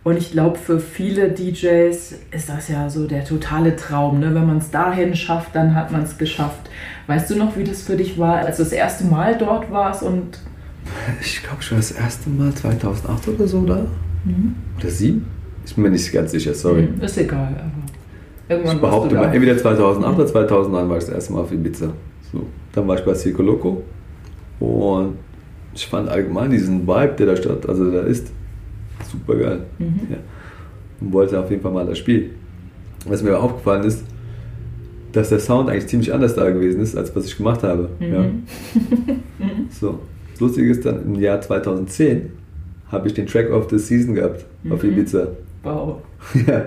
Und 0.05 0.17
ich 0.17 0.31
glaube, 0.33 0.57
für 0.57 0.79
viele 0.81 1.31
DJs 1.31 2.15
ist 2.31 2.49
das 2.49 2.69
ja 2.69 2.89
so 2.89 3.07
der 3.07 3.25
totale 3.25 3.77
Traum. 3.77 4.21
Ne? 4.21 4.35
Wenn 4.35 4.47
man 4.47 4.59
es 4.59 4.71
dahin 4.71 5.15
schafft, 5.15 5.55
dann 5.55 5.75
hat 5.75 5.91
man 5.91 6.05
es 6.05 6.17
geschafft. 6.17 6.71
Weißt 7.09 7.29
du 7.31 7.37
noch, 7.37 7.57
wie 7.57 7.65
das 7.65 7.83
für 7.83 7.97
dich 7.97 8.19
war, 8.19 8.39
als 8.39 8.57
du 8.59 8.63
das 8.63 8.73
erste 8.73 9.05
Mal 9.05 9.37
dort 9.37 9.71
warst? 9.71 10.03
Und 10.03 10.39
Ich 11.21 11.43
glaube 11.43 11.63
schon 11.63 11.79
das 11.79 11.91
erste 11.91 12.31
Mal 12.31 12.55
2008 12.55 13.29
oder 13.29 13.49
so 13.49 13.67
da. 13.67 13.87
Oder 14.79 14.89
7? 14.89 15.27
Ich 15.67 15.75
bin 15.75 15.85
mir 15.85 15.91
nicht 15.91 16.11
ganz 16.13 16.31
sicher, 16.31 16.55
sorry. 16.55 16.87
Hm, 16.87 17.01
ist 17.03 17.19
egal. 17.19 17.55
Aber 17.59 17.88
irgendwann 18.49 18.77
Ich 18.77 18.81
behaupte 18.81 19.15
mal, 19.15 19.33
entweder 19.33 19.57
2008 19.57 20.15
oder 20.17 20.27
2009 20.27 20.89
war 20.89 20.97
ich 20.99 21.05
das 21.05 21.15
erste 21.15 21.33
Mal 21.33 21.41
auf 21.41 21.53
Ibiza. 21.53 21.93
So, 22.33 22.47
dann 22.73 22.87
war 22.89 22.99
ich 22.99 23.05
bei 23.05 23.15
Circo 23.15 23.43
Loco 23.43 23.83
und 24.61 25.15
ich 25.75 25.87
fand 25.87 26.09
allgemein 26.09 26.51
diesen 26.51 26.87
Vibe, 26.87 27.15
der 27.19 27.27
da 27.27 27.37
statt, 27.37 27.69
also 27.69 27.91
da 27.91 28.01
ist, 28.03 28.31
super 29.11 29.37
geil. 29.37 29.61
Mhm. 29.79 30.01
Ja. 30.11 30.17
Und 31.01 31.13
wollte 31.13 31.39
auf 31.39 31.51
jeden 31.51 31.63
Fall 31.63 31.73
mal 31.73 31.87
das 31.87 31.99
Spiel. 31.99 32.31
Was 33.07 33.23
mir 33.23 33.31
aber 33.37 33.45
aufgefallen 33.45 33.85
ist, 33.85 34.05
dass 35.13 35.29
der 35.29 35.39
Sound 35.39 35.71
eigentlich 35.71 35.87
ziemlich 35.87 36.13
anders 36.13 36.35
da 36.35 36.51
gewesen 36.51 36.81
ist, 36.81 36.97
als 36.97 37.15
was 37.15 37.27
ich 37.27 37.37
gemacht 37.37 37.63
habe. 37.63 37.89
Mhm. 38.01 38.13
Ja. 38.13 38.25
So. 39.71 40.01
Das 40.33 40.41
Lustige 40.41 40.71
ist 40.71 40.85
dann, 40.85 41.03
im 41.05 41.15
Jahr 41.17 41.41
2010 41.41 42.31
habe 42.91 43.09
ich 43.09 43.15
den 43.15 43.27
Track 43.27 43.51
of 43.51 43.69
the 43.71 43.79
Season 43.79 44.15
gehabt 44.15 44.45
auf 44.71 44.83
Mhm. 44.83 44.91
Ibiza. 44.93 45.29
Wow. 45.63 46.03
Ja, 46.47 46.67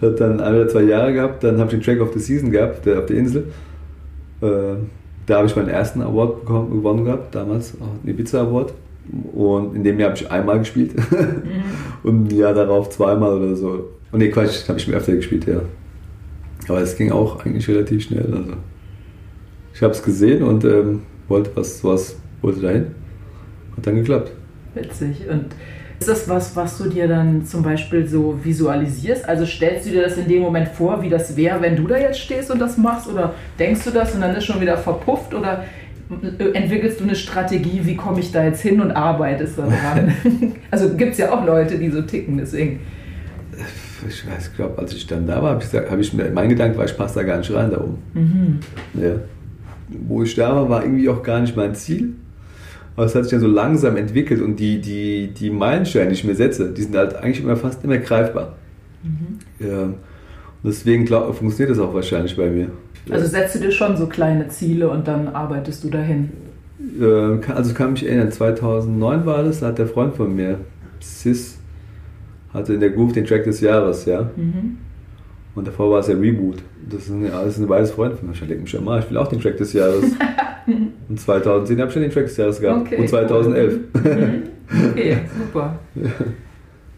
das 0.00 0.12
hat 0.12 0.20
dann 0.20 0.40
ein 0.40 0.54
oder 0.54 0.68
zwei 0.68 0.82
Jahre 0.82 1.12
gehabt, 1.12 1.42
dann 1.42 1.58
habe 1.58 1.64
ich 1.64 1.70
den 1.76 1.82
Track 1.82 2.00
of 2.00 2.12
the 2.14 2.20
Season 2.20 2.50
gehabt, 2.50 2.86
der 2.86 3.00
auf 3.00 3.06
der 3.06 3.16
Insel. 3.16 3.48
Äh, 4.40 4.76
da 5.26 5.38
habe 5.38 5.46
ich 5.46 5.56
meinen 5.56 5.68
ersten 5.68 6.02
Award 6.02 6.40
bekommen, 6.40 6.70
gewonnen 6.70 7.04
gehabt, 7.04 7.34
damals 7.34 7.72
den 7.72 8.10
Ibiza 8.10 8.42
Award. 8.42 8.74
Und 9.32 9.74
in 9.74 9.82
dem 9.82 9.98
Jahr 9.98 10.10
habe 10.10 10.20
ich 10.20 10.30
einmal 10.30 10.60
gespielt 10.60 10.92
und 12.04 12.28
ein 12.32 12.36
Jahr 12.36 12.54
darauf 12.54 12.90
zweimal 12.90 13.32
oder 13.32 13.56
so. 13.56 13.88
Und 14.12 14.18
nee, 14.18 14.28
Quatsch, 14.28 14.68
habe 14.68 14.78
ich 14.78 14.86
mir 14.86 14.96
öfter 14.96 15.14
gespielt, 15.16 15.46
ja. 15.46 15.60
Aber 16.68 16.80
es 16.80 16.96
ging 16.96 17.10
auch 17.10 17.44
eigentlich 17.44 17.68
relativ 17.68 18.04
schnell. 18.04 18.32
Also. 18.32 18.52
Ich 19.74 19.82
habe 19.82 19.92
es 19.92 20.02
gesehen 20.02 20.42
und 20.42 20.64
ähm, 20.64 21.02
wollte 21.28 21.50
was, 21.54 21.82
was, 21.82 22.16
wollte 22.40 22.60
dahin. 22.60 22.86
Hat 23.76 23.86
dann 23.86 23.96
geklappt. 23.96 24.32
Witzig. 24.74 25.28
Und 25.28 25.46
ist 26.02 26.08
das 26.08 26.28
was, 26.28 26.56
was 26.56 26.78
du 26.78 26.88
dir 26.88 27.06
dann 27.06 27.44
zum 27.44 27.62
Beispiel 27.62 28.06
so 28.06 28.38
visualisierst? 28.42 29.28
Also 29.28 29.46
stellst 29.46 29.86
du 29.86 29.90
dir 29.90 30.02
das 30.02 30.16
in 30.16 30.26
dem 30.28 30.42
Moment 30.42 30.68
vor, 30.68 31.00
wie 31.02 31.08
das 31.08 31.36
wäre, 31.36 31.60
wenn 31.62 31.76
du 31.76 31.86
da 31.86 31.96
jetzt 31.96 32.18
stehst 32.18 32.50
und 32.50 32.58
das 32.60 32.76
machst? 32.76 33.08
Oder 33.08 33.34
denkst 33.58 33.84
du 33.84 33.90
das 33.90 34.14
und 34.14 34.20
dann 34.20 34.34
ist 34.34 34.44
schon 34.44 34.60
wieder 34.60 34.76
verpufft? 34.76 35.32
Oder 35.32 35.64
entwickelst 36.54 36.98
du 37.00 37.04
eine 37.04 37.14
Strategie, 37.14 37.80
wie 37.84 37.94
komme 37.96 38.20
ich 38.20 38.32
da 38.32 38.44
jetzt 38.44 38.60
hin 38.62 38.80
und 38.80 38.90
arbeitest 38.90 39.58
daran? 39.58 40.12
also 40.70 40.90
gibt 40.94 41.12
es 41.12 41.18
ja 41.18 41.32
auch 41.32 41.46
Leute, 41.46 41.78
die 41.78 41.88
so 41.88 42.02
ticken, 42.02 42.36
deswegen. 42.38 42.80
Ich 44.08 44.26
weiß, 44.28 44.48
ich 44.48 44.56
glaube, 44.56 44.78
als 44.78 44.92
ich 44.94 45.06
dann 45.06 45.26
da 45.26 45.40
war, 45.40 45.50
habe 45.50 45.62
ich, 45.62 45.70
gesagt- 45.70 45.90
habe 45.90 46.00
ich 46.00 46.12
mir, 46.12 46.30
mein 46.30 46.48
Gedanke 46.48 46.76
war, 46.78 46.84
ich 46.84 46.96
passe 46.96 47.14
da 47.20 47.22
gar 47.22 47.38
nicht 47.38 47.52
rein 47.54 47.70
da 47.70 47.78
oben. 47.78 47.98
Mhm. 48.14 48.60
Ja. 49.00 49.10
Wo 50.08 50.22
ich 50.24 50.34
da 50.34 50.54
war, 50.56 50.68
war 50.68 50.82
irgendwie 50.82 51.08
auch 51.08 51.22
gar 51.22 51.40
nicht 51.40 51.56
mein 51.56 51.74
Ziel. 51.76 52.14
Aber 52.96 53.06
es 53.06 53.14
hat 53.14 53.22
sich 53.24 53.30
dann 53.30 53.40
so 53.40 53.46
langsam 53.46 53.96
entwickelt 53.96 54.42
und 54.42 54.56
die, 54.56 54.80
die, 54.80 55.28
die 55.28 55.50
Meilensteine, 55.50 56.08
die 56.08 56.14
ich 56.14 56.24
mir 56.24 56.34
setze, 56.34 56.70
die 56.70 56.82
sind 56.82 56.94
halt 56.96 57.14
eigentlich 57.16 57.42
immer 57.42 57.56
fast 57.56 57.82
immer 57.84 57.96
greifbar. 57.98 58.56
Mhm. 59.02 59.38
Ja. 59.66 59.82
Und 59.84 59.96
deswegen 60.62 61.04
glaub, 61.06 61.34
funktioniert 61.34 61.70
das 61.70 61.78
auch 61.82 61.94
wahrscheinlich 61.94 62.36
bei 62.36 62.50
mir. 62.50 62.68
Also 63.10 63.26
setzt 63.26 63.54
du 63.56 63.60
dir 63.60 63.72
schon 63.72 63.96
so 63.96 64.06
kleine 64.06 64.48
Ziele 64.48 64.88
und 64.90 65.08
dann 65.08 65.28
arbeitest 65.28 65.82
du 65.84 65.88
dahin. 65.88 66.30
Äh, 67.00 67.38
kann- 67.38 67.56
also 67.56 67.74
kann 67.74 67.92
mich 67.92 68.06
erinnern, 68.06 68.30
2009 68.30 69.24
war 69.26 69.42
das, 69.42 69.60
da 69.60 69.68
hat 69.68 69.78
der 69.78 69.86
Freund 69.86 70.14
von 70.14 70.34
mir, 70.36 70.58
Sis, 71.00 71.58
hatte 72.52 72.74
in 72.74 72.80
der 72.80 72.90
Groove 72.90 73.12
den 73.12 73.24
Track 73.24 73.44
des 73.44 73.60
Jahres, 73.60 74.04
ja. 74.04 74.30
Mhm. 74.36 74.76
Und 75.54 75.66
davor 75.66 75.90
war 75.90 76.00
es 76.00 76.06
ja 76.08 76.14
Reboot. 76.14 76.58
Das 76.88 77.02
ist 77.04 77.10
ein, 77.10 77.24
das 77.30 77.46
ist 77.46 77.58
ein 77.58 77.68
weißes 77.68 77.92
Freund 77.94 78.14
von 78.18 78.28
mir. 78.28 78.34
Ich 78.34 78.40
denke 78.40 78.56
mich 78.62 78.70
schon 78.70 78.84
mal, 78.84 79.00
ich 79.00 79.10
will 79.10 79.16
auch 79.16 79.28
den 79.28 79.40
Track 79.40 79.56
des 79.56 79.72
Jahres. 79.72 80.04
und 81.12 81.20
2010 81.20 81.78
habe 81.78 81.88
ich 81.88 81.92
schon 81.92 82.02
den 82.02 82.10
Track 82.10 82.24
des 82.24 82.36
Jahres 82.38 82.60
gehabt. 82.60 82.86
Okay, 82.86 82.96
und 82.96 83.08
2011. 83.08 83.74
Mhm. 83.94 84.42
Okay, 84.92 85.16
super. 85.38 85.78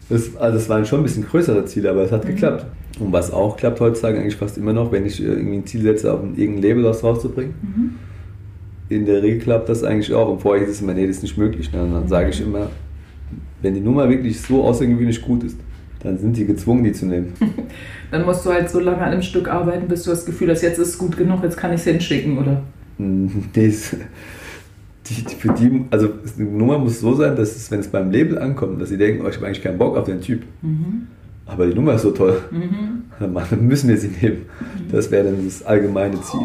Das, 0.09 0.35
also 0.37 0.57
das 0.57 0.69
waren 0.69 0.85
schon 0.85 0.99
ein 1.01 1.03
bisschen 1.03 1.25
größere 1.25 1.65
Ziele, 1.65 1.89
aber 1.89 2.03
es 2.03 2.11
hat 2.11 2.25
geklappt. 2.25 2.65
Und 2.99 3.11
was 3.11 3.31
auch 3.33 3.57
klappt 3.57 3.79
heutzutage 3.81 4.19
eigentlich 4.19 4.35
fast 4.37 4.57
immer 4.57 4.71
noch, 4.71 4.91
wenn 4.91 5.05
ich 5.05 5.21
äh, 5.21 5.27
irgendwie 5.27 5.57
ein 5.57 5.65
Ziel 5.65 5.81
setze, 5.81 6.13
auf 6.13 6.21
ein- 6.23 6.35
irgendein 6.37 6.61
Label 6.63 6.83
was 6.85 7.03
rauszubringen. 7.03 7.53
In 8.87 9.05
der 9.05 9.21
Regel 9.23 9.39
klappt 9.39 9.67
das 9.67 9.83
eigentlich 9.83 10.13
auch. 10.13 10.29
Und 10.31 10.41
vorher 10.41 10.63
hieß 10.65 10.75
es 10.75 10.81
immer, 10.81 10.93
nee, 10.93 11.07
das 11.07 11.17
ist 11.17 11.23
nicht 11.23 11.37
möglich. 11.37 11.71
Ne? 11.73 11.81
Und 11.83 11.91
dann 11.93 12.07
sage 12.07 12.29
ich 12.29 12.39
immer, 12.41 12.69
wenn 13.61 13.73
die 13.73 13.79
Nummer 13.81 14.07
wirklich 14.09 14.39
so 14.39 14.63
außergewöhnlich 14.63 15.21
gut 15.21 15.43
ist, 15.43 15.57
dann 16.03 16.17
sind 16.19 16.37
die 16.37 16.45
gezwungen, 16.45 16.83
die 16.83 16.91
zu 16.93 17.07
nehmen. 17.07 17.33
Dann 18.11 18.23
musst 18.25 18.45
du 18.45 18.51
halt 18.51 18.69
so 18.69 18.79
lange 18.79 18.99
an 18.99 19.11
einem 19.13 19.21
Stück 19.23 19.47
arbeiten, 19.49 19.87
bis 19.87 20.03
du 20.03 20.11
das 20.11 20.23
Gefühl 20.23 20.51
hast, 20.51 20.61
jetzt 20.61 20.77
ist 20.77 20.89
es 20.89 20.97
gut 20.99 21.17
genug, 21.17 21.41
jetzt 21.41 21.57
kann 21.57 21.73
ich 21.73 21.79
es 21.79 21.85
hinschicken, 21.85 22.37
oder? 22.37 22.61
Es- 23.55 23.95
die, 25.07 25.23
die, 25.23 25.35
für 25.35 25.53
die, 25.53 25.85
also 25.91 26.09
die 26.37 26.41
Nummer 26.43 26.79
muss 26.79 26.99
so 26.99 27.13
sein, 27.13 27.35
dass 27.35 27.55
es, 27.55 27.69
wenn 27.69 27.79
es 27.79 27.87
beim 27.89 28.09
Label 28.11 28.39
ankommt, 28.39 28.81
dass 28.81 28.89
sie 28.89 28.97
denken, 28.97 29.23
oh, 29.23 29.29
ich 29.29 29.35
habe 29.35 29.45
eigentlich 29.45 29.61
keinen 29.61 29.77
Bock 29.77 29.95
auf 29.97 30.05
den 30.05 30.19
Typ. 30.21 30.41
Aber 31.45 31.67
die 31.67 31.75
Nummer 31.75 31.93
ist 31.93 32.01
so 32.01 32.09
toll, 32.11 32.41
dann 33.19 33.33
machen- 33.33 33.47
dann 33.59 33.67
müssen 33.67 33.87
wir 33.89 33.97
sie 33.97 34.07
nehmen. 34.19 34.45
Das 34.91 35.11
wäre 35.11 35.25
dann 35.25 35.45
das 35.45 35.63
allgemeine 35.63 36.19
Ziel. 36.21 36.39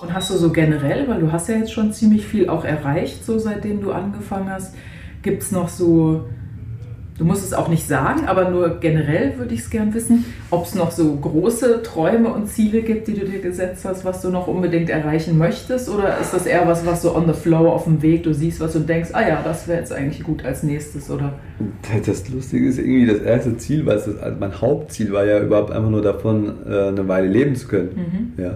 Und 0.00 0.14
hast 0.14 0.30
du 0.30 0.36
so 0.36 0.50
generell, 0.50 1.06
weil 1.08 1.20
du 1.20 1.30
hast 1.30 1.48
ja 1.48 1.56
jetzt 1.56 1.72
schon 1.72 1.92
ziemlich 1.92 2.26
viel 2.26 2.48
auch 2.48 2.64
erreicht, 2.64 3.24
so 3.24 3.38
seitdem 3.38 3.82
du 3.82 3.92
angefangen 3.92 4.48
hast, 4.48 4.74
gibt 5.22 5.42
es 5.42 5.52
noch 5.52 5.68
so, 5.68 6.24
du 7.20 7.26
musst 7.26 7.44
es 7.44 7.52
auch 7.52 7.68
nicht 7.68 7.86
sagen, 7.86 8.26
aber 8.26 8.48
nur 8.48 8.80
generell 8.80 9.36
würde 9.36 9.52
ich 9.52 9.60
es 9.60 9.68
gern 9.68 9.92
wissen, 9.92 10.24
ob 10.50 10.64
es 10.64 10.74
noch 10.74 10.90
so 10.90 11.14
große 11.16 11.82
Träume 11.82 12.32
und 12.32 12.48
Ziele 12.48 12.80
gibt, 12.80 13.08
die 13.08 13.12
du 13.12 13.26
dir 13.26 13.40
gesetzt 13.40 13.84
hast, 13.84 14.06
was 14.06 14.22
du 14.22 14.30
noch 14.30 14.46
unbedingt 14.46 14.88
erreichen 14.88 15.36
möchtest? 15.36 15.90
Oder 15.90 16.18
ist 16.18 16.32
das 16.32 16.46
eher 16.46 16.66
was, 16.66 16.86
was 16.86 17.02
so 17.02 17.14
on 17.14 17.26
the 17.26 17.34
flow 17.34 17.68
auf 17.68 17.84
dem 17.84 18.00
Weg, 18.00 18.22
du 18.22 18.32
siehst 18.32 18.58
was 18.60 18.74
und 18.74 18.88
denkst, 18.88 19.10
ah 19.12 19.20
ja, 19.20 19.42
das 19.44 19.68
wäre 19.68 19.80
jetzt 19.80 19.92
eigentlich 19.92 20.22
gut 20.22 20.46
als 20.46 20.62
nächstes, 20.62 21.10
oder? 21.10 21.34
Das 22.06 22.26
Lustige 22.30 22.66
ist 22.66 22.78
irgendwie 22.78 23.06
das 23.06 23.18
erste 23.18 23.54
Ziel, 23.58 23.84
was 23.84 24.06
das, 24.06 24.18
also 24.18 24.38
mein 24.40 24.58
Hauptziel 24.58 25.12
war 25.12 25.26
ja 25.26 25.40
überhaupt 25.40 25.72
einfach 25.72 25.90
nur 25.90 26.02
davon, 26.02 26.54
äh, 26.66 26.88
eine 26.88 27.06
Weile 27.06 27.28
leben 27.28 27.54
zu 27.54 27.68
können. 27.68 28.32
Ja. 28.38 28.54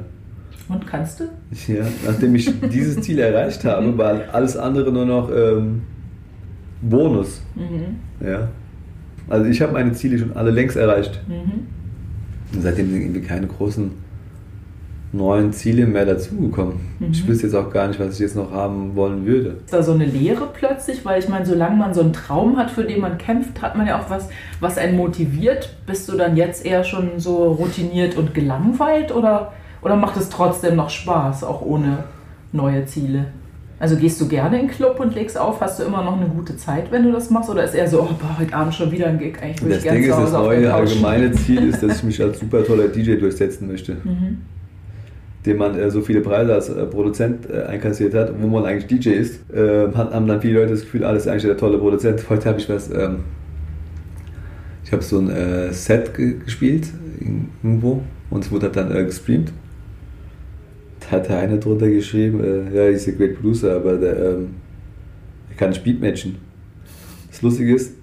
Und 0.70 0.86
kannst 0.86 1.20
du? 1.20 1.24
Ja, 1.70 1.84
nachdem 2.06 2.34
ich 2.34 2.50
dieses 2.72 3.02
Ziel 3.02 3.18
erreicht 3.18 3.62
habe, 3.66 3.98
war 3.98 4.22
alles 4.32 4.56
andere 4.56 4.90
nur 4.90 5.04
noch 5.04 5.30
ähm, 5.30 5.82
Bonus. 6.88 7.42
Ja. 8.24 8.48
Also 9.28 9.46
ich 9.46 9.60
habe 9.62 9.72
meine 9.72 9.92
Ziele 9.92 10.18
schon 10.18 10.36
alle 10.36 10.50
längst 10.50 10.76
erreicht. 10.76 11.20
Und 12.52 12.62
seitdem 12.62 12.90
sind 12.90 13.00
irgendwie 13.02 13.22
keine 13.22 13.46
großen 13.46 13.90
neuen 15.12 15.52
Ziele 15.52 15.86
mehr 15.86 16.04
dazugekommen. 16.04 16.80
Ich 17.12 17.26
wüsste 17.26 17.46
jetzt 17.46 17.54
auch 17.54 17.70
gar 17.70 17.86
nicht, 17.88 18.00
was 18.00 18.14
ich 18.14 18.20
jetzt 18.20 18.36
noch 18.36 18.50
haben 18.50 18.96
wollen 18.96 19.24
würde. 19.24 19.56
Ist 19.64 19.72
da 19.72 19.82
so 19.82 19.92
eine 19.92 20.04
Leere 20.04 20.48
plötzlich? 20.52 21.04
Weil 21.04 21.20
ich 21.20 21.28
meine, 21.28 21.46
solange 21.46 21.76
man 21.76 21.94
so 21.94 22.00
einen 22.00 22.12
Traum 22.12 22.56
hat, 22.56 22.70
für 22.70 22.84
den 22.84 23.00
man 23.00 23.16
kämpft, 23.16 23.62
hat 23.62 23.76
man 23.76 23.86
ja 23.86 24.00
auch 24.00 24.10
was, 24.10 24.28
was 24.60 24.76
einen 24.76 24.96
motiviert. 24.96 25.76
Bist 25.86 26.08
du 26.08 26.16
dann 26.16 26.36
jetzt 26.36 26.66
eher 26.66 26.84
schon 26.84 27.18
so 27.18 27.52
routiniert 27.52 28.16
und 28.16 28.34
gelangweilt 28.34 29.14
oder, 29.14 29.52
oder 29.82 29.96
macht 29.96 30.16
es 30.16 30.28
trotzdem 30.28 30.74
noch 30.76 30.90
Spaß, 30.90 31.44
auch 31.44 31.62
ohne 31.62 32.04
neue 32.52 32.84
Ziele? 32.86 33.26
Also 33.84 33.96
gehst 33.96 34.18
du 34.18 34.26
gerne 34.26 34.58
in 34.58 34.66
den 34.66 34.74
Club 34.74 34.98
und 34.98 35.14
legst 35.14 35.36
auf? 35.36 35.60
Hast 35.60 35.78
du 35.78 35.82
immer 35.82 36.02
noch 36.02 36.18
eine 36.18 36.30
gute 36.30 36.56
Zeit, 36.56 36.90
wenn 36.90 37.02
du 37.02 37.12
das 37.12 37.28
machst? 37.28 37.50
Oder 37.50 37.64
ist 37.64 37.74
eher 37.74 37.86
so, 37.86 38.00
oh, 38.00 38.14
boah, 38.18 38.38
heute 38.38 38.54
Abend 38.54 38.74
schon 38.74 38.90
wieder 38.90 39.08
ein 39.08 39.18
Gig? 39.18 39.36
Eigentlich 39.42 39.60
würde 39.60 39.74
Das 39.74 39.78
ich 39.80 39.84
gerne 39.84 40.00
Ding 40.00 40.08
ist, 40.08 40.16
zu 40.16 40.22
das 40.22 40.32
neue 40.32 40.72
allgemeine 40.72 41.32
Ziel 41.32 41.68
ist, 41.68 41.82
dass 41.82 41.98
ich 41.98 42.02
mich 42.04 42.22
als 42.22 42.40
super 42.40 42.64
toller 42.64 42.88
DJ 42.88 43.16
durchsetzen 43.16 43.68
möchte. 43.68 43.98
dem 45.44 45.58
man 45.58 45.78
äh, 45.78 45.90
so 45.90 46.00
viele 46.00 46.22
Preise 46.22 46.54
als 46.54 46.70
äh, 46.70 46.86
Produzent 46.86 47.46
äh, 47.50 47.64
einkassiert 47.64 48.14
hat, 48.14 48.32
wo 48.40 48.46
man 48.46 48.64
eigentlich 48.64 48.86
DJ 48.86 49.10
ist, 49.10 49.50
äh, 49.52 49.92
haben 49.92 50.26
dann 50.28 50.40
viele 50.40 50.60
Leute 50.60 50.70
das 50.70 50.80
Gefühl, 50.80 51.04
alles 51.04 51.24
ist 51.24 51.28
eigentlich 51.28 51.42
der 51.42 51.58
tolle 51.58 51.76
Produzent. 51.76 52.24
Heute 52.30 52.48
habe 52.48 52.58
ich 52.58 52.70
was, 52.70 52.90
ähm, 52.90 53.18
ich 54.82 54.92
habe 54.92 55.02
so 55.02 55.18
ein 55.18 55.28
äh, 55.28 55.70
Set 55.74 56.14
ge 56.14 56.38
gespielt 56.42 56.86
irgendwo 57.20 58.00
und 58.30 58.46
es 58.46 58.50
wurde 58.50 58.70
dann 58.70 58.96
äh, 58.96 59.04
gestreamt. 59.04 59.52
Da 61.04 61.16
hat 61.16 61.28
der 61.28 61.38
eine 61.38 61.58
drunter 61.58 61.88
geschrieben, 61.88 62.42
äh, 62.42 62.74
ja, 62.74 62.88
ist 62.88 63.06
ein 63.08 63.16
Great 63.16 63.36
Producer, 63.36 63.76
aber 63.76 63.96
der, 63.96 64.16
ähm, 64.16 64.54
er 65.50 65.56
kann 65.56 65.70
nicht 65.70 65.84
Beatmatchen. 65.84 66.36
Das 67.30 67.42
Lustige 67.42 67.74
ist, 67.74 67.94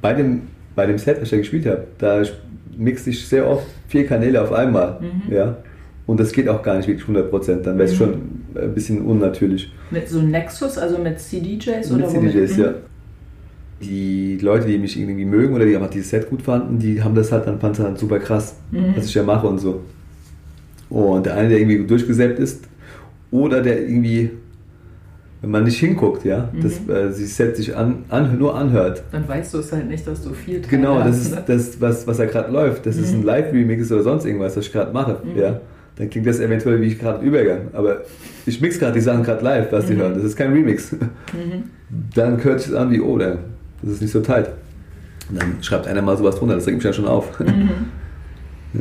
bei 0.00 0.14
dem, 0.14 0.42
bei 0.74 0.86
dem 0.86 0.98
Set, 0.98 1.16
was 1.16 1.24
ich 1.24 1.30
da 1.30 1.36
gespielt 1.36 1.66
habe, 1.66 1.84
da 1.98 2.22
mixe 2.76 3.10
ich 3.10 3.26
sehr 3.26 3.48
oft 3.48 3.66
vier 3.88 4.06
Kanäle 4.06 4.42
auf 4.42 4.52
einmal. 4.52 4.98
Mhm. 5.00 5.32
Ja? 5.32 5.58
Und 6.06 6.18
das 6.18 6.32
geht 6.32 6.48
auch 6.48 6.62
gar 6.62 6.76
nicht 6.76 6.88
wirklich 6.88 7.06
100%, 7.08 7.62
dann 7.62 7.78
wäre 7.78 7.88
es 7.88 7.92
mhm. 7.92 7.96
schon 7.96 8.14
ein 8.54 8.74
bisschen 8.74 9.02
unnatürlich. 9.02 9.72
Mit 9.90 10.08
so 10.08 10.18
einem 10.18 10.30
Nexus, 10.30 10.78
also 10.78 10.98
mit 10.98 11.20
CDJs 11.20 11.90
mit 11.90 12.02
oder 12.02 12.08
CDJs, 12.08 12.56
ja. 12.56 12.70
Mhm. 12.70 12.74
Die 13.82 14.38
Leute, 14.40 14.66
die 14.66 14.78
mich 14.78 14.98
irgendwie 14.98 15.24
mögen 15.24 15.54
oder 15.54 15.64
die 15.64 15.74
einfach 15.74 15.90
dieses 15.90 16.10
Set 16.10 16.30
gut 16.30 16.42
fanden, 16.42 16.78
die 16.78 17.02
haben 17.02 17.14
das 17.14 17.32
halt 17.32 17.46
dann 17.46 17.58
fanden 17.58 17.82
dann 17.82 17.96
super 17.96 18.18
krass, 18.18 18.56
mhm. 18.70 18.94
was 18.96 19.06
ich 19.06 19.14
ja 19.14 19.22
mache 19.22 19.46
und 19.46 19.58
so. 19.58 19.80
Und 20.92 21.26
der 21.26 21.34
eine, 21.34 21.48
der 21.48 21.58
irgendwie 21.58 21.86
durchgesäppt 21.86 22.38
ist, 22.38 22.64
oder 23.30 23.62
der 23.62 23.80
irgendwie, 23.80 24.30
wenn 25.40 25.50
man 25.50 25.64
nicht 25.64 25.78
hinguckt, 25.78 26.24
ja, 26.24 26.50
mhm. 26.52 26.62
das 26.62 26.88
äh, 26.88 27.12
sich 27.12 27.32
Set 27.32 27.56
sich 27.56 27.74
an, 27.74 28.04
an, 28.10 28.38
nur 28.38 28.54
anhört. 28.54 29.02
Dann 29.10 29.26
weißt 29.26 29.54
du 29.54 29.58
es 29.58 29.72
halt 29.72 29.88
nicht, 29.88 30.06
dass 30.06 30.22
du 30.22 30.34
viel 30.34 30.60
Teil 30.60 30.70
Genau, 30.70 30.98
das 30.98 31.18
ist 31.18 31.34
ne? 31.34 31.42
das, 31.46 31.80
was, 31.80 32.06
was 32.06 32.18
da 32.18 32.26
gerade 32.26 32.52
läuft. 32.52 32.84
Das 32.84 32.96
ist 32.96 33.12
ein 33.12 33.20
mhm. 33.20 33.26
Live-Remix 33.26 33.90
oder 33.90 34.02
sonst 34.02 34.26
irgendwas, 34.26 34.56
was 34.56 34.66
ich 34.66 34.72
gerade 34.72 34.92
mache, 34.92 35.18
mhm. 35.24 35.38
ja 35.38 35.60
dann 35.96 36.08
klingt 36.08 36.26
das 36.26 36.40
eventuell 36.40 36.80
wie 36.80 36.86
ich 36.86 36.98
gerade 36.98 37.24
Übergang. 37.24 37.68
Aber 37.72 38.02
ich 38.46 38.60
mix 38.60 38.78
gerade 38.78 38.94
die 38.94 39.00
Sachen 39.00 39.22
gerade 39.22 39.44
live, 39.44 39.70
was 39.72 39.86
die 39.86 39.94
mhm. 39.94 39.98
hören. 39.98 40.14
Das 40.14 40.24
ist 40.24 40.36
kein 40.36 40.52
Remix. 40.52 40.92
Mhm. 40.92 41.64
Dann 42.14 42.42
hört 42.42 42.60
sich 42.60 42.76
an 42.76 42.90
wie, 42.90 43.00
oh, 43.00 43.18
das 43.18 43.36
ist 43.82 44.02
nicht 44.02 44.12
so 44.12 44.20
tight. 44.20 44.50
Und 45.28 45.40
dann 45.40 45.62
schreibt 45.62 45.86
einer 45.86 46.02
mal 46.02 46.16
sowas 46.16 46.36
drunter, 46.36 46.54
das 46.54 46.66
regt 46.66 46.76
mich 46.76 46.84
ja 46.84 46.92
schon 46.92 47.06
auf. 47.06 47.38
Mhm. 47.40 47.46
ja. 48.74 48.80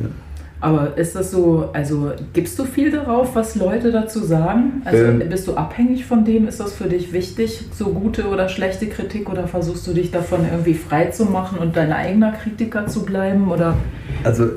Aber 0.61 0.95
ist 0.95 1.15
das 1.15 1.31
so, 1.31 1.69
also 1.73 2.11
gibst 2.33 2.57
du 2.59 2.65
viel 2.65 2.91
darauf, 2.91 3.35
was 3.35 3.55
Leute 3.55 3.91
dazu 3.91 4.19
sagen? 4.19 4.83
Also 4.85 5.03
ähm, 5.03 5.23
bist 5.27 5.47
du 5.47 5.55
abhängig 5.55 6.05
von 6.05 6.23
dem? 6.23 6.47
Ist 6.47 6.59
das 6.59 6.73
für 6.73 6.85
dich 6.85 7.11
wichtig, 7.13 7.65
so 7.73 7.87
gute 7.87 8.27
oder 8.27 8.47
schlechte 8.47 8.85
Kritik? 8.85 9.27
Oder 9.27 9.47
versuchst 9.47 9.87
du 9.87 9.93
dich 9.93 10.11
davon 10.11 10.41
irgendwie 10.49 10.75
frei 10.75 11.05
zu 11.07 11.25
machen 11.25 11.57
und 11.57 11.75
dein 11.75 11.91
eigener 11.91 12.31
Kritiker 12.31 12.85
zu 12.85 13.03
bleiben? 13.03 13.49
Oder? 13.49 13.75
Also 14.23 14.49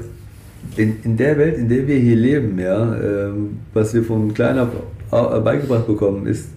in, 0.76 0.96
in 1.04 1.16
der 1.16 1.38
Welt, 1.38 1.56
in 1.56 1.70
der 1.70 1.86
wir 1.86 1.96
hier 1.96 2.16
leben, 2.16 2.58
ja, 2.58 2.94
ähm, 2.96 3.60
was 3.72 3.94
wir 3.94 4.04
von 4.04 4.34
klein 4.34 4.58
auf 4.58 4.68
beigebracht 5.10 5.86
bekommen, 5.86 6.26
ist, 6.26 6.50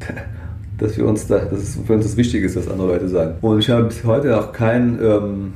dass 0.78 0.96
wir 0.96 1.06
uns 1.06 1.26
da, 1.26 1.38
dass 1.38 1.60
es 1.60 1.78
für 1.84 1.94
uns 1.94 2.04
das 2.04 2.16
Wichtige 2.16 2.46
ist, 2.46 2.56
was 2.56 2.68
andere 2.68 2.88
Leute 2.88 3.08
sagen. 3.08 3.34
Und 3.40 3.58
ich 3.58 3.70
habe 3.70 3.84
bis 3.84 4.04
heute 4.04 4.38
auch 4.38 4.52
keinen 4.52 4.98
ähm, 5.02 5.52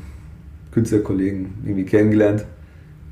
Künstlerkollegen 0.72 1.50
irgendwie 1.64 1.84
kennengelernt, 1.84 2.44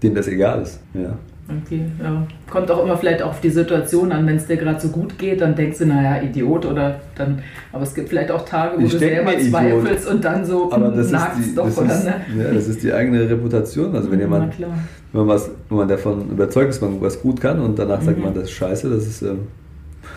dem 0.02 0.14
das 0.14 0.28
egal 0.28 0.62
ist. 0.62 0.80
Ja. 0.94 1.16
Okay, 1.64 1.82
ja. 2.00 2.26
Kommt 2.48 2.70
auch 2.70 2.84
immer 2.84 2.96
vielleicht 2.96 3.22
auf 3.22 3.40
die 3.40 3.50
Situation 3.50 4.12
an, 4.12 4.26
wenn 4.26 4.36
es 4.36 4.46
dir 4.46 4.56
gerade 4.56 4.80
so 4.80 4.88
gut 4.88 5.18
geht, 5.18 5.40
dann 5.40 5.54
denkst 5.54 5.78
du, 5.78 5.86
naja, 5.86 6.22
Idiot 6.22 6.64
oder 6.64 7.00
dann, 7.16 7.40
aber 7.72 7.82
es 7.82 7.94
gibt 7.94 8.08
vielleicht 8.08 8.30
auch 8.30 8.44
Tage, 8.44 8.80
wo 8.80 8.84
ich 8.84 8.92
du 8.92 8.98
selber 8.98 9.32
zweifelst 9.38 10.08
und 10.08 10.24
dann 10.24 10.44
so 10.44 10.72
aber 10.72 10.88
das 10.88 11.10
ist 11.10 11.26
die, 11.38 11.54
doch, 11.54 11.66
das 11.66 11.78
oder 11.78 11.94
ist, 11.94 12.04
ne? 12.04 12.14
Ja, 12.38 12.52
das 12.52 12.68
ist 12.68 12.82
die 12.82 12.92
eigene 12.92 13.28
Reputation. 13.28 13.94
Also 13.94 14.10
wenn 14.10 14.20
jemand, 14.20 14.58
wenn 14.60 14.68
man, 15.12 15.28
was, 15.28 15.50
wenn 15.68 15.78
man 15.78 15.88
davon 15.88 16.30
überzeugt 16.30 16.70
ist, 16.70 16.82
man 16.82 17.00
was 17.00 17.20
gut 17.20 17.40
kann 17.40 17.58
und 17.60 17.78
danach 17.78 18.00
sagt 18.00 18.18
mhm. 18.18 18.24
man, 18.24 18.34
das 18.34 18.44
ist 18.44 18.52
scheiße, 18.52 18.88
das 18.88 19.06
ist. 19.06 19.22
Ähm, 19.22 19.38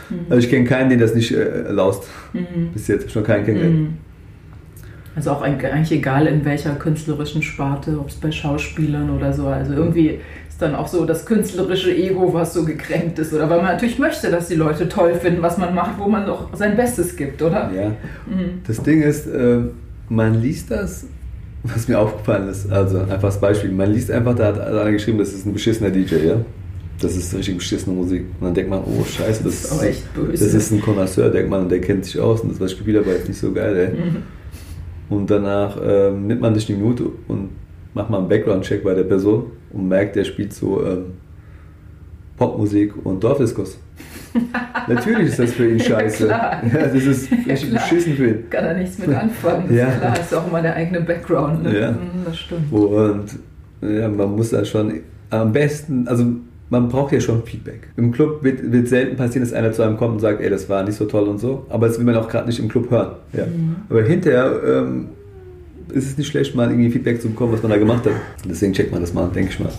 mhm. 0.09 0.17
Also 0.29 0.37
ich 0.37 0.49
kenne 0.49 0.65
keinen, 0.65 0.89
den 0.89 0.99
das 0.99 1.15
nicht 1.15 1.31
äh, 1.31 1.71
laust. 1.71 2.03
Mhm. 2.33 2.69
Bis 2.73 2.87
jetzt 2.87 3.01
habe 3.01 3.09
ich 3.09 3.15
noch 3.15 3.23
keinen 3.23 3.45
kennengelernt. 3.45 3.89
Also 5.15 5.31
auch 5.31 5.41
eigentlich 5.41 5.91
egal 5.91 6.25
in 6.27 6.43
welcher 6.43 6.73
künstlerischen 6.75 7.43
Sparte, 7.43 7.99
ob 7.99 8.09
es 8.09 8.15
bei 8.15 8.31
Schauspielern 8.31 9.11
oder 9.11 9.31
so. 9.31 9.47
Also 9.47 9.73
irgendwie 9.73 10.19
ist 10.49 10.61
dann 10.61 10.75
auch 10.75 10.87
so 10.87 11.05
das 11.05 11.25
künstlerische 11.25 11.95
Ego, 11.95 12.33
was 12.33 12.53
so 12.53 12.65
gekränkt 12.65 13.19
ist. 13.19 13.33
Oder 13.33 13.49
weil 13.49 13.57
man 13.57 13.73
natürlich 13.73 13.99
möchte, 13.99 14.31
dass 14.31 14.47
die 14.47 14.55
Leute 14.55 14.89
toll 14.89 15.13
finden, 15.15 15.41
was 15.41 15.57
man 15.57 15.75
macht, 15.75 15.99
wo 15.99 16.07
man 16.07 16.25
doch 16.25 16.55
sein 16.55 16.75
Bestes 16.75 17.15
gibt, 17.15 17.41
oder? 17.41 17.71
Ja. 17.75 17.89
Mhm. 17.89 18.61
Das 18.65 18.81
Ding 18.81 19.03
ist, 19.03 19.27
äh, 19.27 19.59
man 20.09 20.41
liest 20.41 20.71
das, 20.71 21.05
was 21.63 21.87
mir 21.87 21.99
aufgefallen 21.99 22.49
ist. 22.49 22.71
Also 22.71 22.99
einfach 22.99 23.21
das 23.21 23.39
Beispiel. 23.39 23.71
Man 23.71 23.91
liest 23.91 24.09
einfach, 24.09 24.35
da 24.35 24.47
hat 24.47 24.59
einer 24.59 24.91
geschrieben, 24.91 25.19
das 25.19 25.33
ist 25.33 25.45
ein 25.45 25.53
beschissener 25.53 25.91
DJ, 25.91 26.15
ja? 26.15 26.37
Das 26.99 27.15
ist 27.15 27.33
richtig 27.35 27.57
beschissene 27.57 27.95
Musik. 27.95 28.25
Und 28.39 28.45
dann 28.45 28.53
denkt 28.53 28.69
man, 28.69 28.79
oh 28.83 29.03
Scheiße, 29.03 29.43
das, 29.43 29.63
das, 29.63 29.83
ist, 29.83 30.03
das 30.15 30.41
ist 30.41 30.71
ein 30.71 30.81
Connoisseur, 30.81 31.29
denkt 31.29 31.49
man, 31.49 31.63
und 31.63 31.69
der 31.69 31.81
kennt 31.81 32.05
sich 32.05 32.19
aus 32.19 32.41
und 32.41 32.49
das, 32.49 32.59
habe, 32.59 32.91
ist 32.91 33.27
nicht 33.27 33.39
so 33.39 33.51
geil, 33.51 33.75
ey. 33.75 33.87
Mhm. 33.89 34.23
Und 35.09 35.29
danach 35.29 35.79
äh, 35.81 36.11
nimmt 36.11 36.41
man 36.41 36.55
sich 36.55 36.65
die 36.65 36.73
Minute 36.73 37.05
und 37.27 37.49
macht 37.93 38.09
mal 38.09 38.19
einen 38.19 38.29
Background-Check 38.29 38.83
bei 38.83 38.93
der 38.93 39.03
Person 39.03 39.51
und 39.71 39.87
merkt, 39.87 40.15
der 40.15 40.23
spielt 40.23 40.53
so 40.53 40.83
ähm, 40.85 41.05
Popmusik 42.37 42.93
und 43.05 43.23
Dorfdiskos. 43.23 43.77
Natürlich 44.87 45.27
ist 45.27 45.39
das 45.39 45.53
für 45.53 45.69
ihn 45.69 45.79
scheiße. 45.79 46.27
Ja, 46.27 46.61
ja 46.73 46.87
das 46.87 46.95
ist 46.95 47.31
richtig 47.31 47.71
ja, 47.71 47.79
beschissen 47.79 48.15
für 48.15 48.27
ihn. 48.29 48.49
Kann 48.49 48.65
er 48.65 48.73
nichts 48.73 48.97
mit 48.97 49.09
anfangen. 49.09 49.73
ja. 49.73 49.91
Klar, 49.91 50.19
ist 50.19 50.33
auch 50.33 50.51
mal 50.51 50.61
der 50.61 50.75
eigene 50.75 51.01
Background. 51.01 51.63
Ne? 51.63 51.79
Ja. 51.79 51.91
Mhm, 51.91 52.25
das 52.25 52.39
stimmt. 52.39 52.71
Und 52.71 53.25
ja, 53.81 54.09
man 54.09 54.35
muss 54.35 54.49
da 54.49 54.65
schon 54.65 55.01
am 55.29 55.51
besten, 55.51 56.07
also 56.07 56.25
man 56.69 56.89
braucht 56.89 57.13
ja 57.13 57.19
schon 57.19 57.43
Feedback. 57.43 57.89
Im 57.97 58.11
Club 58.11 58.43
wird, 58.43 58.71
wird, 58.71 58.87
selten 58.87 59.15
passieren, 59.15 59.43
dass 59.43 59.53
einer 59.53 59.71
zu 59.71 59.83
einem 59.83 59.97
kommt 59.97 60.13
und 60.13 60.19
sagt, 60.19 60.41
ey, 60.41 60.49
das 60.49 60.69
war 60.69 60.83
nicht 60.83 60.95
so 60.95 61.05
toll 61.05 61.27
und 61.27 61.39
so. 61.39 61.65
Aber 61.69 61.87
das 61.87 61.97
will 61.99 62.05
man 62.05 62.15
auch 62.15 62.27
gerade 62.27 62.47
nicht 62.47 62.59
im 62.59 62.67
Club 62.67 62.89
hören. 62.89 63.15
Ja. 63.33 63.45
Mhm. 63.45 63.75
Aber 63.89 64.03
hinterher 64.03 64.59
ähm, 64.65 65.09
ist 65.93 66.09
es 66.09 66.17
nicht 66.17 66.27
schlecht, 66.27 66.55
mal 66.55 66.69
irgendwie 66.69 66.89
Feedback 66.89 67.21
zu 67.21 67.29
bekommen, 67.29 67.53
was 67.53 67.61
man 67.61 67.71
da 67.71 67.77
gemacht 67.77 68.05
hat. 68.05 68.13
Deswegen 68.47 68.73
checkt 68.73 68.91
man 68.91 69.01
das 69.01 69.13
mal, 69.13 69.29
denke 69.29 69.51
ich 69.51 69.59
mal. 69.59 69.69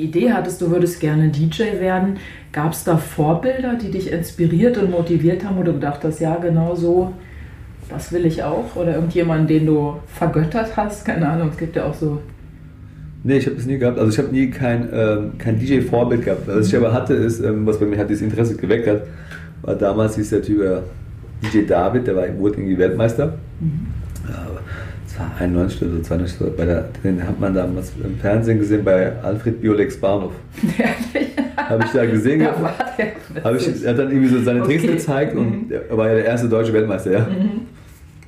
Die 0.00 0.06
Idee 0.06 0.32
hattest, 0.32 0.60
du 0.60 0.70
würdest 0.70 1.00
gerne 1.00 1.28
DJ 1.28 1.78
werden, 1.78 2.16
gab 2.52 2.72
es 2.72 2.84
da 2.84 2.96
Vorbilder, 2.96 3.74
die 3.74 3.90
dich 3.90 4.10
inspiriert 4.10 4.78
und 4.78 4.90
motiviert 4.90 5.44
haben, 5.44 5.58
wo 5.58 5.62
du 5.62 5.74
gedacht 5.74 6.00
hast, 6.04 6.20
ja, 6.20 6.36
genau 6.36 6.74
so, 6.74 7.12
das 7.88 8.12
will 8.12 8.24
ich 8.24 8.42
auch? 8.42 8.76
Oder 8.76 8.94
irgendjemanden, 8.94 9.46
den 9.46 9.66
du 9.66 9.96
vergöttert 10.06 10.76
hast? 10.76 11.04
Keine 11.04 11.28
Ahnung, 11.28 11.50
es 11.50 11.58
gibt 11.58 11.76
ja 11.76 11.84
auch 11.84 11.94
so 11.94 12.20
Nee, 13.22 13.36
ich 13.36 13.44
habe 13.44 13.56
das 13.56 13.66
nie 13.66 13.76
gehabt. 13.76 13.98
Also 13.98 14.10
ich 14.10 14.18
habe 14.18 14.34
nie 14.34 14.48
kein, 14.48 14.88
ähm, 14.94 15.32
kein 15.36 15.58
DJ-Vorbild 15.58 16.24
gehabt. 16.24 16.48
Was 16.48 16.68
ich 16.68 16.76
aber 16.76 16.94
hatte, 16.94 17.12
ist, 17.12 17.40
ähm, 17.40 17.66
was 17.66 17.78
bei 17.78 17.84
mir 17.84 17.98
halt 17.98 18.08
dieses 18.08 18.22
Interesse 18.22 18.56
geweckt 18.56 18.88
hat, 18.88 19.02
war 19.60 19.74
damals 19.74 20.16
hieß 20.16 20.30
der 20.30 20.40
Typ 20.40 20.62
äh, 20.62 20.78
DJ 21.42 21.66
David, 21.66 22.06
der 22.06 22.16
war, 22.16 22.38
wurde 22.38 22.54
irgendwie 22.54 22.78
Weltmeister. 22.78 23.34
Mhm. 23.60 23.88
Ja, 24.26 24.46
das 24.54 24.59
war 25.20 25.30
91 25.38 25.82
oder 25.82 26.02
92. 26.02 26.56
Bei 26.56 26.64
der, 26.64 26.88
den 27.04 27.26
hat 27.26 27.38
man 27.38 27.54
damals 27.54 27.92
im 28.02 28.16
Fernsehen 28.18 28.58
gesehen 28.58 28.84
bei 28.84 29.12
Alfred 29.22 29.60
Biolex 29.60 29.96
Bahnhof. 29.98 30.32
habe 31.56 31.84
ich 31.84 31.90
da 31.90 32.06
gesehen. 32.06 32.40
ja, 32.40 32.54
hab 33.44 33.54
ich, 33.54 33.84
er 33.84 33.90
hat 33.90 33.98
dann 33.98 34.10
irgendwie 34.10 34.28
so 34.28 34.42
seine 34.42 34.62
okay. 34.62 34.78
Tricks 34.78 34.92
gezeigt 34.92 35.34
mhm. 35.34 35.40
und 35.40 35.72
er 35.72 35.96
war 35.96 36.08
ja 36.08 36.14
der 36.14 36.24
erste 36.24 36.48
deutsche 36.48 36.72
Weltmeister, 36.72 37.12
ja. 37.12 37.20
Mhm. 37.20 37.62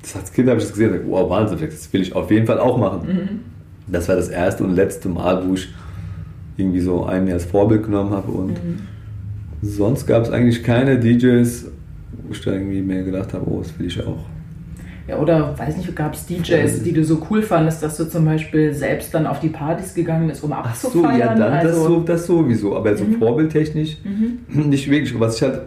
Das 0.01 0.17
als 0.17 0.33
Kind 0.33 0.49
habe 0.49 0.59
ich 0.59 0.65
das 0.65 0.73
gesehen 0.73 0.89
und 0.89 0.99
gesagt, 0.99 1.11
wow, 1.11 1.31
Wahnsinn, 1.31 1.59
das 1.61 1.93
will 1.93 2.03
ich 2.03 2.15
auf 2.15 2.31
jeden 2.31 2.47
Fall 2.47 2.59
auch 2.59 2.77
machen. 2.77 3.01
Mhm. 3.07 3.41
Das 3.87 4.09
war 4.09 4.17
das 4.17 4.29
erste 4.29 4.65
und 4.65 4.75
letzte 4.75 5.09
Mal, 5.09 5.47
wo 5.47 5.55
ich 5.55 5.69
irgendwie 6.57 6.81
so 6.81 7.05
einen 7.05 7.31
als 7.31 7.45
Vorbild 7.45 7.85
genommen 7.85 8.11
habe. 8.11 8.31
Und 8.31 8.65
mhm. 8.65 8.79
sonst 9.63 10.07
gab 10.07 10.25
es 10.25 10.31
eigentlich 10.31 10.63
keine 10.63 10.99
DJs, 10.99 11.67
wo 12.25 12.33
ich 12.33 12.41
da 12.41 12.53
irgendwie 12.53 12.83
mehr 12.83 13.03
gedacht 13.03 13.33
habe, 13.33 13.49
oh, 13.49 13.61
das 13.61 13.79
will 13.79 13.87
ich 13.87 14.05
auch. 14.05 14.25
Ja, 15.09 15.19
oder 15.19 15.59
weiß 15.59 15.77
nicht, 15.77 15.95
gab 15.97 16.15
es 16.15 16.27
DJs, 16.27 16.83
die 16.85 16.93
du 16.93 17.05
so 17.05 17.27
cool 17.29 17.43
fandest, 17.43 17.83
dass 17.83 17.97
du 17.97 18.09
zum 18.09 18.25
Beispiel 18.25 18.73
selbst 18.73 19.13
dann 19.13 19.27
auf 19.27 19.41
die 19.41 19.49
Partys 19.49 19.95
gegangen 19.95 20.29
bist, 20.29 20.45
um 20.45 20.53
abzufeiern? 20.53 21.05
Ach 21.07 21.13
so, 21.13 21.19
ja, 21.19 21.35
dann, 21.35 21.53
also 21.53 21.69
das, 21.69 21.85
so, 21.85 22.01
das 22.01 22.27
sowieso. 22.27 22.77
Aber 22.77 22.97
so 22.97 23.05
mhm. 23.05 23.19
vorbildtechnisch 23.19 23.99
mhm. 24.05 24.69
nicht 24.69 24.89
wirklich. 24.89 25.19
Was 25.19 25.37
ich 25.37 25.43
halt, 25.43 25.63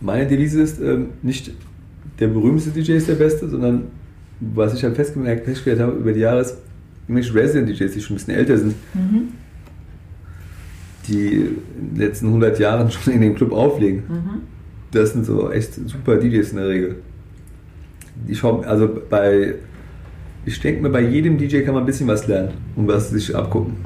meine 0.00 0.26
Devise 0.26 0.62
ist, 0.62 0.80
ähm, 0.80 1.10
nicht 1.22 1.52
der 2.18 2.28
berühmteste 2.28 2.70
DJ 2.70 2.92
ist 2.92 3.08
der 3.08 3.14
Beste, 3.14 3.48
sondern 3.48 3.88
was 4.40 4.74
ich 4.74 4.82
halt 4.82 4.96
festgemerkt, 4.96 5.44
festgestellt 5.44 5.80
habe 5.80 5.92
über 5.92 6.12
die 6.12 6.20
Jahre 6.20 6.40
ist, 6.40 6.56
irgendwelche 7.06 7.34
Resident-DJs, 7.34 7.92
die 7.92 8.00
schon 8.00 8.14
ein 8.14 8.18
bisschen 8.18 8.34
älter 8.34 8.56
sind, 8.56 8.74
mhm. 8.94 9.28
die 11.08 11.26
in 11.26 11.90
den 11.90 11.96
letzten 11.96 12.26
100 12.28 12.58
Jahren 12.58 12.90
schon 12.90 13.12
in 13.12 13.20
dem 13.20 13.34
Club 13.34 13.52
auflegen. 13.52 14.02
Mhm. 14.08 14.42
Das 14.92 15.12
sind 15.12 15.26
so 15.26 15.50
echt 15.50 15.74
super 15.74 16.16
DJs 16.16 16.50
in 16.50 16.56
der 16.56 16.68
Regel. 16.68 16.96
Ich 18.28 18.42
hoffe, 18.42 18.66
also 18.66 18.88
bei, 19.08 19.54
ich 20.44 20.60
denke 20.60 20.82
mir, 20.82 20.90
bei 20.90 21.00
jedem 21.00 21.38
DJ 21.38 21.60
kann 21.60 21.74
man 21.74 21.82
ein 21.82 21.86
bisschen 21.86 22.08
was 22.08 22.26
lernen 22.26 22.52
und 22.76 22.88
was 22.88 23.10
sich 23.10 23.34
abgucken. 23.34 23.76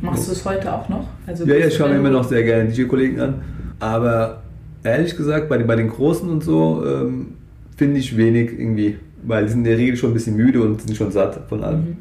Machst 0.00 0.28
du 0.28 0.32
es 0.32 0.44
heute 0.44 0.72
auch 0.72 0.88
noch? 0.88 1.08
Also 1.26 1.44
ja, 1.46 1.56
ja, 1.56 1.66
ich 1.66 1.74
schaue 1.74 1.88
mir 1.88 1.96
immer 1.96 2.10
noch 2.10 2.24
sehr 2.24 2.42
gerne 2.42 2.70
DJ-Kollegen 2.70 3.20
an. 3.20 3.34
Aber 3.80 4.42
ehrlich 4.82 5.16
gesagt, 5.16 5.48
bei, 5.48 5.58
bei 5.58 5.76
den 5.76 5.88
Großen 5.88 6.28
und 6.28 6.44
so 6.44 6.84
ähm, 6.86 7.34
finde 7.76 7.98
ich 7.98 8.16
wenig 8.16 8.52
irgendwie, 8.58 8.96
weil 9.22 9.44
die 9.44 9.50
sind 9.50 9.60
in 9.60 9.64
der 9.64 9.78
Regel 9.78 9.96
schon 9.96 10.10
ein 10.10 10.14
bisschen 10.14 10.36
müde 10.36 10.62
und 10.62 10.82
sind 10.82 10.96
schon 10.96 11.10
satt 11.10 11.48
von 11.48 11.62
allem. 11.62 11.80
Mhm. 11.80 11.96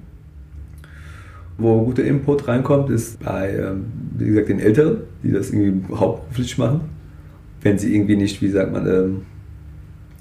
Wo 1.57 1.83
guter 1.83 2.03
Input 2.03 2.47
reinkommt, 2.47 2.89
ist 2.89 3.23
bei, 3.23 3.55
ähm, 3.55 3.85
wie 4.17 4.25
gesagt, 4.25 4.49
den 4.49 4.59
Älteren, 4.59 4.97
die 5.23 5.31
das 5.31 5.51
irgendwie 5.51 5.93
hauptberuflich 5.93 6.57
machen. 6.57 6.81
Wenn 7.61 7.77
sie 7.77 7.95
irgendwie 7.95 8.17
nicht, 8.17 8.41
wie 8.41 8.49
sagt 8.49 8.73
man, 8.73 8.85
ähm, 8.87 9.21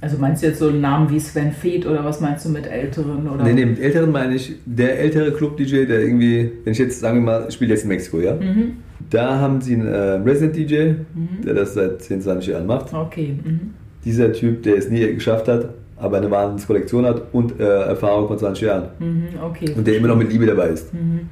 also 0.04 0.18
meinst 0.18 0.42
du 0.42 0.48
jetzt 0.48 0.58
so 0.58 0.68
einen 0.68 0.82
Namen 0.82 1.08
wie 1.08 1.18
Sven 1.18 1.50
Feeth 1.50 1.86
oder 1.86 2.04
was 2.04 2.20
meinst 2.20 2.44
du 2.44 2.50
mit 2.50 2.66
Älteren? 2.66 3.26
Oder? 3.26 3.42
Nee, 3.42 3.54
nee, 3.54 3.64
mit 3.64 3.80
Älteren 3.80 4.12
meine 4.12 4.34
ich 4.34 4.54
der 4.66 5.00
ältere 5.00 5.32
Club-DJ, 5.32 5.86
der 5.86 6.02
irgendwie, 6.02 6.52
wenn 6.62 6.74
ich 6.74 6.78
jetzt, 6.78 7.00
sagen 7.00 7.20
wir 7.20 7.22
mal, 7.22 7.46
ich 7.48 7.54
spiele 7.54 7.70
jetzt 7.70 7.84
in 7.84 7.88
Mexiko, 7.88 8.20
ja? 8.20 8.34
Mhm. 8.34 8.74
Da 9.08 9.38
haben 9.38 9.62
sie 9.62 9.76
einen 9.76 9.86
äh, 9.86 9.96
Resident-DJ, 10.16 10.74
mhm. 11.14 11.44
der 11.46 11.54
das 11.54 11.72
seit 11.72 12.02
10, 12.02 12.20
20 12.20 12.52
Jahren 12.52 12.66
macht. 12.66 12.92
Okay. 12.92 13.38
Mhm. 13.42 13.70
Dieser 14.04 14.30
Typ, 14.34 14.62
der 14.62 14.76
es 14.76 14.90
nie 14.90 15.00
geschafft 15.14 15.48
hat, 15.48 15.70
aber 15.96 16.18
eine 16.18 16.30
Wahnsinnskollektion 16.30 17.06
hat 17.06 17.22
und 17.32 17.58
äh, 17.58 17.64
Erfahrung 17.64 18.28
von 18.28 18.38
20 18.38 18.62
Jahren. 18.62 18.88
Mhm, 18.98 19.28
okay. 19.42 19.72
Und 19.74 19.86
der 19.86 19.96
immer 19.96 20.08
noch 20.08 20.16
mit 20.16 20.30
Liebe 20.30 20.44
dabei 20.44 20.68
ist. 20.68 20.92
Mhm. 20.92 21.30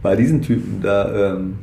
Bei 0.00 0.14
diesen 0.14 0.42
Typen, 0.42 0.80
da 0.80 1.34
ähm, 1.34 1.54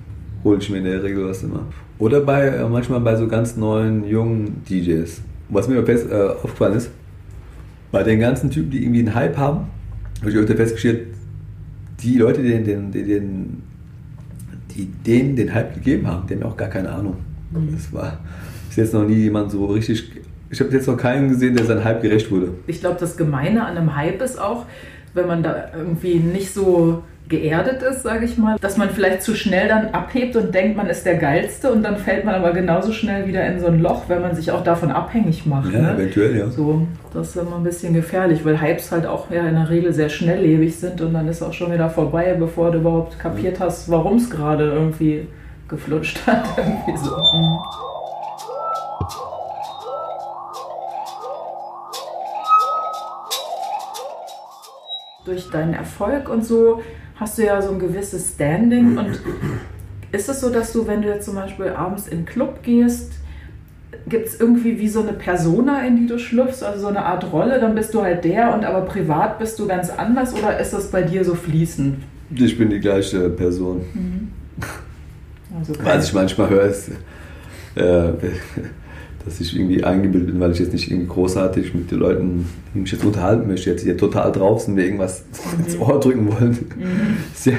hole 0.43 0.57
ich 0.59 0.69
mir 0.69 0.79
in 0.79 0.83
der 0.83 1.01
Regel 1.01 1.25
was 1.25 1.41
immer. 1.41 1.63
Oder 1.99 2.19
bei 2.19 2.47
äh, 2.47 2.67
manchmal 2.67 2.99
bei 2.99 3.15
so 3.15 3.27
ganz 3.27 3.55
neuen, 3.55 4.05
jungen 4.05 4.61
DJs 4.69 5.21
was 5.49 5.67
mir 5.67 5.83
fest, 5.85 6.07
äh, 6.09 6.15
aufgefallen 6.15 6.75
ist, 6.75 6.91
bei 7.91 8.03
den 8.03 8.19
ganzen 8.19 8.49
Typen, 8.51 8.69
die 8.71 8.83
irgendwie 8.83 8.99
einen 8.99 9.15
Hype 9.15 9.37
haben, 9.37 9.67
habe 10.19 10.31
ich 10.31 10.37
heute 10.37 10.55
festgestellt, 10.55 11.07
die 12.01 12.17
Leute, 12.17 12.41
die 12.41 12.63
den, 12.63 12.91
die, 12.91 13.03
den, 13.03 13.63
die 14.71 14.85
denen 14.85 15.35
den 15.35 15.53
Hype 15.53 15.73
gegeben 15.73 16.07
haben, 16.07 16.27
die 16.27 16.35
haben 16.35 16.41
ja 16.41 16.47
auch 16.47 16.57
gar 16.57 16.69
keine 16.69 16.89
Ahnung. 16.89 17.17
Mhm. 17.51 17.73
Das 17.73 17.91
war 17.91 18.19
bis 18.67 18.77
jetzt 18.77 18.93
noch 18.93 19.05
nie 19.05 19.15
jemand 19.15 19.51
so 19.51 19.65
richtig. 19.65 20.11
Ich 20.51 20.59
habe 20.59 20.71
jetzt 20.71 20.87
noch 20.87 20.97
keinen 20.97 21.29
gesehen, 21.29 21.55
der 21.55 21.65
seinem 21.65 21.83
Hype 21.83 22.01
gerecht 22.01 22.31
wurde. 22.31 22.53
Ich 22.67 22.79
glaube, 22.79 22.97
das 22.99 23.17
Gemeine 23.17 23.65
an 23.65 23.77
einem 23.77 23.95
Hype 23.95 24.21
ist 24.21 24.39
auch, 24.39 24.65
wenn 25.13 25.27
man 25.27 25.43
da 25.43 25.71
irgendwie 25.75 26.15
nicht 26.15 26.53
so 26.53 27.03
geerdet 27.29 27.83
ist, 27.83 28.03
sage 28.03 28.25
ich 28.25 28.37
mal, 28.37 28.57
dass 28.59 28.75
man 28.75 28.89
vielleicht 28.89 29.21
zu 29.21 29.35
schnell 29.35 29.67
dann 29.67 29.89
abhebt 29.89 30.35
und 30.35 30.53
denkt, 30.53 30.75
man 30.75 30.87
ist 30.87 31.05
der 31.05 31.15
Geilste 31.15 31.71
und 31.71 31.83
dann 31.83 31.97
fällt 31.97 32.25
man 32.25 32.33
aber 32.33 32.51
genauso 32.51 32.91
schnell 32.91 33.27
wieder 33.27 33.45
in 33.45 33.59
so 33.59 33.67
ein 33.67 33.79
Loch, 33.79 34.03
wenn 34.07 34.21
man 34.21 34.35
sich 34.35 34.51
auch 34.51 34.63
davon 34.63 34.91
abhängig 34.91 35.45
macht. 35.45 35.71
Ja, 35.71 35.81
ne? 35.81 35.91
eventuell, 35.93 36.37
ja. 36.37 36.49
So, 36.49 36.87
das 37.13 37.29
ist 37.29 37.35
immer 37.35 37.57
ein 37.57 37.63
bisschen 37.63 37.93
gefährlich, 37.93 38.43
weil 38.43 38.59
Hypes 38.59 38.91
halt 38.91 39.05
auch 39.05 39.29
ja 39.29 39.47
in 39.47 39.55
der 39.55 39.69
Regel 39.69 39.93
sehr 39.93 40.09
schnelllebig 40.09 40.75
sind 40.75 40.99
und 41.01 41.13
dann 41.13 41.27
ist 41.27 41.43
auch 41.43 41.53
schon 41.53 41.71
wieder 41.71 41.89
vorbei, 41.89 42.35
bevor 42.37 42.71
du 42.71 42.79
überhaupt 42.79 43.19
kapiert 43.19 43.59
hast, 43.59 43.89
warum 43.89 44.17
es 44.17 44.29
gerade 44.29 44.65
irgendwie 44.71 45.27
geflutscht 45.67 46.25
hat. 46.25 46.45
irgendwie 46.57 46.97
so. 46.97 47.15
Mhm. 47.15 47.59
durch 55.25 55.51
deinen 55.51 55.75
Erfolg 55.75 56.27
und 56.27 56.43
so 56.43 56.81
hast 57.19 57.37
du 57.37 57.45
ja 57.45 57.61
so 57.61 57.71
ein 57.71 57.79
gewisses 57.79 58.33
Standing. 58.35 58.97
Und 58.97 59.19
ist 60.11 60.29
es 60.29 60.41
so, 60.41 60.49
dass 60.49 60.71
du, 60.73 60.87
wenn 60.87 61.01
du 61.01 61.09
jetzt 61.09 61.25
zum 61.25 61.35
Beispiel 61.35 61.67
abends 61.69 62.07
in 62.07 62.19
den 62.19 62.25
Club 62.25 62.63
gehst, 62.63 63.13
gibt 64.07 64.27
es 64.27 64.39
irgendwie 64.39 64.79
wie 64.79 64.87
so 64.87 65.01
eine 65.01 65.13
Persona, 65.13 65.85
in 65.85 65.97
die 65.97 66.07
du 66.07 66.17
schlüpfst, 66.17 66.63
also 66.63 66.79
so 66.79 66.87
eine 66.87 67.05
Art 67.05 67.31
Rolle, 67.31 67.59
dann 67.59 67.75
bist 67.75 67.93
du 67.93 68.01
halt 68.01 68.23
der 68.23 68.53
und 68.53 68.63
aber 68.63 68.81
privat 68.81 69.39
bist 69.39 69.59
du 69.59 69.67
ganz 69.67 69.89
anders 69.89 70.33
oder 70.33 70.59
ist 70.59 70.73
das 70.73 70.89
bei 70.89 71.01
dir 71.01 71.23
so 71.25 71.35
fließend? 71.35 71.97
Ich 72.35 72.57
bin 72.57 72.69
die 72.69 72.79
gleiche 72.79 73.29
Person. 73.29 73.81
Mhm. 73.93 74.27
Also 75.57 75.73
Was 75.83 76.07
ich 76.09 76.13
manchmal 76.13 76.47
höre, 76.47 76.65
ist, 76.65 76.91
äh, 77.73 78.11
dass 79.29 79.39
ich 79.39 79.55
irgendwie 79.55 79.83
eingebildet 79.83 80.31
bin, 80.31 80.39
weil 80.39 80.51
ich 80.51 80.59
jetzt 80.59 80.73
nicht 80.73 80.89
irgendwie 80.89 81.07
großartig 81.07 81.73
mit 81.75 81.91
den 81.91 81.99
Leuten 81.99 82.45
die 82.73 82.79
mich 82.79 82.91
jetzt 82.91 83.05
unterhalten 83.05 83.47
möchte, 83.47 83.69
jetzt 83.69 83.83
hier 83.83 83.97
total 83.97 84.31
draußen 84.31 84.73
mir 84.73 84.85
irgendwas 84.85 85.23
mhm. 85.57 85.63
ins 85.65 85.77
Ohr 85.79 85.99
drücken 85.99 86.31
wollen. 86.31 86.57
Mhm. 86.77 87.51
Ja, 87.51 87.53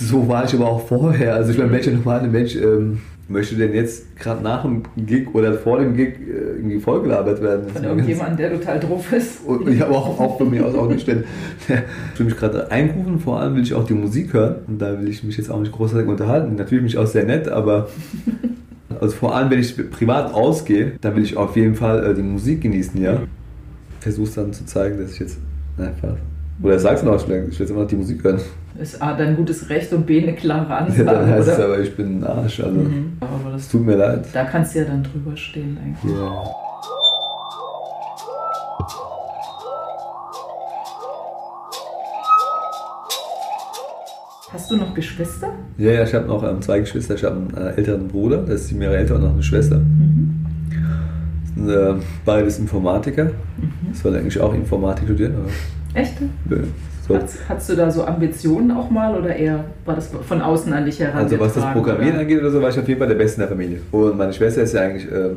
so 0.00 0.28
war 0.28 0.44
ich 0.44 0.54
aber 0.54 0.66
auch 0.66 0.86
vorher. 0.86 1.34
Also 1.34 1.52
ich 1.52 1.58
meine, 1.58 1.70
welcher 1.72 1.92
normale 1.92 2.28
Mensch 2.28 2.56
ähm, 2.56 2.98
möchte 3.28 3.56
denn 3.56 3.74
jetzt 3.74 4.16
gerade 4.16 4.42
nach 4.42 4.62
dem 4.62 4.82
Gig 4.96 5.34
oder 5.34 5.54
vor 5.54 5.78
dem 5.78 5.96
Gig 5.96 6.14
äh, 6.20 6.56
irgendwie 6.56 6.78
vollgelabert 6.78 7.42
werden? 7.42 7.68
Von 7.68 7.84
irgendjemandem, 7.84 8.36
der 8.36 8.52
total 8.52 8.80
drauf 8.80 9.12
ist. 9.12 9.44
Und 9.44 9.68
ich 9.68 9.80
habe 9.80 9.92
auch, 9.92 10.18
auch 10.20 10.38
von 10.38 10.50
mir 10.50 10.64
aus 10.66 10.74
auch 10.74 10.88
nicht, 10.88 11.06
denn 11.06 11.24
ich 11.68 12.18
will 12.18 12.26
mich 12.26 12.36
gerade 12.36 12.70
einrufen, 12.70 13.20
vor 13.20 13.40
allem 13.40 13.56
will 13.56 13.62
ich 13.62 13.74
auch 13.74 13.84
die 13.84 13.94
Musik 13.94 14.32
hören 14.32 14.56
und 14.66 14.78
da 14.80 15.00
will 15.00 15.08
ich 15.08 15.22
mich 15.24 15.36
jetzt 15.36 15.50
auch 15.50 15.60
nicht 15.60 15.72
großartig 15.72 16.08
unterhalten. 16.08 16.56
Natürlich 16.56 16.82
mich 16.82 16.98
auch 16.98 17.06
sehr 17.06 17.24
nett, 17.24 17.48
aber 17.48 17.88
Also 19.00 19.14
vor 19.16 19.34
allem, 19.34 19.50
wenn 19.50 19.60
ich 19.60 19.76
privat 19.90 20.32
ausgehe, 20.32 20.92
dann 21.00 21.16
will 21.16 21.22
ich 21.22 21.36
auf 21.36 21.56
jeden 21.56 21.74
Fall 21.74 22.04
äh, 22.04 22.14
die 22.14 22.22
Musik 22.22 22.62
genießen, 22.62 23.00
ja. 23.00 23.22
Versuch's 24.00 24.34
dann 24.34 24.52
zu 24.52 24.64
zeigen, 24.64 24.98
dass 24.98 25.12
ich 25.12 25.20
jetzt 25.20 25.38
einfach. 25.76 26.16
Oder 26.62 26.78
sag's 26.78 27.04
auch 27.04 27.20
schon, 27.20 27.30
ich 27.30 27.58
will 27.58 27.66
jetzt 27.66 27.70
immer 27.70 27.82
noch 27.82 27.88
die 27.88 27.96
Musik 27.96 28.24
hören. 28.24 28.40
Ist 28.80 29.00
A 29.02 29.16
dein 29.16 29.36
gutes 29.36 29.68
Recht 29.70 29.92
und 29.92 30.06
B 30.06 30.22
eine 30.22 30.34
klare 30.34 30.74
Ansage. 30.74 31.04
Ja, 31.06 31.12
dann 31.12 31.30
heißt 31.30 31.48
oder? 31.48 31.58
es 31.58 31.64
aber, 31.64 31.78
ich 31.80 31.96
bin 31.96 32.20
ein 32.20 32.24
Arsch. 32.24 32.60
Also, 32.60 32.78
mhm. 32.78 33.12
aber 33.20 33.52
das 33.52 33.68
tut 33.68 33.84
mir 33.84 33.96
leid. 33.96 34.26
Da 34.32 34.44
kannst 34.44 34.74
du 34.74 34.80
ja 34.80 34.84
dann 34.84 35.02
drüber 35.02 35.36
stehen, 35.36 35.78
eigentlich. 35.82 36.12
Ja. 36.12 36.67
Hast 44.50 44.70
du 44.70 44.76
noch 44.76 44.94
Geschwister? 44.94 45.52
Ja, 45.76 45.92
ja, 45.92 46.04
ich 46.04 46.14
habe 46.14 46.26
noch 46.26 46.42
ähm, 46.42 46.62
zwei 46.62 46.80
Geschwister. 46.80 47.14
Ich 47.14 47.24
habe 47.24 47.36
einen 47.36 47.54
äh, 47.54 47.76
älteren 47.76 48.08
Bruder, 48.08 48.38
der 48.38 48.54
ist 48.54 48.68
sieben 48.68 48.80
Jahre 48.80 48.96
älter 48.96 49.16
und 49.16 49.22
noch 49.22 49.34
eine 49.34 49.42
Schwester. 49.42 49.78
Mhm. 49.78 50.46
Sind, 51.54 51.68
äh, 51.68 51.94
beides 52.24 52.58
Informatiker. 52.58 53.24
Mhm. 53.24 53.32
Das 53.90 54.00
soll 54.00 54.16
eigentlich 54.16 54.40
auch 54.40 54.54
Informatik 54.54 55.04
studieren. 55.04 55.34
Echt? 55.92 56.14
Ja, 56.48 56.56
so. 57.06 57.18
Hast, 57.48 57.68
du 57.68 57.76
da 57.76 57.90
so 57.90 58.04
Ambitionen 58.04 58.70
auch 58.70 58.88
mal 58.90 59.18
oder 59.18 59.36
eher 59.36 59.64
war 59.84 59.94
das 59.94 60.08
von 60.08 60.40
außen 60.40 60.72
an 60.72 60.86
dich 60.86 61.00
heran? 61.00 61.24
Also 61.24 61.38
was 61.38 61.54
das 61.54 61.72
Programmieren 61.72 62.12
oder? 62.12 62.20
angeht 62.20 62.40
oder 62.40 62.50
so, 62.50 62.62
war 62.62 62.70
ich 62.70 62.78
auf 62.78 62.88
jeden 62.88 62.98
Fall 62.98 63.08
der 63.08 63.16
Beste 63.16 63.36
in 63.36 63.40
der 63.40 63.48
Familie. 63.48 63.80
Und 63.92 64.16
meine 64.16 64.32
Schwester 64.32 64.62
ist 64.62 64.72
ja 64.72 64.82
eigentlich, 64.82 65.10
äh, 65.10 65.30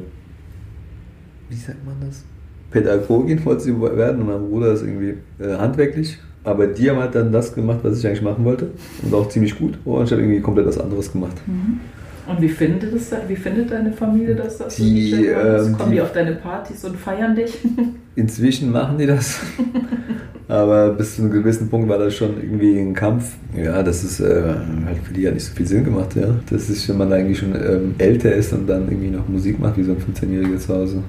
wie 1.49 1.55
sagt 1.55 1.86
man 1.86 1.95
das? 2.05 2.24
Pädagogin 2.72 3.43
wollte 3.43 3.64
sie 3.64 3.82
werden 3.82 4.22
und 4.22 4.28
mein 4.28 4.49
Bruder 4.49 4.72
ist 4.72 4.84
irgendwie 4.84 5.18
äh, 5.39 5.57
handwerklich 5.57 6.18
aber 6.44 6.68
die 6.68 6.89
haben 6.89 7.00
halt 7.00 7.16
dann 7.16 7.32
das 7.32 7.54
gemacht, 7.54 7.80
was 7.84 8.00
ich 8.00 8.08
eigentlich 8.08 8.22
machen 8.22 8.44
wollte. 8.46 8.72
Und 9.04 9.14
auch 9.14 9.30
ziemlich 9.30 9.58
gut. 9.58 9.78
Und 9.86 10.06
ich 10.06 10.12
habe 10.12 10.22
irgendwie 10.22 10.42
komplett 10.42 10.68
was 10.68 10.80
anderes 10.80 11.12
gemacht. 11.12 11.36
Mhm. 11.46 11.80
Und 12.28 12.42
wie 12.42 12.50
findet, 12.50 12.94
das, 12.94 13.12
wie 13.28 13.36
findet 13.36 13.72
deine 13.72 13.92
Familie 13.92 14.36
das? 14.36 14.58
Dass 14.58 14.76
die, 14.76 15.12
du 15.12 15.18
ähm, 15.18 15.78
Kommen 15.78 15.89
die, 15.89 15.96
die 15.96 16.02
auf 16.02 16.14
deine 16.14 16.34
Partys 16.34 16.84
und 16.86 16.96
feiern 16.96 17.36
dich? 17.36 17.58
Inzwischen 18.16 18.72
machen 18.72 18.98
die 18.98 19.08
das. 19.08 19.39
Aber 20.48 20.89
bis 20.89 21.16
zu 21.16 21.24
einem 21.24 21.32
gewissen 21.32 21.70
Punkt 21.70 21.88
war 21.88 21.98
das 21.98 22.16
schon 22.16 22.36
irgendwie 22.42 22.78
ein 22.78 22.94
Kampf. 22.94 23.36
Ja, 23.56 23.82
das 23.82 24.04
ist 24.04 24.20
äh, 24.20 24.44
halt 24.86 24.98
für 25.04 25.14
die 25.14 25.22
ja 25.22 25.32
nicht 25.32 25.46
so 25.46 25.54
viel 25.54 25.66
Sinn 25.66 25.84
gemacht, 25.84 26.16
ja. 26.16 26.28
Das 26.50 26.70
ist, 26.70 26.88
wenn 26.89 26.98
man 26.98 27.12
eigentlich 27.12 27.39
schon 27.39 27.56
ähm, 27.56 27.96
älter 27.98 28.34
ist 28.34 28.52
und 28.54 28.68
dann 28.68 28.84
irgendwie 28.89 29.10
noch 29.10 29.28
Musik 29.28 29.60
macht, 29.60 29.78
wie 29.78 29.84
so 29.84 29.94
ein 29.94 29.98
15-Jähriger 29.98 30.58
zu 30.58 30.74
Hause. 30.76 31.04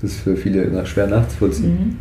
Das 0.00 0.12
ist 0.12 0.20
für 0.20 0.36
viele 0.36 0.86
schwer 0.86 1.08
nachzuvollziehen. 1.08 1.70
Mhm. 1.70 1.96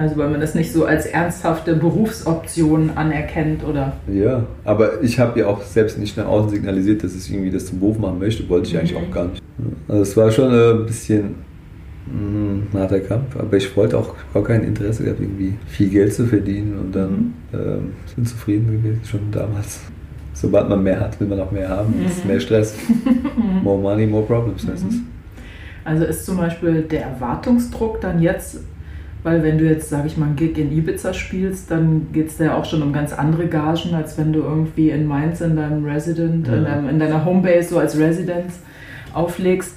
Also 0.00 0.16
weil 0.16 0.30
man 0.30 0.40
das 0.40 0.54
nicht 0.54 0.72
so 0.72 0.86
als 0.86 1.04
ernsthafte 1.04 1.76
Berufsoption 1.76 2.92
anerkennt 2.94 3.62
oder. 3.62 3.92
Ja, 4.10 4.44
aber 4.64 5.02
ich 5.02 5.20
habe 5.20 5.40
ja 5.40 5.46
auch 5.46 5.60
selbst 5.60 5.98
nicht 5.98 6.16
nach 6.16 6.24
außen 6.24 6.48
signalisiert, 6.48 7.04
dass 7.04 7.14
ich 7.14 7.30
irgendwie 7.30 7.50
das 7.50 7.66
zum 7.66 7.80
Beruf 7.80 7.98
machen 7.98 8.18
möchte. 8.18 8.48
Wollte 8.48 8.70
ich 8.70 8.78
eigentlich 8.78 8.98
mhm. 8.98 9.04
auch 9.04 9.10
gar 9.10 9.26
nicht. 9.26 9.42
Also 9.88 10.00
es 10.00 10.16
war 10.16 10.30
schon 10.30 10.54
ein 10.54 10.86
bisschen 10.86 11.34
ein 12.06 12.66
hm, 12.72 12.80
harter 12.80 13.00
Kampf, 13.00 13.36
aber 13.38 13.54
ich 13.58 13.76
wollte 13.76 13.98
auch 13.98 14.14
gar 14.32 14.42
kein 14.42 14.64
Interesse 14.64 15.04
gehabt, 15.04 15.20
irgendwie 15.20 15.52
viel 15.66 15.90
Geld 15.90 16.14
zu 16.14 16.26
verdienen 16.26 16.78
und 16.78 16.96
dann 16.96 17.10
mhm. 17.10 17.32
ähm, 17.52 17.92
bin 18.16 18.24
zufrieden 18.24 18.72
gewesen 18.72 19.02
schon 19.04 19.30
damals. 19.30 19.80
Sobald 20.32 20.70
man 20.70 20.82
mehr 20.82 20.98
hat, 20.98 21.20
will 21.20 21.28
man 21.28 21.40
auch 21.40 21.50
mehr 21.50 21.68
haben. 21.68 21.94
Mhm. 21.98 22.06
ist 22.06 22.24
mehr 22.24 22.40
Stress. 22.40 22.74
more 23.62 23.78
money, 23.78 24.06
more 24.06 24.24
problems 24.24 24.66
heißt 24.66 24.86
es. 24.88 24.94
Mhm. 24.94 25.06
Also 25.84 26.04
ist 26.04 26.24
zum 26.24 26.38
Beispiel 26.38 26.82
der 26.82 27.02
Erwartungsdruck 27.02 28.00
dann 28.00 28.22
jetzt 28.22 28.60
weil 29.22 29.42
wenn 29.42 29.58
du 29.58 29.64
jetzt, 29.64 29.90
sage 29.90 30.06
ich 30.06 30.16
mal, 30.16 30.26
einen 30.26 30.36
Gig 30.36 30.56
in 30.56 30.72
Ibiza 30.72 31.12
spielst, 31.12 31.70
dann 31.70 32.06
geht 32.12 32.28
es 32.28 32.38
da 32.38 32.44
ja 32.44 32.56
auch 32.56 32.64
schon 32.64 32.82
um 32.82 32.92
ganz 32.92 33.12
andere 33.12 33.46
Gagen, 33.46 33.94
als 33.94 34.16
wenn 34.16 34.32
du 34.32 34.40
irgendwie 34.40 34.90
in 34.90 35.06
Mainz 35.06 35.40
in 35.40 35.56
deinem 35.56 35.84
Resident, 35.84 36.48
ja. 36.48 36.54
in, 36.54 36.64
deinem, 36.64 36.88
in 36.88 36.98
deiner 36.98 37.24
Homebase 37.24 37.68
so 37.70 37.78
als 37.78 37.98
Residence 37.98 38.60
auflegst. 39.12 39.76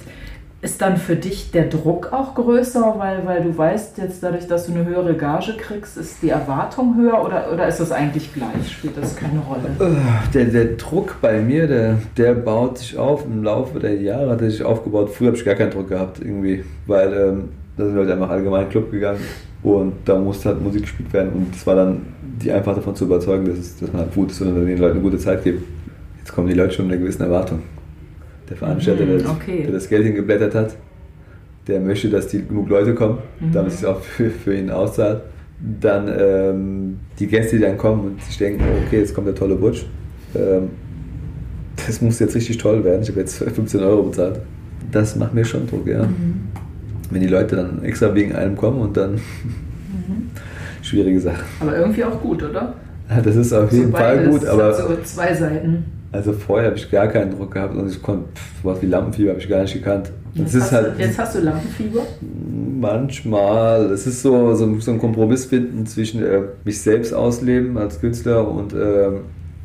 Ist 0.62 0.80
dann 0.80 0.96
für 0.96 1.14
dich 1.14 1.50
der 1.50 1.64
Druck 1.64 2.10
auch 2.14 2.34
größer, 2.34 2.94
weil, 2.96 3.26
weil 3.26 3.42
du 3.42 3.54
weißt 3.54 3.98
jetzt 3.98 4.22
dadurch, 4.22 4.46
dass 4.46 4.64
du 4.64 4.72
eine 4.72 4.86
höhere 4.86 5.12
Gage 5.12 5.52
kriegst, 5.58 5.98
ist 5.98 6.22
die 6.22 6.30
Erwartung 6.30 6.96
höher 6.96 7.22
oder, 7.22 7.52
oder 7.52 7.68
ist 7.68 7.80
das 7.80 7.92
eigentlich 7.92 8.32
gleich? 8.32 8.72
Spielt 8.72 8.96
das 8.96 9.14
keine 9.14 9.40
Rolle? 9.40 9.68
Äh, 9.78 10.32
der, 10.32 10.44
der 10.46 10.64
Druck 10.76 11.16
bei 11.20 11.42
mir, 11.42 11.66
der, 11.66 11.98
der 12.16 12.32
baut 12.32 12.78
sich 12.78 12.96
auf 12.96 13.26
im 13.26 13.44
Laufe 13.44 13.78
der 13.78 14.00
Jahre, 14.00 14.30
hat 14.30 14.40
er 14.40 14.50
sich 14.50 14.64
aufgebaut. 14.64 15.10
Früher 15.10 15.26
habe 15.26 15.36
ich 15.36 15.44
gar 15.44 15.54
keinen 15.54 15.70
Druck 15.70 15.90
gehabt 15.90 16.20
irgendwie, 16.22 16.64
weil 16.86 17.12
ähm, 17.12 17.48
da 17.76 17.84
sind 17.84 17.94
wir 17.94 18.02
halt 18.02 18.10
einfach 18.12 18.30
allgemein 18.30 18.68
Club 18.68 18.90
gegangen 18.90 19.20
Und 19.62 19.92
da 20.04 20.18
musste 20.18 20.50
halt 20.50 20.62
Musik 20.62 20.82
gespielt 20.82 21.12
werden 21.12 21.30
und 21.32 21.54
es 21.54 21.66
war 21.66 21.74
dann 21.76 22.02
die 22.42 22.50
einfach 22.52 22.74
davon 22.74 22.94
zu 22.94 23.04
überzeugen, 23.04 23.46
dass, 23.46 23.58
es, 23.58 23.76
dass 23.78 23.92
man 23.92 24.02
halt 24.02 24.14
gut 24.14 24.30
ist 24.30 24.40
und 24.42 24.54
den 24.54 24.78
Leuten 24.78 24.94
eine 24.94 25.00
gute 25.02 25.18
Zeit 25.18 25.42
gibt. 25.44 25.62
Jetzt 26.18 26.32
kommen 26.34 26.48
die 26.48 26.54
Leute 26.54 26.74
schon 26.74 26.86
mit 26.86 26.94
einer 26.94 27.02
gewissen 27.02 27.22
Erwartung. 27.22 27.60
Der 28.50 28.56
Veranstalter, 28.56 29.04
Mhm, 29.04 29.18
der, 29.18 29.30
okay. 29.30 29.62
der 29.62 29.72
das 29.72 29.88
Geld 29.88 30.04
hingeblättert 30.04 30.54
hat, 30.54 30.76
der 31.66 31.80
möchte, 31.80 32.10
dass 32.10 32.26
die 32.28 32.44
genug 32.46 32.68
Leute 32.68 32.94
kommen, 32.94 33.18
Mhm. 33.40 33.52
damit 33.52 33.72
es 33.72 33.84
auch 33.84 34.00
für, 34.00 34.28
für 34.30 34.54
ihn 34.54 34.70
auszahlt. 34.70 35.22
Dann 35.80 36.08
ähm, 36.18 36.98
die 37.18 37.26
Gäste, 37.26 37.56
die 37.56 37.62
dann 37.62 37.78
kommen 37.78 38.04
und 38.04 38.22
sich 38.22 38.36
denken, 38.36 38.62
oh, 38.68 38.86
okay, 38.86 38.98
jetzt 38.98 39.14
kommt 39.14 39.28
der 39.28 39.34
tolle 39.34 39.54
Butch. 39.54 39.86
Ähm, 40.34 40.68
das 41.86 42.00
muss 42.02 42.18
jetzt 42.18 42.34
richtig 42.34 42.58
toll 42.58 42.84
werden. 42.84 43.02
Ich 43.02 43.08
habe 43.08 43.20
jetzt 43.20 43.38
15 43.42 43.80
Euro 43.80 44.02
bezahlt. 44.02 44.40
Das 44.92 45.16
macht 45.16 45.32
mir 45.32 45.44
schon 45.44 45.66
Druck, 45.66 45.86
ja. 45.86 46.02
Mhm. 46.04 46.48
Wenn 47.14 47.22
die 47.22 47.28
Leute 47.28 47.56
dann 47.56 47.82
extra 47.82 48.14
wegen 48.14 48.34
einem 48.34 48.56
kommen 48.56 48.80
und 48.80 48.96
dann 48.96 49.12
Mhm. 49.14 50.30
schwierige 50.82 51.20
Sache. 51.20 51.42
Aber 51.60 51.76
irgendwie 51.78 52.04
auch 52.04 52.20
gut, 52.20 52.42
oder? 52.42 52.74
Ja, 53.08 53.20
Das 53.22 53.36
ist 53.36 53.52
auf 53.54 53.70
jeden 53.72 53.86
so 53.92 53.96
Fall 53.96 54.16
beides, 54.16 54.30
gut, 54.40 54.48
aber 54.48 54.74
so 54.74 54.96
zwei 55.04 55.32
Seiten. 55.32 55.84
also 56.12 56.32
vorher 56.32 56.66
habe 56.68 56.76
ich 56.78 56.90
gar 56.90 57.06
keinen 57.08 57.30
Druck 57.36 57.52
gehabt 57.52 57.74
und 57.76 57.88
ich 57.88 58.02
konnte 58.02 58.24
pff, 58.34 58.62
sowas 58.62 58.78
wie 58.82 58.86
Lampenfieber 58.86 59.30
habe 59.30 59.40
ich 59.40 59.48
gar 59.48 59.62
nicht 59.62 59.74
gekannt. 59.74 60.10
Jetzt, 60.34 60.54
hast 60.56 60.72
halt 60.72 60.98
du, 60.98 61.02
jetzt 61.02 61.16
hast 61.18 61.36
du 61.36 61.40
Lampenfieber. 61.40 62.00
manchmal, 62.80 63.84
es 63.92 64.06
ist 64.06 64.22
so, 64.22 64.54
so, 64.54 64.78
so 64.80 64.90
ein 64.90 64.98
Kompromiss 64.98 65.44
finden 65.46 65.86
zwischen 65.86 66.22
äh, 66.24 66.40
mich 66.64 66.80
selbst 66.80 67.14
ausleben 67.14 67.78
als 67.78 68.00
Künstler 68.00 68.46
und 68.48 68.72
äh, 68.72 69.08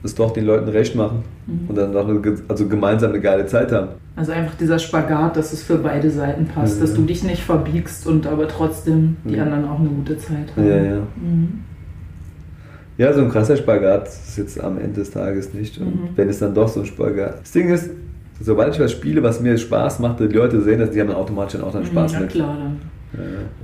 es 0.03 0.15
doch 0.15 0.31
den 0.31 0.45
Leuten 0.45 0.69
recht 0.69 0.95
machen 0.95 1.23
Mhm. 1.47 1.69
und 1.69 1.77
dann 1.77 1.91
noch 1.91 2.07
eine, 2.07 2.21
also 2.47 2.67
gemeinsam 2.67 3.11
eine 3.11 3.19
geile 3.21 3.45
Zeit 3.45 3.71
haben. 3.71 3.89
Also 4.15 4.31
einfach 4.31 4.55
dieser 4.55 4.79
Spagat, 4.79 5.35
dass 5.37 5.53
es 5.53 5.63
für 5.63 5.77
beide 5.77 6.09
Seiten 6.09 6.45
passt, 6.45 6.77
Ja. 6.79 6.85
dass 6.85 6.93
du 6.93 7.01
dich 7.03 7.23
nicht 7.23 7.41
verbiegst 7.43 8.05
und 8.07 8.27
aber 8.27 8.47
trotzdem 8.47 9.17
die 9.25 9.35
Ja. 9.35 9.43
anderen 9.43 9.67
auch 9.67 9.79
eine 9.79 9.89
gute 9.89 10.17
Zeit 10.17 10.55
haben. 10.55 10.67
Ja, 10.67 10.77
ja. 10.77 10.97
Mhm. 11.15 11.61
Ja, 12.97 13.13
so 13.13 13.21
ein 13.21 13.29
krasser 13.29 13.55
Spagat 13.55 14.07
ist 14.09 14.37
jetzt 14.37 14.59
am 14.61 14.77
Ende 14.77 14.99
des 14.99 15.11
Tages 15.11 15.53
nicht. 15.53 15.77
Und 15.79 15.87
Mhm. 15.87 16.09
wenn 16.15 16.27
es 16.29 16.39
dann 16.39 16.53
doch 16.53 16.67
so 16.67 16.81
ein 16.81 16.85
Spagat. 16.85 17.39
Das 17.41 17.51
Ding 17.51 17.69
ist, 17.69 17.89
sobald 18.41 18.73
ich 18.73 18.79
was 18.81 18.91
spiele, 18.91 19.23
was 19.23 19.39
mir 19.39 19.57
Spaß 19.57 19.99
macht, 19.99 20.19
die 20.19 20.25
Leute 20.25 20.61
sehen 20.61 20.79
das, 20.79 20.91
die 20.91 20.99
haben 20.99 21.07
dann 21.07 21.15
automatisch 21.17 21.59
dann 21.59 21.67
auch 21.67 21.71
dann 21.73 21.85
Spaß 21.85 22.13
ja, 22.13 22.19
mit. 22.21 22.29
klar, 22.29 22.57
dann 22.57 22.57
Ja, 22.57 22.65
ja. 22.65 22.75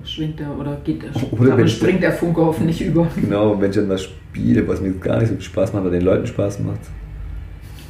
Schwingt 0.04 0.40
der 0.40 0.58
oder 0.58 0.78
geht 0.84 1.04
der, 1.04 1.10
Oder 1.40 1.58
wenn- 1.58 1.68
springt 1.68 2.02
der 2.02 2.12
Funke 2.12 2.42
hoffentlich 2.42 2.82
über. 2.82 3.08
Genau, 3.20 3.60
wenn 3.62 3.70
ich 3.70 3.76
dann 3.76 3.90
was 3.90 4.04
spiele, 4.04 4.68
was 4.68 4.82
mir 4.82 4.92
gar 4.94 5.20
nicht 5.20 5.30
so 5.30 5.36
viel 5.36 5.44
Spaß 5.44 5.74
macht, 5.74 5.82
aber 5.82 5.92
den 5.92 6.02
Leuten 6.02 6.26
Spaß 6.28 6.60
macht. 6.60 6.80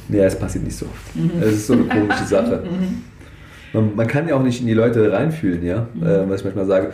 Ja, 0.08 0.24
es 0.24 0.38
passiert 0.38 0.64
nicht 0.64 0.76
so 0.76 0.86
oft. 0.86 1.16
Mhm. 1.16 1.30
Es 1.40 1.52
ist 1.54 1.66
so 1.66 1.72
eine 1.72 1.84
komische 1.84 2.24
Sache. 2.24 2.62
Mhm. 2.70 3.02
Man, 3.72 3.96
man 3.96 4.06
kann 4.06 4.26
ja 4.28 4.36
auch 4.36 4.42
nicht 4.42 4.60
in 4.60 4.66
die 4.68 4.74
Leute 4.74 5.10
reinfühlen, 5.12 5.64
ja. 5.64 5.86
Mhm. 5.92 6.02
Äh, 6.06 6.30
was 6.30 6.40
ich 6.40 6.44
manchmal 6.44 6.66
sage, 6.66 6.92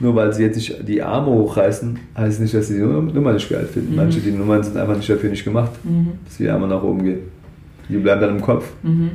nur 0.00 0.14
weil 0.16 0.32
sie 0.32 0.42
jetzt 0.42 0.56
nicht 0.56 0.86
die 0.86 1.00
Arme 1.02 1.26
hochreißen, 1.30 1.98
heißt 2.16 2.40
nicht, 2.40 2.52
dass 2.54 2.68
sie 2.68 2.74
die 2.74 2.80
Nummer 2.80 3.12
Nummer 3.12 3.32
nicht 3.32 3.48
geil 3.48 3.64
finden. 3.66 3.90
Mhm. 3.92 3.96
Manche, 3.96 4.20
die 4.20 4.32
Nummern 4.32 4.62
sind 4.62 4.76
einfach 4.76 4.96
nicht 4.96 5.08
dafür 5.08 5.30
nicht 5.30 5.44
gemacht, 5.44 5.72
Mhm. 5.84 6.08
dass 6.24 6.36
die 6.38 6.48
Arme 6.48 6.66
nach 6.66 6.82
oben 6.82 7.04
gehen. 7.04 7.18
Die 7.88 7.96
bleiben 7.98 8.20
dann 8.20 8.36
im 8.36 8.42
Kopf. 8.42 8.64
Mhm. 8.82 9.10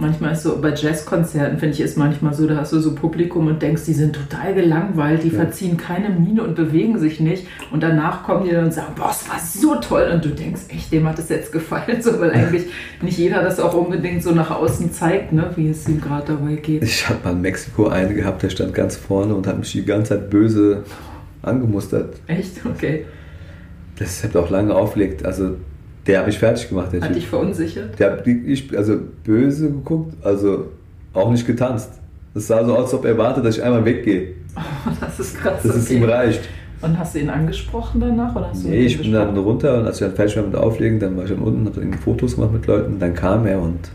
Manchmal 0.00 0.32
ist 0.32 0.44
so, 0.44 0.60
bei 0.60 0.72
Jazzkonzerten 0.74 1.58
finde 1.58 1.74
ich, 1.74 1.80
ist 1.80 1.98
manchmal 1.98 2.32
so, 2.32 2.46
da 2.46 2.56
hast 2.58 2.72
du 2.72 2.78
so 2.78 2.94
Publikum 2.94 3.48
und 3.48 3.60
denkst, 3.60 3.82
die 3.84 3.92
sind 3.94 4.14
total 4.14 4.54
gelangweilt, 4.54 5.24
die 5.24 5.28
Ja. 5.28 5.34
verziehen 5.40 5.76
keine 5.76 6.08
Miene 6.10 6.44
und 6.44 6.54
bewegen 6.54 6.98
sich 7.00 7.18
nicht. 7.18 7.48
Und 7.72 7.82
danach 7.82 8.22
kommen 8.22 8.44
die 8.44 8.50
dann 8.52 8.66
und 8.66 8.72
sagen, 8.72 8.92
boah, 8.94 9.10
es 9.10 9.28
war 9.28 9.40
so 9.40 9.74
toll. 9.80 10.08
Und 10.14 10.24
du 10.24 10.28
denkst, 10.28 10.60
echt, 10.68 10.92
dem 10.92 11.08
hat 11.08 11.18
es 11.18 11.28
jetzt 11.28 11.50
gefallen. 11.52 12.00
So, 12.00 12.20
weil 12.20 12.30
eigentlich 12.30 12.66
nicht 13.02 13.18
jeder 13.18 13.42
das 13.42 13.58
auch 13.58 13.74
unbedingt 13.74 14.22
so 14.22 14.30
nach 14.30 14.50
außen 14.52 14.92
zeigt, 14.92 15.32
ne, 15.32 15.50
wie 15.56 15.68
es 15.68 15.88
ihm 15.88 16.00
gerade 16.00 16.28
dabei 16.34 16.54
geht. 16.54 16.82
Ich 16.84 17.08
habe 17.08 17.18
mal 17.24 17.32
in 17.32 17.40
Mexiko 17.40 17.88
einen 17.88 18.14
gehabt, 18.14 18.42
der 18.44 18.50
stand 18.50 18.72
ganz 18.74 18.96
vorne 18.96 19.34
und 19.34 19.46
hat 19.48 19.58
mich 19.58 19.72
die 19.72 19.84
ganze 19.84 20.10
Zeit 20.10 20.30
böse 20.30 20.84
angemustert. 21.42 22.14
Echt? 22.28 22.64
Okay. 22.64 23.04
Das 23.98 24.22
hat 24.22 24.36
auch 24.36 24.48
lange 24.48 24.74
aufgelegt. 24.74 25.24
Also, 25.24 25.56
der 26.08 26.20
hat 26.20 26.26
mich 26.26 26.38
fertig 26.38 26.68
gemacht, 26.68 26.92
der 26.92 27.00
Hat 27.02 27.08
Typ. 27.08 27.16
dich 27.16 27.28
verunsichert? 27.28 27.98
Der 28.00 28.12
hat 28.12 28.26
ich, 28.26 28.76
also 28.76 28.98
böse 29.24 29.66
geguckt, 29.70 30.14
also 30.24 30.66
auch 31.14 31.30
nicht 31.30 31.46
getanzt. 31.46 31.90
Es 32.34 32.46
sah 32.48 32.64
so 32.64 32.72
aus, 32.74 32.84
als 32.84 32.94
ob 32.94 33.04
er 33.04 33.16
wartet, 33.18 33.44
dass 33.44 33.56
ich 33.58 33.62
einmal 33.62 33.84
weggehe. 33.84 34.28
Oh, 34.56 34.60
das 35.00 35.20
ist 35.20 35.38
krass. 35.38 35.62
Dass 35.62 35.76
es 35.76 35.90
ihm 35.90 36.02
reicht. 36.04 36.40
Und 36.80 36.98
hast 36.98 37.14
du 37.14 37.18
ihn 37.18 37.28
angesprochen 37.28 38.00
danach? 38.00 38.34
Oder 38.36 38.50
hast 38.50 38.64
du 38.64 38.68
Nee, 38.68 38.86
ich 38.86 39.00
bin 39.00 39.12
dann 39.12 39.36
runter 39.36 39.78
und 39.80 39.86
als 39.86 40.00
ich 40.00 40.06
dann 40.06 40.14
fertig 40.16 40.36
war 40.36 40.44
mit 40.44 40.54
Auflegen, 40.56 40.98
dann 41.00 41.16
war 41.16 41.24
ich 41.24 41.30
dann 41.30 41.40
unten, 41.40 41.66
hab 41.66 41.74
dann 41.74 41.92
Fotos 41.94 42.36
gemacht 42.36 42.52
mit 42.52 42.66
Leuten. 42.66 42.98
Dann 42.98 43.14
kam 43.14 43.46
er 43.46 43.60
und 43.60 43.90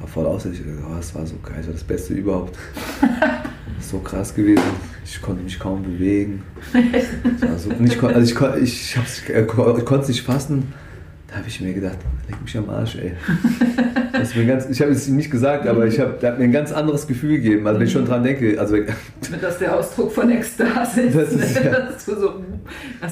war 0.00 0.08
voll 0.08 0.26
aussicht. 0.26 0.62
Oh, 0.88 0.94
das 0.96 1.14
war 1.14 1.26
so 1.26 1.34
geil, 1.42 1.54
das 1.58 1.66
war 1.66 1.72
das 1.74 1.84
Beste 1.84 2.14
überhaupt. 2.14 2.56
so 3.80 3.98
krass 3.98 4.34
gewesen. 4.34 4.62
Ich 5.04 5.20
konnte 5.20 5.42
mich 5.42 5.58
kaum 5.58 5.82
bewegen. 5.82 6.42
Das 7.40 7.64
so, 7.64 7.70
und 7.70 7.84
ich, 7.86 7.98
kon- 7.98 8.14
also 8.14 8.20
ich, 8.30 8.34
kon- 8.34 8.62
ich, 8.62 8.96
ich 8.96 9.84
konnte 9.84 10.02
es 10.02 10.08
nicht 10.08 10.22
fassen. 10.22 10.72
Da 11.34 11.38
habe 11.40 11.48
ich 11.48 11.60
mir 11.60 11.72
gedacht, 11.74 11.98
leg 12.28 12.40
mich 12.40 12.56
am 12.56 12.70
Arsch, 12.70 12.94
ey. 12.94 13.10
Das 14.12 14.36
mir 14.36 14.46
ganz, 14.46 14.66
ich 14.70 14.80
habe 14.80 14.92
es 14.92 15.08
ihm 15.08 15.16
nicht 15.16 15.32
gesagt, 15.32 15.66
aber 15.66 15.84
ich 15.88 15.98
hab, 15.98 16.20
der 16.20 16.30
hat 16.30 16.38
mir 16.38 16.44
ein 16.44 16.52
ganz 16.52 16.70
anderes 16.70 17.08
Gefühl 17.08 17.38
gegeben. 17.38 17.66
Also 17.66 17.80
wenn 17.80 17.86
ich 17.88 17.92
schon 17.92 18.04
dran 18.06 18.22
denke, 18.22 18.56
also 18.60 18.76
Das 19.42 19.54
ist 19.54 19.60
der 19.60 19.76
Ausdruck 19.76 20.12
von 20.12 20.30
Ekstase. 20.30 21.00
ist, 21.00 21.16
Das 21.16 21.32
ist 21.32 21.60
ne? 21.64 21.70
ja- 21.72 21.80
Das 21.90 21.96
ist 21.96 22.20
so. 22.20 22.34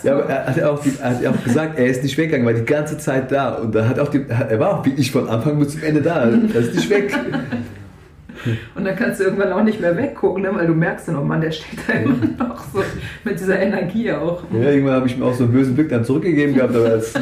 Ja, 0.05 0.13
aber 0.15 0.27
er 0.27 0.47
hat, 0.47 0.63
auch, 0.63 0.81
die, 0.81 0.91
hat 1.03 1.27
auch 1.27 1.43
gesagt, 1.45 1.77
er 1.81 1.87
ist 1.87 2.05
nicht 2.05 2.17
weggegangen, 2.17 2.47
er 2.47 2.55
war 2.55 2.61
die 2.61 2.65
ganze 2.65 2.97
Zeit 2.99 3.33
da. 3.33 3.55
Und 3.57 3.75
da 3.75 3.89
hat 3.89 3.99
auch 3.99 4.09
die, 4.11 4.25
er 4.29 4.61
war 4.61 4.79
auch 4.79 4.87
wirklich 4.87 5.11
von 5.11 5.29
Anfang 5.29 5.59
bis 5.59 5.71
zum 5.71 5.83
Ende 5.83 6.01
da. 6.01 6.23
Er 6.31 6.55
ist 6.61 6.75
nicht 6.77 6.89
weg. 6.89 7.13
Und 8.75 8.85
dann 8.85 8.97
kannst 8.97 9.21
du 9.21 9.25
irgendwann 9.25 9.53
auch 9.53 9.63
nicht 9.63 9.81
mehr 9.81 9.97
weggucken, 9.97 10.43
ne? 10.43 10.55
weil 10.55 10.67
du 10.67 10.75
merkst 10.75 11.09
dann, 11.09 11.17
oh 11.17 11.25
Mann, 11.25 11.41
der 11.41 11.51
steht 11.51 11.79
da 11.87 11.93
immer 11.95 12.17
noch 12.39 12.65
so 12.73 12.83
mit 13.25 13.39
dieser 13.39 13.59
Energie 13.59 14.13
auch. 14.13 14.43
Ja, 14.53 14.71
irgendwann 14.71 14.95
habe 14.95 15.07
ich 15.07 15.17
mir 15.17 15.25
auch 15.25 15.35
so 15.35 15.45
einen 15.45 15.53
bösen 15.53 15.75
Blick 15.75 15.89
dann 15.89 16.05
zurückgegeben 16.05 16.55
gehabt, 16.55 16.75
aber 16.75 16.97
nicht. 16.97 17.15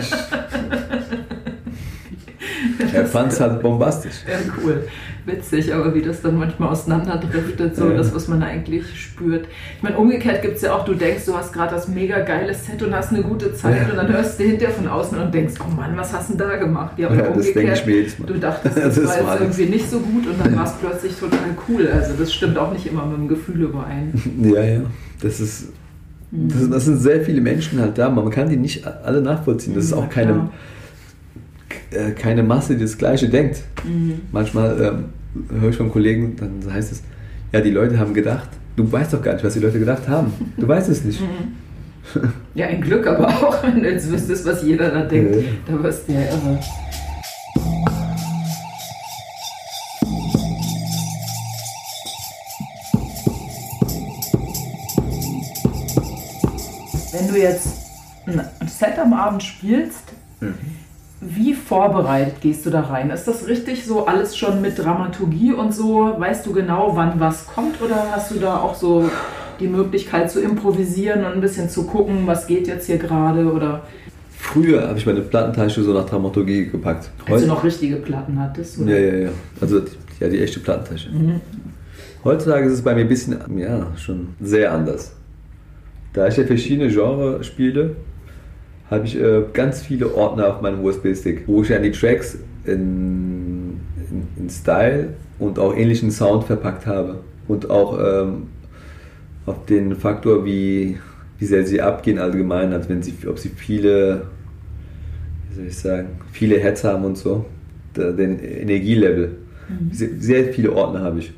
Er 2.92 3.06
fand 3.06 3.32
es 3.32 3.40
halt 3.40 3.62
bombastisch. 3.62 4.24
Ja, 4.26 4.38
cool. 4.62 4.84
Witzig, 5.26 5.72
aber 5.74 5.94
wie 5.94 6.02
das 6.02 6.22
dann 6.22 6.38
manchmal 6.38 6.70
auseinanderdriftet, 6.70 7.76
so 7.76 7.88
Ja. 7.90 7.96
das, 7.96 8.14
was 8.14 8.28
man 8.28 8.42
eigentlich 8.42 8.84
spürt. 9.00 9.46
Ich 9.76 9.82
meine, 9.82 9.96
umgekehrt 9.98 10.42
gibt 10.42 10.56
es 10.56 10.62
ja 10.62 10.74
auch, 10.74 10.84
du 10.84 10.94
denkst, 10.94 11.24
du 11.26 11.34
hast 11.36 11.52
gerade 11.52 11.74
das 11.74 11.88
mega 11.88 12.20
geile 12.20 12.54
Set 12.54 12.82
und 12.82 12.94
hast 12.94 13.12
eine 13.12 13.22
gute 13.22 13.52
Zeit 13.54 13.76
Ja. 13.82 13.90
und 13.90 13.96
dann 13.96 14.08
hörst 14.12 14.38
du 14.40 14.44
hinterher 14.44 14.74
von 14.74 14.86
außen 14.88 15.18
und 15.18 15.32
denkst, 15.34 15.54
oh 15.60 15.70
Mann, 15.74 15.96
was 15.96 16.12
hast 16.12 16.30
du 16.30 16.36
denn 16.36 16.48
da 16.48 16.56
gemacht? 16.56 16.98
Ja, 16.98 17.08
und 17.08 17.16
Ja, 17.18 17.22
das 17.24 17.32
denke 17.44 17.50
umgekehrt, 17.60 17.78
ich 17.80 17.86
mir 17.86 17.96
jedes 17.96 18.18
Mal. 18.18 18.26
du 18.26 18.34
dachtest, 18.38 18.76
Das 18.76 18.94
das, 18.94 19.06
war 19.24 19.32
jetzt 19.32 19.40
irgendwie 19.40 19.66
nicht 19.66 19.90
so 19.90 19.98
gut 20.00 20.26
und 20.26 20.44
dann 20.44 20.56
war 20.56 20.64
es 20.64 20.72
plötzlich 20.80 21.14
total 21.14 21.38
cool. 21.68 21.88
Also 21.92 22.14
das 22.18 22.32
stimmt 22.32 22.56
auch 22.58 22.72
nicht 22.72 22.86
immer 22.86 23.04
mit 23.06 23.16
dem 23.18 23.28
Gefühl 23.28 23.62
überein. 23.62 24.12
Ja, 24.42 24.62
ja. 24.62 24.80
Das 25.22 25.40
ist. 25.40 25.68
Das, 26.32 26.70
das 26.70 26.84
sind 26.84 26.98
sehr 26.98 27.22
viele 27.22 27.40
Menschen 27.40 27.80
halt 27.80 27.98
da. 27.98 28.08
Man 28.08 28.30
kann 28.30 28.48
die 28.48 28.56
nicht 28.56 28.86
alle 28.86 29.20
nachvollziehen. 29.20 29.74
Das 29.74 29.84
ist 29.86 29.90
Ja, 29.90 29.96
auch 29.96 30.08
keine, 30.08 30.32
klar. 30.32 30.50
Äh, 31.90 32.12
keine 32.12 32.42
Masse, 32.42 32.76
die 32.76 32.82
das 32.82 32.98
Gleiche 32.98 33.28
denkt. 33.28 33.62
Mhm. 33.84 34.20
Manchmal 34.32 34.80
ähm, 34.80 35.60
höre 35.60 35.70
ich 35.70 35.76
von 35.76 35.90
Kollegen, 35.90 36.36
dann 36.36 36.72
heißt 36.72 36.92
es, 36.92 37.02
ja, 37.52 37.60
die 37.60 37.70
Leute 37.70 37.98
haben 37.98 38.14
gedacht, 38.14 38.48
du 38.76 38.90
weißt 38.90 39.12
doch 39.12 39.22
gar 39.22 39.34
nicht, 39.34 39.44
was 39.44 39.54
die 39.54 39.60
Leute 39.60 39.78
gedacht 39.78 40.08
haben. 40.08 40.32
Du 40.56 40.66
weißt 40.66 40.88
es 40.88 41.04
nicht. 41.04 41.20
Ja, 42.54 42.66
ein 42.66 42.80
Glück 42.80 43.06
aber 43.06 43.28
auch, 43.28 43.62
wenn 43.62 43.82
du 43.82 43.90
jetzt 43.90 44.10
wüsstest, 44.10 44.44
was 44.44 44.62
jeder 44.62 44.90
da 44.90 45.02
denkt. 45.02 45.36
Ja. 45.36 45.42
Da 45.66 45.82
wirst 45.82 46.08
du 46.08 46.12
ja 46.12 46.20
irre. 46.22 46.58
Wenn 57.12 57.28
du 57.28 57.38
jetzt 57.38 57.68
ein 58.26 58.68
Set 58.68 58.98
am 58.98 59.12
Abend 59.12 59.42
spielst, 59.42 60.04
wie 61.20 61.54
vorbereitet 61.54 62.40
gehst 62.40 62.64
du 62.64 62.70
da 62.70 62.80
rein? 62.80 63.10
Ist 63.10 63.24
das 63.28 63.46
richtig 63.46 63.84
so 63.84 64.06
alles 64.06 64.36
schon 64.36 64.60
mit 64.62 64.78
Dramaturgie 64.78 65.52
und 65.52 65.74
so? 65.74 66.14
Weißt 66.18 66.46
du 66.46 66.52
genau, 66.52 66.92
wann 66.94 67.20
was 67.20 67.46
kommt 67.46 67.80
oder 67.82 68.06
hast 68.12 68.30
du 68.30 68.38
da 68.38 68.56
auch 68.58 68.74
so 68.74 69.08
die 69.60 69.68
Möglichkeit 69.68 70.30
zu 70.30 70.40
improvisieren 70.40 71.24
und 71.24 71.32
ein 71.32 71.40
bisschen 71.42 71.68
zu 71.68 71.84
gucken, 71.84 72.22
was 72.26 72.46
geht 72.46 72.66
jetzt 72.66 72.86
hier 72.86 72.96
gerade 72.98 73.52
oder 73.52 73.82
Früher 74.30 74.88
habe 74.88 74.98
ich 74.98 75.04
meine 75.04 75.20
Plattentasche 75.20 75.82
so 75.82 75.92
nach 75.92 76.06
Dramaturgie 76.06 76.64
gepackt. 76.66 77.10
als 77.26 77.42
du 77.42 77.48
noch 77.48 77.62
richtige 77.62 77.96
Platten 77.96 78.40
hattest? 78.40 78.78
Oder? 78.80 78.98
Ja, 78.98 79.12
ja, 79.12 79.18
ja. 79.26 79.30
Also 79.60 79.80
die- 79.80 79.90
ja, 80.18 80.28
die 80.28 80.40
echte 80.40 80.60
Plattentasche. 80.60 81.10
Mhm. 81.10 81.40
Heutzutage 82.24 82.66
ist 82.66 82.72
es 82.72 82.82
bei 82.82 82.94
mir 82.94 83.02
ein 83.02 83.08
bisschen, 83.08 83.36
ja, 83.58 83.86
schon 83.96 84.28
sehr 84.40 84.72
anders. 84.72 85.12
Da 86.14 86.26
ich 86.28 86.36
ja 86.38 86.44
verschiedene 86.44 86.88
Genres 86.90 87.46
spiele, 87.46 87.96
habe 88.91 89.07
ich 89.07 89.20
äh, 89.20 89.43
ganz 89.53 89.82
viele 89.82 90.14
Ordner 90.14 90.49
auf 90.49 90.61
meinem 90.61 90.84
USB-Stick, 90.84 91.45
wo 91.47 91.62
ich 91.62 91.68
dann 91.68 91.82
die 91.82 91.93
Tracks 91.93 92.38
in, 92.64 93.80
in, 94.11 94.26
in 94.36 94.51
Style 94.51 95.11
und 95.38 95.59
auch 95.59 95.76
ähnlichen 95.76 96.11
Sound 96.11 96.45
verpackt 96.45 96.86
habe. 96.86 97.20
Und 97.47 97.70
auch 97.70 97.99
ähm, 97.99 98.49
auf 99.47 99.64
den 99.66 99.95
Faktor, 99.95 100.45
wie, 100.45 100.99
wie 101.38 101.45
sehr 101.45 101.64
sie 101.66 101.80
abgehen 101.80 102.18
allgemein, 102.18 102.72
also 102.72 102.88
wenn 102.88 103.03
sie, 103.03 103.14
ob 103.28 103.38
sie 103.38 103.51
viele, 103.51 104.22
wie 105.49 105.57
soll 105.57 105.66
ich 105.66 105.78
sagen, 105.78 106.09
viele 106.32 106.59
Heads 106.59 106.84
haben 106.84 107.05
und 107.05 107.16
so, 107.16 107.47
den 107.97 108.38
Energielevel. 108.41 109.36
Sehr, 109.93 110.09
sehr 110.18 110.45
viele 110.53 110.72
Ordner 110.72 111.01
habe 111.01 111.20
ich. 111.20 111.32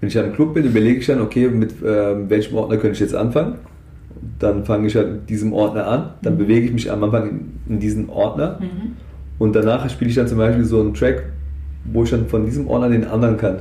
Wenn 0.00 0.08
ich 0.08 0.18
an 0.18 0.26
einem 0.26 0.34
Club 0.34 0.54
bin, 0.54 0.64
überlege 0.64 1.00
ich 1.00 1.06
dann, 1.06 1.20
okay, 1.20 1.48
mit 1.48 1.74
ähm, 1.84 2.30
welchem 2.30 2.56
Ordner 2.56 2.76
könnte 2.76 2.94
ich 2.94 3.00
jetzt 3.00 3.14
anfangen? 3.14 3.56
Dann 4.38 4.64
fange 4.64 4.86
ich 4.86 4.96
halt 4.96 5.10
mit 5.12 5.30
diesem 5.30 5.52
Ordner 5.52 5.86
an, 5.86 6.10
dann 6.22 6.34
Mhm. 6.34 6.38
bewege 6.38 6.66
ich 6.66 6.72
mich 6.72 6.90
am 6.90 7.02
Anfang 7.04 7.28
in, 7.30 7.52
in 7.74 7.80
diesen 7.80 8.08
Ordner 8.08 8.58
und 9.38 9.54
danach 9.56 9.88
spiele 9.90 10.10
ich 10.10 10.16
dann 10.16 10.28
zum 10.28 10.38
Beispiel 10.38 10.64
so 10.64 10.80
einen 10.80 10.94
Track, 10.94 11.24
wo 11.84 12.04
ich 12.04 12.10
dann 12.10 12.26
von 12.28 12.44
diesem 12.44 12.68
Ordner 12.68 12.88
den 12.90 13.04
anderen 13.04 13.36
kann. 13.36 13.56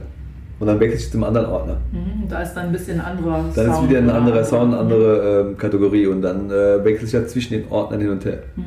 Und 0.60 0.66
dann 0.66 0.80
wechsle 0.80 0.98
ich 0.98 1.12
zum 1.12 1.24
anderen 1.24 1.46
Ordner. 1.48 1.78
Mhm, 1.92 2.28
Da 2.30 2.42
ist 2.42 2.56
dann 2.56 2.66
ein 2.68 2.72
bisschen 2.72 3.00
anderer 3.00 3.46
Dann 3.56 3.68
ist 3.70 3.76
Sound 3.76 3.90
wieder 3.92 4.00
ein 4.00 4.10
anderer 4.10 4.44
Sound, 4.44 4.74
eine 4.74 4.84
Mhm. 4.84 4.92
andere 4.92 5.46
ähm, 5.52 5.58
Kategorie 5.58 6.08
und 6.08 6.24
dann 6.24 6.50
äh, 6.50 6.84
wechsle 6.84 7.06
ich 7.06 7.14
ja 7.14 7.28
zwischen 7.28 7.54
den 7.54 7.68
Ordnern 7.70 8.02
hin 8.02 8.10
und 8.10 8.26
her. 8.26 8.40
Mhm. 8.56 8.64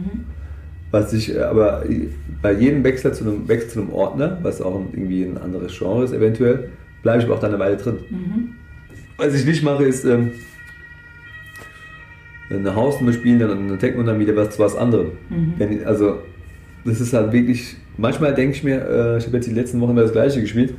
Was 0.93 1.13
ich 1.13 1.35
äh, 1.35 1.41
aber 1.41 1.83
bei 2.43 2.53
jedem 2.53 2.85
Wechsel 2.85 3.13
zu 3.13 3.25
einem, 3.25 3.49
Wechsel 3.49 3.71
zu 3.71 3.81
einem 3.81 3.93
Ordner, 3.93 4.39
was 4.43 4.63
auch 4.63 4.81
irgendwie 4.93 5.25
ein 5.25 5.37
anderes 5.39 5.77
Genre 5.77 6.05
ist 6.05 6.13
eventuell, 6.13 6.69
bleibe 7.03 7.19
ich 7.21 7.25
aber 7.27 7.35
auch 7.35 7.41
dann 7.41 7.51
eine 7.51 7.59
Weile 7.59 7.77
drin. 7.77 7.97
Mhm. 8.09 8.49
Was 9.19 9.35
ich 9.35 9.45
nicht 9.45 9.65
mache, 9.65 9.83
ist 9.85 10.05
ähm, 10.05 10.31
eine 12.51 12.75
Hausnummer 12.75 13.13
spielen, 13.13 13.39
dann 13.39 13.51
eine 13.51 13.79
Techno 13.79 14.01
und 14.01 14.07
dann 14.07 14.19
wieder 14.19 14.35
was 14.37 14.51
zu 14.57 14.59
was 14.63 14.77
anderem. 14.77 15.13
Mhm. 15.29 15.55
Wenn, 15.59 15.85
also, 15.85 16.19
das 16.85 17.01
ist 17.01 17.13
halt 17.13 17.33
wirklich, 17.33 17.77
manchmal 17.97 18.35
denke 18.35 18.57
ich 18.57 18.65
mir, 18.65 18.77
äh, 18.87 19.19
ich 19.19 19.27
habe 19.27 19.37
jetzt 19.37 19.49
die 19.49 19.55
letzten 19.55 19.81
Wochen 19.81 19.91
immer 19.93 20.03
das 20.03 20.13
gleiche 20.13 20.41
gespielt 20.41 20.75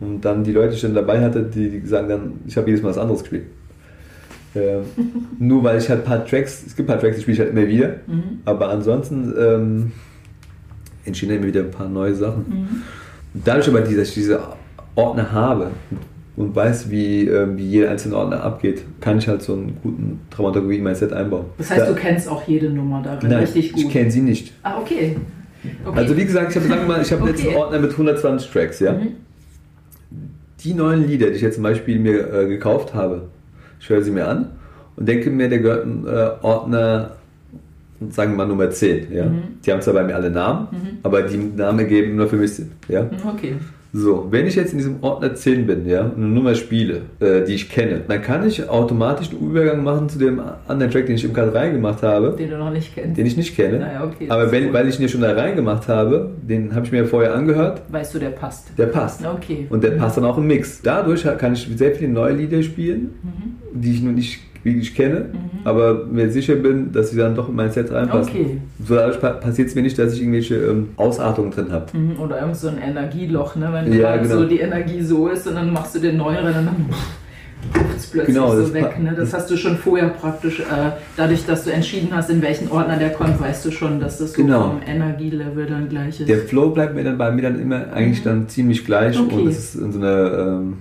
und 0.00 0.20
dann 0.24 0.44
die 0.44 0.52
Leute, 0.52 0.70
die 0.70 0.74
ich 0.76 0.82
dann 0.82 0.94
dabei 0.94 1.20
hatte, 1.22 1.42
die, 1.42 1.68
die 1.80 1.86
sagen 1.86 2.08
dann, 2.08 2.32
ich 2.46 2.56
habe 2.56 2.68
jedes 2.68 2.82
Mal 2.82 2.90
was 2.90 2.98
anderes 2.98 3.20
gespielt. 3.22 3.44
Ähm, 4.54 4.82
nur 5.38 5.64
weil 5.64 5.78
ich 5.78 5.88
halt 5.88 6.00
ein 6.00 6.04
paar 6.04 6.24
Tracks, 6.24 6.62
es 6.66 6.76
gibt 6.76 6.88
ein 6.88 6.92
paar 6.92 7.00
Tracks, 7.00 7.16
die 7.16 7.22
spiele 7.22 7.34
ich 7.34 7.40
halt 7.40 7.50
immer 7.50 7.66
wieder, 7.66 7.96
Mhm. 8.06 8.40
aber 8.44 8.68
ansonsten 8.68 9.32
ähm, 9.38 9.92
entstehen 11.04 11.30
immer 11.30 11.46
wieder 11.46 11.60
ein 11.62 11.70
paar 11.70 11.88
neue 11.88 12.14
Sachen. 12.14 12.44
Mhm. 12.48 12.82
Dadurch 13.44 13.68
aber, 13.68 13.80
dass 13.80 13.90
ich 13.90 14.14
diese 14.14 14.40
Ordner 14.94 15.32
habe 15.32 15.70
und 16.36 16.56
weiß, 16.56 16.90
wie, 16.90 17.26
ähm, 17.28 17.56
wie 17.58 17.66
jeder 17.66 17.90
einzelne 17.90 18.16
Ordner 18.16 18.42
abgeht, 18.42 18.82
kann 19.00 19.18
ich 19.18 19.28
halt 19.28 19.42
so 19.42 19.52
einen 19.52 19.76
guten 19.82 20.20
Dramaturgie 20.30 20.78
in 20.78 20.84
mein 20.84 20.94
Set 20.94 21.12
einbauen. 21.12 21.44
Das 21.58 21.70
heißt, 21.70 21.80
Da- 21.82 21.86
du 21.86 21.94
kennst 21.94 22.28
auch 22.28 22.46
jede 22.48 22.70
Nummer 22.70 23.02
darin 23.02 23.28
Nein, 23.28 23.40
richtig 23.40 23.72
gut. 23.72 23.82
ich 23.84 23.90
kenne 23.90 24.10
sie 24.10 24.22
nicht. 24.22 24.52
Ah, 24.62 24.78
okay. 24.80 25.16
okay. 25.84 25.98
Also 25.98 26.16
wie 26.16 26.24
gesagt, 26.24 26.50
ich 26.50 26.56
habe 26.56 26.66
sagen 26.68 26.86
mal, 26.86 27.02
ich 27.02 27.12
habe 27.12 27.22
Okay. 27.22 27.32
jetzt 27.32 27.46
einen 27.46 27.56
Ordner 27.56 27.78
mit 27.80 27.90
120 27.92 28.50
Tracks, 28.50 28.80
ja. 28.80 28.92
Mhm. 28.92 29.08
Die 30.60 30.74
neuen 30.74 31.06
Lieder, 31.06 31.26
die 31.28 31.34
ich 31.36 31.42
jetzt 31.42 31.56
zum 31.56 31.64
Beispiel 31.64 31.98
mir 31.98 32.32
äh, 32.32 32.46
gekauft 32.48 32.94
habe, 32.94 33.28
ich 33.80 33.88
höre 33.90 34.02
sie 34.02 34.10
mir 34.12 34.28
an 34.28 34.50
und 34.96 35.08
denke 35.08 35.28
mir, 35.30 35.48
der 35.48 35.58
gehört 35.58 35.84
ein 35.86 36.06
äh, 36.06 36.30
Ordner, 36.42 37.16
sagen 38.10 38.32
wir 38.32 38.36
mal 38.38 38.46
Nummer 38.46 38.70
10, 38.70 39.12
ja. 39.12 39.26
Mhm. 39.26 39.42
Die 39.66 39.72
haben 39.72 39.82
zwar 39.82 39.94
bei 39.94 40.04
mir 40.04 40.14
alle 40.14 40.30
Namen, 40.30 40.68
Mhm. 40.70 40.76
aber 41.02 41.22
die 41.22 41.36
Namen 41.36 41.80
ergeben 41.80 42.16
nur 42.16 42.28
für 42.28 42.36
mich 42.36 42.54
Sinn, 42.54 42.70
ja. 42.88 43.02
Mhm, 43.02 43.10
Okay. 43.34 43.54
So, 43.94 44.28
wenn 44.30 44.46
ich 44.46 44.54
jetzt 44.54 44.72
in 44.72 44.78
diesem 44.78 45.02
Ordner 45.02 45.34
10 45.34 45.66
bin, 45.66 45.86
ja, 45.86 46.00
und 46.06 46.16
eine 46.16 46.26
Nummer 46.26 46.54
spiele, 46.54 47.02
äh, 47.20 47.42
die 47.44 47.52
ich 47.54 47.68
kenne, 47.68 48.00
dann 48.08 48.22
kann 48.22 48.46
ich 48.46 48.66
automatisch 48.68 49.28
einen 49.30 49.40
Übergang 49.50 49.84
machen 49.84 50.08
zu 50.08 50.18
dem 50.18 50.40
anderen 50.66 50.90
Track, 50.90 51.04
den 51.06 51.16
ich 51.16 51.24
im 51.24 51.34
Cut 51.34 51.54
reingemacht 51.54 52.02
habe, 52.02 52.34
Den 52.38 52.48
du 52.48 52.56
noch 52.56 52.70
nicht 52.72 52.94
kennst. 52.94 53.18
den 53.18 53.26
ich 53.26 53.36
nicht 53.36 53.54
kenne. 53.54 53.80
Naja, 53.80 54.04
okay. 54.04 54.30
Aber 54.30 54.50
wenn, 54.50 54.72
weil 54.72 54.88
ich 54.88 54.96
ihn 54.98 55.02
ja 55.02 55.08
schon 55.08 55.20
da 55.20 55.32
reingemacht 55.32 55.88
habe, 55.88 56.30
den 56.42 56.74
habe 56.74 56.86
ich 56.86 56.92
mir 56.92 57.04
vorher 57.04 57.34
angehört, 57.34 57.82
Weißt 57.90 58.14
du, 58.14 58.18
der 58.18 58.30
passt. 58.30 58.68
der 58.78 58.86
passt. 58.86 59.26
Okay. 59.26 59.66
Und 59.68 59.84
der 59.84 59.90
passt 59.90 60.16
dann 60.16 60.24
auch 60.24 60.38
im 60.38 60.46
Mix. 60.46 60.80
Dadurch 60.80 61.24
kann 61.36 61.52
ich 61.52 61.68
sehr 61.76 61.94
viele 61.94 62.10
neue 62.12 62.32
Lieder 62.32 62.62
spielen, 62.62 63.10
Mhm. 63.22 63.78
die 63.80 63.92
ich 63.92 64.02
noch 64.02 64.12
nicht 64.12 64.40
wirklich 64.64 64.94
kenne, 64.94 65.26
Mhm. 65.32 65.38
aber 65.64 66.04
mir 66.06 66.30
sicher 66.30 66.54
bin, 66.56 66.92
dass 66.92 67.10
sie 67.10 67.16
dann 67.18 67.34
doch 67.34 67.48
in 67.48 67.56
mein 67.56 67.70
Set 67.70 67.90
reinpassen. 67.90 68.32
Okay. 68.32 68.58
So 68.86 68.94
dadurch 68.94 69.20
pa 69.20 69.30
passiert 69.30 69.68
es 69.68 69.74
mir 69.74 69.82
nicht, 69.82 69.98
dass 69.98 70.12
ich 70.14 70.20
irgendwelche 70.20 70.56
ähm, 70.56 70.88
Ausartungen 70.96 71.50
drin 71.50 71.72
habe. 71.72 71.86
Mhm, 71.96 72.20
Oder 72.20 72.40
irgend 72.40 72.56
so 72.56 72.68
ein 72.68 72.78
Energieloch, 72.78 73.56
ne? 73.56 73.68
wenn 73.72 73.92
Ja, 73.92 74.16
genau. 74.16 74.36
so 74.38 74.44
die 74.46 74.60
Energie 74.60 75.02
so 75.02 75.28
ist 75.28 75.46
und 75.46 75.54
dann 75.56 75.72
machst 75.72 75.94
du 75.94 75.98
den 75.98 76.16
neueren 76.16 76.46
und 76.46 76.54
dann 76.54 76.86
es 77.96 78.06
plötzlich 78.06 78.34
Genau, 78.34 78.54
so 78.56 78.74
weg. 78.74 79.00
Ne? 79.00 79.14
Das 79.16 79.32
hast 79.32 79.48
du 79.50 79.56
schon 79.56 79.76
vorher 79.76 80.08
praktisch, 80.08 80.58
äh, 80.60 80.64
dadurch, 81.16 81.46
dass 81.46 81.62
du 81.64 81.70
entschieden 81.72 82.08
hast, 82.12 82.28
in 82.30 82.42
welchen 82.42 82.68
Ordner 82.70 82.96
der 82.96 83.10
kommt, 83.10 83.40
weißt 83.40 83.64
du 83.64 83.70
schon, 83.70 84.00
dass 84.00 84.18
das 84.18 84.32
so 84.32 84.42
Genau. 84.42 84.62
vom 84.70 84.80
Energielevel 84.84 85.66
dann 85.66 85.88
gleich 85.88 86.18
ist. 86.20 86.28
Der 86.28 86.38
Flow 86.38 86.70
bleibt 86.70 86.94
mir 86.96 87.04
dann 87.04 87.18
bei 87.18 87.30
mir 87.30 87.42
dann 87.42 87.60
immer 87.60 87.92
eigentlich 87.92 88.20
Mhm. 88.20 88.28
dann 88.28 88.48
ziemlich 88.48 88.84
gleich 88.84 89.18
Okay. 89.18 89.34
und 89.36 89.46
es 89.48 89.58
ist 89.58 89.74
in 89.76 89.92
so 89.92 89.98
einer 90.00 90.38
ähm, 90.38 90.72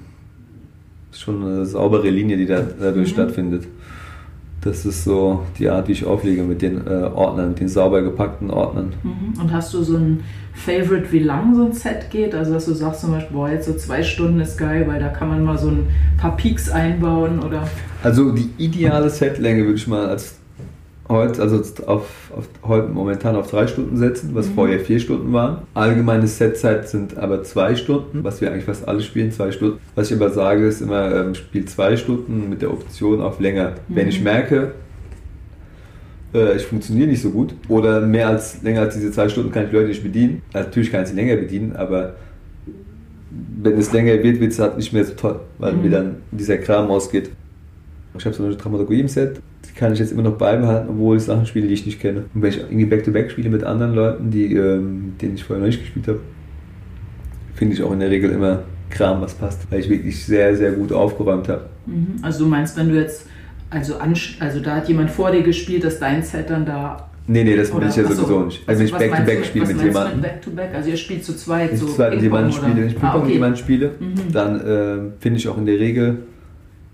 schon 1.14 1.44
eine 1.44 1.66
saubere 1.66 2.10
Linie, 2.10 2.38
die 2.38 2.46
da, 2.46 2.62
dadurch 2.80 3.10
Mhm. 3.10 3.14
stattfindet. 3.14 3.64
Das 4.64 4.86
ist 4.86 5.04
so 5.06 5.42
die 5.58 5.68
Art, 5.70 5.88
wie 5.88 5.94
ich 5.94 6.06
auflege 6.06 6.44
mit 6.44 6.62
den 6.62 6.86
äh, 6.86 6.90
Ordnern, 7.16 7.50
mit 7.50 7.60
den 7.62 7.68
sauber 7.68 8.04
gepackten 8.04 8.52
Ordnern. 8.52 8.94
Mhm. 9.02 9.42
Und 9.42 9.52
hast 9.52 9.74
du 9.74 9.82
so 9.82 9.98
ein 9.98 10.20
Favorite, 10.54 11.12
wie 11.12 11.20
lang 11.20 11.56
so 11.56 11.66
ein 11.66 11.74
Set 11.74 12.12
geht? 12.12 12.36
Also, 12.36 12.54
dass 12.54 12.66
du 12.66 12.74
sagst 12.74 13.02
zum 13.02 13.12
Beispiel, 13.12 13.36
boah, 13.36 13.50
jetzt 13.50 13.66
so 13.66 13.74
zwei 13.74 14.04
Stunden 14.04 14.40
ist 14.40 14.58
geil, 14.60 14.86
weil 14.88 15.00
da 15.00 15.08
kann 15.08 15.30
man 15.30 15.44
mal 15.44 15.58
so 15.58 15.70
ein 15.70 15.88
paar 16.20 16.38
Peaks 16.38 16.70
einbauen 16.70 17.40
oder. 17.40 17.68
Also 18.04 18.32
die 18.32 18.50
ideale 18.60 19.10
Setlänge 19.10 19.64
würde 19.64 19.78
ich 19.78 19.88
mal 19.88 20.06
als 20.08 20.36
heute, 21.12 21.42
also 21.42 21.58
auf, 21.86 22.32
auf 22.36 22.48
heute 22.64 22.88
momentan 22.90 23.36
auf 23.36 23.50
drei 23.52 23.68
Stunden 23.68 23.98
setzen, 23.98 24.32
was 24.34 24.48
Mhm. 24.50 24.54
vorher 24.54 24.80
vier 24.80 25.00
Stunden 25.00 25.32
waren. 25.34 25.60
Allgemeine 25.74 26.26
Setzeit 26.28 26.90
sind 26.90 27.18
aber 27.18 27.44
zwei 27.44 27.76
Stunden, 27.76 28.24
was 28.24 28.42
wir 28.42 28.52
eigentlich 28.52 28.66
fast 28.66 28.88
alle 28.88 29.02
spielen, 29.02 29.32
zwei 29.32 29.52
Stunden. 29.52 29.78
Was 29.96 30.10
ich 30.12 30.18
aber 30.18 30.30
sage, 30.32 30.66
ist 30.66 30.82
immer, 30.82 31.14
ähm, 31.14 31.36
spiel 31.36 31.66
zwei 31.66 31.96
Stunden 31.98 32.50
mit 32.50 32.62
der 32.62 32.72
Option 32.72 33.22
auf 33.22 33.40
länger. 33.40 33.74
Wenn 33.88 34.08
ich 34.08 34.18
Mhm. 34.20 34.24
merke, 34.24 34.72
äh, 36.34 36.56
ich 36.56 36.64
funktioniere 36.66 37.08
nicht 37.10 37.22
so 37.22 37.30
gut 37.32 37.54
oder 37.68 38.02
mehr 38.02 38.30
als 38.30 38.62
länger 38.64 38.82
als 38.82 38.96
diese 38.96 39.12
zwei 39.12 39.28
Stunden 39.30 39.52
kann 39.52 39.66
ich 39.66 39.70
die 39.70 39.76
Leute 39.76 39.90
nicht 39.90 40.04
bedienen. 40.04 40.42
Natürlich 40.54 40.92
kann 40.92 41.04
ich 41.04 41.10
sie 41.10 41.16
länger 41.16 41.36
bedienen, 41.36 41.76
aber 41.76 42.16
wenn 43.62 43.78
es 43.78 43.92
länger 43.94 44.22
wird, 44.24 44.40
wird 44.40 44.52
es 44.52 44.60
halt 44.60 44.78
nicht 44.78 44.92
mehr 44.94 45.06
so 45.06 45.14
toll, 45.14 45.40
weil 45.58 45.74
Mhm. 45.74 45.82
mir 45.82 45.90
dann 45.92 46.16
dieser 46.32 46.58
Kram 46.58 46.90
ausgeht. 46.90 47.30
Ich 48.18 48.26
habe 48.26 48.36
so 48.36 48.44
eine 48.44 48.56
Dramaturgie 48.56 49.00
im 49.00 49.08
Set, 49.08 49.40
die 49.70 49.74
kann 49.78 49.94
ich 49.94 50.00
jetzt 50.00 50.12
immer 50.12 50.24
noch 50.24 50.38
beibehalten, 50.38 50.90
obwohl 50.90 51.18
ich 51.18 51.24
Sachen 51.24 51.46
spiele, 51.46 51.68
die 51.68 51.74
ich 51.74 51.86
nicht 51.86 52.00
kenne. 52.00 52.26
Und 52.34 52.42
wenn 52.42 52.50
ich 52.50 52.58
irgendwie 52.60 52.86
Back-to-Back 52.86 53.32
spiele 53.32 53.50
mit 53.50 53.64
anderen 53.64 53.94
Leuten, 53.94 54.32
die, 54.32 54.54
ähm, 54.56 55.06
mit 55.08 55.22
denen 55.22 55.36
ich 55.36 55.44
vorher 55.44 55.60
noch 55.62 55.68
nicht 55.68 55.82
gespielt 55.82 56.08
habe, 56.08 56.20
finde 57.56 57.74
ich 57.76 57.84
auch 57.84 57.92
in 57.92 58.00
der 58.00 58.10
Regel 58.10 58.32
immer 58.32 58.64
Kram, 58.90 59.22
was 59.22 59.34
passt, 59.36 59.62
weil 59.72 59.80
ich 59.80 59.90
wirklich 59.90 60.24
sehr, 60.26 60.56
sehr 60.56 60.72
gut 60.74 60.92
aufgeräumt 60.92 61.48
habe. 61.48 61.62
Mhm. 61.86 62.16
Also, 62.22 62.44
du 62.44 62.50
meinst, 62.50 62.76
wenn 62.78 62.90
du 62.90 62.96
jetzt, 62.96 63.26
also, 63.70 63.96
also 64.40 64.60
da 64.60 64.76
hat 64.78 64.88
jemand 64.90 65.10
vor 65.12 65.32
dir 65.32 65.44
gespielt, 65.44 65.84
dass 65.84 66.00
dein 66.00 66.22
Set 66.24 66.50
dann 66.50 66.66
da. 66.66 67.08
Nee, 67.28 67.44
nee, 67.44 67.56
das 67.56 67.74
will 67.74 67.84
ich 67.88 67.96
ja 67.96 68.04
sowieso 68.04 68.42
nicht. 68.46 68.68
Also 68.68 68.80
wenn 68.80 68.88
ich 68.88 68.94
Back-to-Back 68.94 69.38
du- 69.38 69.44
spiele 69.46 69.66
mit 69.68 69.82
jemandem, 69.82 70.22
Back-to-back, 70.22 70.70
also 70.76 70.90
ihr 70.90 70.98
spielt 70.98 71.24
zu 71.24 71.36
zweit 71.38 71.72
wenn 71.72 71.78
so. 71.78 71.86
ich 71.88 71.94
zwar 71.94 72.10
mit 72.10 72.20
Ping-Pong, 72.20 72.40
jemandem 72.40 72.52
spiele, 72.62 72.76
wenn 72.76 72.88
ich 72.88 72.94
Ping-Pong 72.94 73.10
ah, 73.10 73.14
mit 73.16 73.24
okay. 73.24 73.34
jemandem 73.34 73.58
spiele, 73.64 73.92
Mhm. 74.00 74.32
dann 74.34 74.62
ähm, 74.68 75.14
finde 75.20 75.40
ich 75.40 75.48
auch 75.48 75.58
in 75.58 75.66
der 75.68 75.80
Regel 75.80 76.18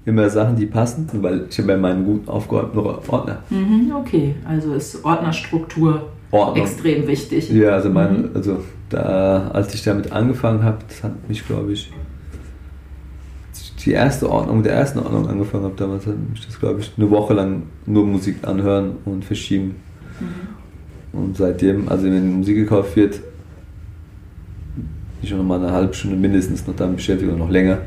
immer 0.08 0.30
Sachen, 0.30 0.56
die 0.56 0.66
passen, 0.66 1.08
weil 1.22 1.46
ich 1.50 1.60
habe 1.60 1.74
ja 1.74 1.78
meinen 1.78 2.06
gut 2.06 2.28
aufgeräumten 2.30 2.80
Ordner. 2.80 3.44
Mhm, 3.50 3.92
okay, 3.94 4.36
also 4.48 4.74
ist 4.74 5.04
Ordnerstruktur 5.04 6.08
Ordnung. 6.32 6.66
extrem 6.66 7.06
wichtig. 7.08 7.50
Ja, 7.52 7.72
also 7.72 7.90
mein, 7.90 8.22
Mhm. 8.22 8.30
also 8.34 8.60
da, 8.90 9.50
als 9.54 9.74
ich 9.74 9.84
damit 9.84 10.12
angefangen 10.14 10.64
habe, 10.64 10.78
das 10.88 11.04
hat 11.04 11.28
mich, 11.28 11.46
glaube 11.46 11.74
ich 11.74 11.92
die 13.86 13.92
erste 13.92 14.30
Ordnung, 14.30 14.58
mit 14.58 14.66
der 14.66 14.74
ersten 14.74 15.00
Ordnung 15.00 15.28
angefangen 15.30 15.64
habe, 15.66 15.76
damals 15.78 16.06
hat 16.08 16.16
mich 16.30 16.46
das, 16.46 16.60
glaube 16.60 16.82
ich, 16.82 16.92
eine 16.98 17.10
Woche 17.10 17.34
lang 17.34 17.64
nur 17.86 18.06
Musik 18.06 18.38
anhören 18.46 18.98
und 19.06 19.24
verschieben. 19.24 19.76
Mhm. 20.20 21.18
Und 21.20 21.38
seitdem, 21.38 21.88
also 21.88 22.06
wenn 22.06 22.38
Musik 22.40 22.56
gekauft 22.58 22.96
wird, 22.96 23.14
bin 24.76 24.86
ich 25.22 25.32
noch 25.32 25.44
mal 25.44 25.60
eine 25.60 25.72
halbe 25.72 25.94
Stunde 25.94 26.18
mindestens 26.18 26.66
noch 26.68 26.76
damit 26.76 26.98
beschäftigt 26.98 27.30
oder 27.32 27.40
noch 27.40 27.50
länger, 27.50 27.80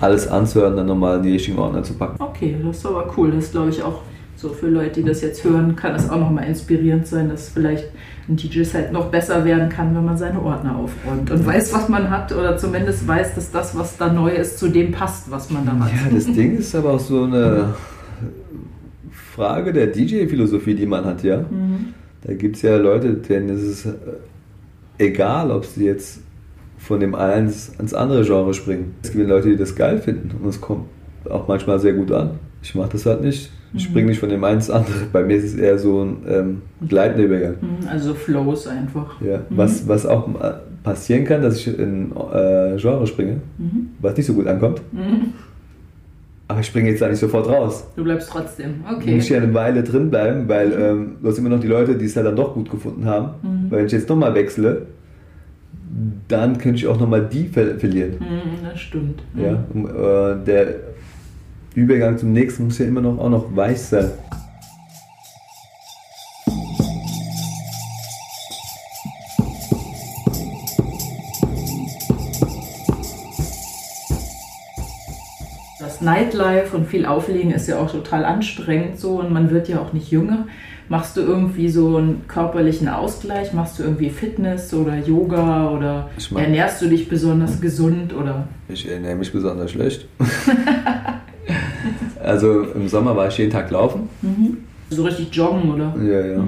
alles 0.00 0.26
anzuhören, 0.26 0.76
dann 0.76 0.86
nochmal 0.86 1.18
in 1.18 1.22
die 1.22 1.32
richtigen 1.32 1.58
Ordner 1.58 1.82
zu 1.82 1.94
packen. 1.94 2.22
Okay, 2.22 2.56
das 2.64 2.78
ist 2.78 2.86
aber 2.86 3.12
cool. 3.16 3.30
Das 3.30 3.50
glaube 3.50 3.70
ich 3.70 3.82
auch 3.82 4.00
so 4.36 4.48
für 4.48 4.68
Leute, 4.68 5.00
die 5.00 5.06
das 5.06 5.20
jetzt 5.20 5.44
hören, 5.44 5.76
kann 5.76 5.94
es 5.94 6.08
auch 6.08 6.18
nochmal 6.18 6.46
inspirierend 6.46 7.06
sein, 7.06 7.28
dass 7.28 7.50
vielleicht 7.50 7.84
ein 8.26 8.36
DJ-Set 8.36 8.90
noch 8.90 9.10
besser 9.10 9.44
werden 9.44 9.68
kann, 9.68 9.94
wenn 9.94 10.04
man 10.04 10.16
seine 10.16 10.40
Ordner 10.40 10.76
aufräumt 10.76 11.30
und 11.30 11.46
weiß, 11.46 11.74
was 11.74 11.88
man 11.90 12.08
hat 12.08 12.32
oder 12.32 12.56
zumindest 12.56 13.06
weiß, 13.06 13.34
dass 13.34 13.50
das, 13.50 13.76
was 13.76 13.98
da 13.98 14.10
neu 14.10 14.30
ist, 14.30 14.58
zu 14.58 14.68
dem 14.68 14.92
passt, 14.92 15.30
was 15.30 15.50
man 15.50 15.66
da 15.66 15.72
hat. 15.72 15.90
Ja, 15.90 16.14
das 16.14 16.24
Ding 16.24 16.56
ist 16.56 16.74
aber 16.74 16.94
auch 16.94 17.00
so 17.00 17.24
eine 17.24 17.74
Frage 19.10 19.74
der 19.74 19.88
DJ-Philosophie, 19.88 20.74
die 20.74 20.86
man 20.86 21.04
hat, 21.04 21.22
ja. 21.22 21.38
Mhm. 21.38 21.94
Da 22.22 22.32
gibt 22.32 22.56
es 22.56 22.62
ja 22.62 22.76
Leute, 22.76 23.14
denen 23.14 23.50
ist 23.50 23.62
es 23.62 23.86
äh, 23.86 23.92
egal, 24.98 25.50
ob 25.50 25.64
sie 25.64 25.84
jetzt 25.84 26.20
von 26.80 26.98
dem 27.00 27.14
einen 27.14 27.46
ins 27.46 27.68
ins 27.78 27.94
andere 27.94 28.24
Genre 28.24 28.52
springen. 28.54 28.94
Es 29.02 29.12
gibt 29.12 29.28
Leute, 29.28 29.48
die 29.50 29.56
das 29.56 29.76
geil 29.76 29.98
finden 29.98 30.30
und 30.42 30.48
es 30.48 30.60
kommt 30.60 30.84
auch 31.28 31.46
manchmal 31.46 31.78
sehr 31.78 31.92
gut 31.92 32.10
an. 32.10 32.30
Ich 32.62 32.74
mache 32.74 32.90
das 32.92 33.06
halt 33.06 33.22
nicht. 33.22 33.50
Ich 33.72 33.84
Mhm. 33.86 33.90
springe 33.90 34.06
nicht 34.08 34.18
von 34.18 34.28
dem 34.28 34.42
einen 34.42 34.56
ins 34.56 34.68
andere. 34.70 34.94
Bei 35.12 35.22
mir 35.22 35.36
ist 35.36 35.44
es 35.44 35.54
eher 35.54 35.78
so 35.78 36.02
ein 36.02 36.16
ähm, 36.28 36.62
gleitender 36.88 37.24
Übergang. 37.26 37.54
Mhm, 37.60 37.86
Also 37.88 38.14
Flows 38.14 38.66
einfach. 38.66 39.20
Ja. 39.20 39.38
Mhm. 39.38 39.42
Was, 39.50 39.86
was 39.86 40.06
auch 40.06 40.28
äh, 40.42 40.54
passieren 40.82 41.24
kann, 41.24 41.42
dass 41.42 41.56
ich 41.56 41.78
in 41.78 42.10
äh, 42.10 42.76
Genre 42.78 43.06
springe, 43.06 43.36
Mhm. 43.58 43.90
was 44.00 44.16
nicht 44.16 44.26
so 44.26 44.34
gut 44.34 44.46
ankommt. 44.48 44.80
Mhm. 44.92 45.34
Aber 46.48 46.60
ich 46.60 46.66
springe 46.66 46.90
jetzt 46.90 47.00
da 47.00 47.08
nicht 47.08 47.20
sofort 47.20 47.48
raus. 47.48 47.86
Du 47.94 48.02
bleibst 48.02 48.28
trotzdem. 48.30 48.76
Ich 48.90 48.96
Okay. 48.96 49.14
muss 49.14 49.28
ja 49.28 49.36
eine 49.40 49.54
Weile 49.54 49.84
drin 49.84 50.10
bleiben, 50.10 50.48
weil 50.48 50.72
ähm, 50.72 51.12
du 51.22 51.28
hast 51.28 51.38
immer 51.38 51.48
noch 51.50 51.60
die 51.60 51.68
Leute, 51.68 51.94
die 51.94 52.06
es 52.06 52.16
halt 52.16 52.26
dann 52.26 52.34
doch 52.34 52.54
gut 52.54 52.68
gefunden 52.70 53.04
haben. 53.04 53.34
Mhm. 53.42 53.70
Weil 53.70 53.78
wenn 53.80 53.86
ich 53.86 53.92
jetzt 53.92 54.08
nochmal 54.08 54.34
wechsle, 54.34 54.86
dann 56.28 56.58
könnte 56.58 56.78
ich 56.78 56.86
auch 56.86 56.98
nochmal 56.98 57.26
die 57.26 57.48
ver 57.48 57.78
verlieren. 57.78 58.16
Mhm, 58.20 58.64
das 58.64 58.80
stimmt. 58.80 59.22
Mhm. 59.34 59.42
Ja? 59.42 59.64
Um, 59.72 59.86
äh, 59.86 60.44
der 60.44 60.74
Übergang 61.74 62.18
zum 62.18 62.32
nächsten 62.32 62.64
muss 62.64 62.78
ja 62.78 62.86
immer 62.86 63.00
noch 63.00 63.18
auch 63.18 63.28
noch 63.28 63.56
weich 63.56 63.80
sein. 63.80 64.10
Das 75.78 76.00
Nightlife 76.00 76.76
und 76.76 76.86
viel 76.86 77.04
Auflegen 77.06 77.50
ist 77.50 77.66
ja 77.66 77.78
auch 77.78 77.90
total 77.90 78.24
anstrengend 78.24 78.98
so 78.98 79.20
und 79.20 79.32
man 79.32 79.50
wird 79.50 79.68
ja 79.68 79.80
auch 79.80 79.92
nicht 79.92 80.10
jünger. 80.10 80.46
Machst 80.90 81.16
du 81.16 81.20
irgendwie 81.20 81.68
so 81.68 81.98
einen 81.98 82.26
körperlichen 82.26 82.88
Ausgleich? 82.88 83.52
Machst 83.52 83.78
du 83.78 83.84
irgendwie 83.84 84.10
Fitness 84.10 84.74
oder 84.74 84.98
Yoga 84.98 85.70
oder 85.70 86.10
Ich 86.18 86.34
ernährst 86.34 86.82
du 86.82 86.88
dich 86.88 87.08
besonders 87.08 87.60
gesund 87.60 88.12
oder? 88.12 88.48
Ich 88.68 88.90
ernähre 88.90 89.14
mich 89.14 89.32
besonders 89.32 89.70
schlecht. 89.70 90.08
also 92.24 92.62
im 92.74 92.88
Sommer 92.88 93.14
war 93.14 93.28
ich 93.28 93.38
jeden 93.38 93.52
Tag 93.52 93.70
laufen. 93.70 94.08
So 94.90 95.04
richtig 95.04 95.32
joggen 95.32 95.70
oder? 95.70 95.94
Ja, 96.02 96.26
ja. 96.26 96.44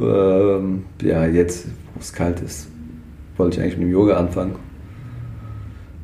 Ähm, 0.00 0.84
ja, 1.02 1.26
jetzt, 1.26 1.66
wo 1.92 2.00
es 2.00 2.14
kalt 2.14 2.40
ist, 2.40 2.68
wollte 3.36 3.58
ich 3.58 3.62
eigentlich 3.62 3.76
mit 3.76 3.88
dem 3.88 3.92
Yoga 3.92 4.16
anfangen. 4.16 4.54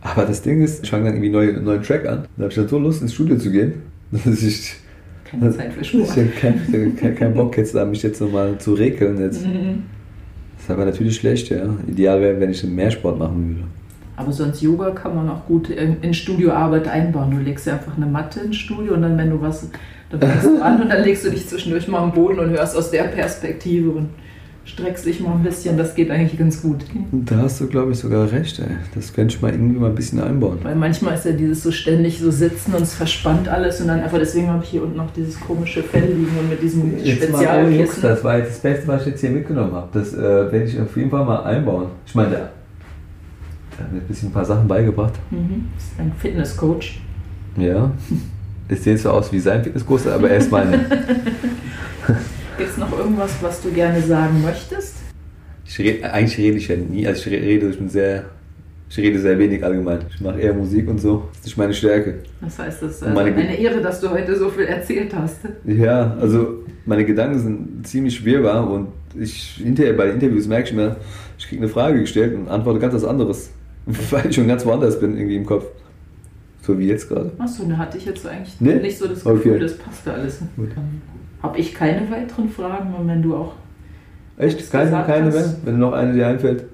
Aber 0.03 0.27
das 0.27 0.43
Ding 0.43 0.61
ist, 0.61 0.85
ich 0.85 0.91
fange 0.91 1.07
dann 1.07 1.15
irgendwie 1.15 1.39
einen 1.39 1.65
neuen 1.65 1.83
Track 1.83 2.07
an. 2.07 2.27
Da 2.37 2.43
habe 2.43 2.51
ich 2.51 2.57
dann 2.57 2.69
so 2.69 2.79
Lust, 2.79 3.01
ins 3.01 3.15
Studio 3.15 3.39
zu 3.39 3.51
gehen, 3.51 3.81
dass 4.11 4.43
ich, 4.43 4.75
Keine 5.31 5.51
Zeit 5.51 5.73
für 5.73 5.81
ich 5.81 5.89
Sport. 5.89 6.11
habe 6.11 6.27
keinen 6.29 6.97
kein, 6.97 7.15
kein 7.15 7.35
Bock 7.35 7.57
jetzt, 7.57 7.75
da 7.75 7.85
mich 7.85 8.03
jetzt 8.03 8.21
nochmal 8.21 8.59
zu 8.59 8.75
regeln. 8.75 9.21
Jetzt. 9.21 9.47
Mhm. 9.47 9.85
Das 10.57 10.65
ist 10.65 10.71
aber 10.71 10.85
natürlich 10.85 11.17
schlecht, 11.17 11.51
ja. 11.51 11.75
Ideal 11.87 12.21
wäre, 12.21 12.41
wenn 12.41 12.51
ich 12.51 12.65
mehr 12.65 12.91
Sport 12.91 13.19
machen 13.19 13.49
würde. 13.49 13.69
Aber 14.17 14.33
sonst 14.33 14.61
Yoga 14.63 14.91
kann 14.91 15.15
man 15.15 15.29
auch 15.29 15.47
gut 15.47 15.71
in, 15.71 16.01
in 16.03 16.13
Studioarbeit 16.13 16.89
einbauen. 16.89 17.31
Du 17.31 17.39
legst 17.39 17.67
ja 17.67 17.75
einfach 17.75 17.97
eine 17.97 18.07
Matte 18.07 18.41
ins 18.41 18.57
Studio 18.57 18.95
und 18.95 19.03
dann, 19.03 19.17
wenn 19.17 19.31
du 19.31 19.41
was, 19.41 19.71
dann 20.11 20.21
fängst 20.21 20.45
du 20.45 20.61
an 20.61 20.83
und 20.83 20.89
dann 20.89 21.05
legst 21.05 21.25
du 21.25 21.31
dich 21.31 21.47
zwischendurch 21.47 21.87
mal 21.87 22.03
am 22.03 22.13
Boden 22.13 22.41
und 22.41 22.51
hörst 22.51 22.77
aus 22.77 22.91
der 22.91 23.05
Perspektive 23.05 23.91
und 23.91 24.09
streckst 24.69 25.07
dich 25.07 25.21
mal 25.21 25.33
ein 25.33 25.43
bisschen. 25.43 25.79
Das 25.79 25.95
geht 25.95 26.11
eigentlich 26.11 26.39
ganz 26.39 26.61
gut. 26.61 26.85
Da 27.11 27.39
hast 27.39 27.61
du, 27.61 27.67
glaube 27.67 27.93
ich, 27.93 27.99
sogar 27.99 28.31
recht, 28.31 28.59
ey. 28.59 28.67
Das 28.95 29.13
könnte 29.13 29.35
ich 29.35 29.41
mal 29.41 29.51
irgendwie 29.51 29.79
mal 29.79 29.89
ein 29.89 29.95
bisschen 29.95 30.21
einbauen. 30.21 30.59
Weil 30.63 30.77
manchmal 30.77 31.15
ist 31.15 31.25
ja 31.25 31.33
dieses 31.33 31.63
so 31.63 31.73
ständig 31.73 32.21
so 32.21 32.31
sitzen 32.31 32.75
und 32.75 32.83
es 32.83 32.95
verspannt 32.95 33.49
alles 33.49 33.81
und 33.81 33.89
dann 33.89 34.01
einfach 34.01 34.19
deswegen 34.19 34.49
habe 34.49 34.63
ich 34.63 34.71
hier 34.71 34.83
unten 34.83 34.97
noch 34.97 35.11
dieses 35.13 35.41
komische 35.41 35.83
Fell 35.83 36.05
liegen 36.05 36.37
und 36.39 36.51
mit 36.51 36.63
diesem 36.63 36.99
Spezialkissen. 36.99 38.03
das 38.03 38.23
war 38.23 38.39
jetzt 38.39 38.51
das 38.51 38.59
Beste, 38.61 38.89
was 38.89 39.03
ich 39.03 39.09
jetzt 39.09 39.21
hier 39.21 39.31
mitgenommen 39.31 39.73
habe. 39.73 39.89
Das 39.93 40.13
äh, 40.13 40.19
werde 40.19 40.65
ich 40.65 40.79
auf 40.79 40.97
jeden 40.97 41.11
Fall 41.11 41.25
mal 41.25 41.43
einbauen. 41.45 41.87
Ich 42.07 42.15
meine, 42.15 42.31
der, 42.31 42.51
der 43.79 43.87
hat 43.87 43.93
mir 43.93 44.01
ein 44.01 44.07
bisschen 44.07 44.29
ein 44.29 44.33
paar 44.33 44.45
Sachen 44.45 44.69
beigebracht. 44.69 45.15
Mhm. 45.31 45.69
Das 45.75 45.85
ist 45.85 45.99
ein 45.99 46.13
Fitnesscoach. 46.19 47.01
Ja. 47.57 47.91
Es 48.71 48.85
sieht 48.85 48.99
so 48.99 49.09
aus 49.09 49.33
wie 49.33 49.41
sein 49.41 49.65
Fitnesskurs, 49.65 50.07
aber 50.07 50.29
er 50.29 50.37
ist 50.37 50.53
meine. 50.53 50.85
Gibt 52.59 52.71
es 52.71 52.77
noch 52.77 52.97
irgendwas, 52.99 53.31
was 53.41 53.63
du 53.63 53.71
gerne 53.71 54.01
sagen 54.01 54.43
möchtest? 54.43 54.97
Ich 55.65 55.79
red, 55.79 56.03
eigentlich 56.05 56.39
rede 56.39 56.57
ich 56.57 56.69
ja 56.69 56.77
nie, 56.77 57.07
also 57.07 57.21
ich 57.21 57.27
re- 57.33 57.43
rede, 57.43 57.69
ich 57.69 57.79
bin 57.79 57.89
sehr, 57.89 58.25
ich 58.91 58.97
rede 58.99 59.19
sehr 59.21 59.39
wenig 59.39 59.63
allgemein. 59.65 60.01
Ich 60.13 60.21
mache 60.21 60.41
eher 60.41 60.55
Musik 60.55 60.89
und 60.89 60.99
so. 60.99 61.29
Das 61.35 61.47
ist 61.53 61.57
meine 61.57 61.73
Stärke. 61.75 62.21
Das 62.41 62.59
heißt, 62.59 62.83
es 62.83 62.97
ist 62.97 63.03
also 63.05 63.19
eine 63.19 63.57
Ehre, 63.59 63.81
dass 63.81 64.01
du 64.01 64.11
heute 64.11 64.37
so 64.37 64.49
viel 64.49 64.65
erzählt 64.65 65.15
hast. 65.15 65.37
Ja, 65.65 66.17
also 66.21 66.65
meine 66.87 67.05
Gedanken 67.05 67.39
sind 67.39 67.87
ziemlich 67.87 68.17
schwirrbar 68.17 68.69
und 68.71 68.89
ich 69.19 69.61
hinterher 69.63 69.93
bei 69.93 70.07
den 70.07 70.15
Interviews 70.15 70.47
merke 70.49 70.69
ich 70.71 70.75
mir, 70.75 70.97
ich 71.39 71.47
kriege 71.49 71.63
eine 71.63 71.71
Frage 71.71 72.01
gestellt 72.01 72.35
und 72.35 72.49
antworte 72.49 72.79
ganz 72.81 72.95
was 72.95 73.05
anderes. 73.05 73.51
Weil 74.11 74.27
ich 74.27 74.35
schon 74.35 74.49
ganz 74.49 74.65
woanders 74.67 74.99
bin, 74.99 75.17
irgendwie 75.17 75.37
im 75.37 75.47
Kopf. 75.47 75.65
So 76.63 76.79
wie 76.79 76.89
jetzt 76.89 77.09
gerade. 77.09 77.31
Achso, 77.39 77.65
da 77.69 77.77
hatte 77.79 77.97
ich 77.99 78.05
jetzt 78.07 78.27
eigentlich 78.27 78.55
Nee? 78.61 78.75
nicht 78.77 78.99
so 78.99 79.07
das 79.07 79.23
Gefühl, 79.25 79.53
Okay. 79.53 79.59
das 79.61 79.77
passte 79.79 80.13
alles. 80.13 80.41
Gut. 80.57 80.71
Habe 81.43 81.59
ich 81.59 81.75
keine 81.75 82.11
weiteren 82.11 82.49
Fragen 82.49 82.95
und 82.95 83.07
wenn 83.09 83.23
du 83.23 83.37
auch. 83.37 83.53
Echt? 84.37 84.71
Keine, 84.71 84.91
keine 84.91 85.31
mehr? 85.31 85.57
Wenn 85.65 85.79
noch 85.79 85.93
eine 85.93 86.13
dir 86.13 86.27
einfällt? 86.27 86.65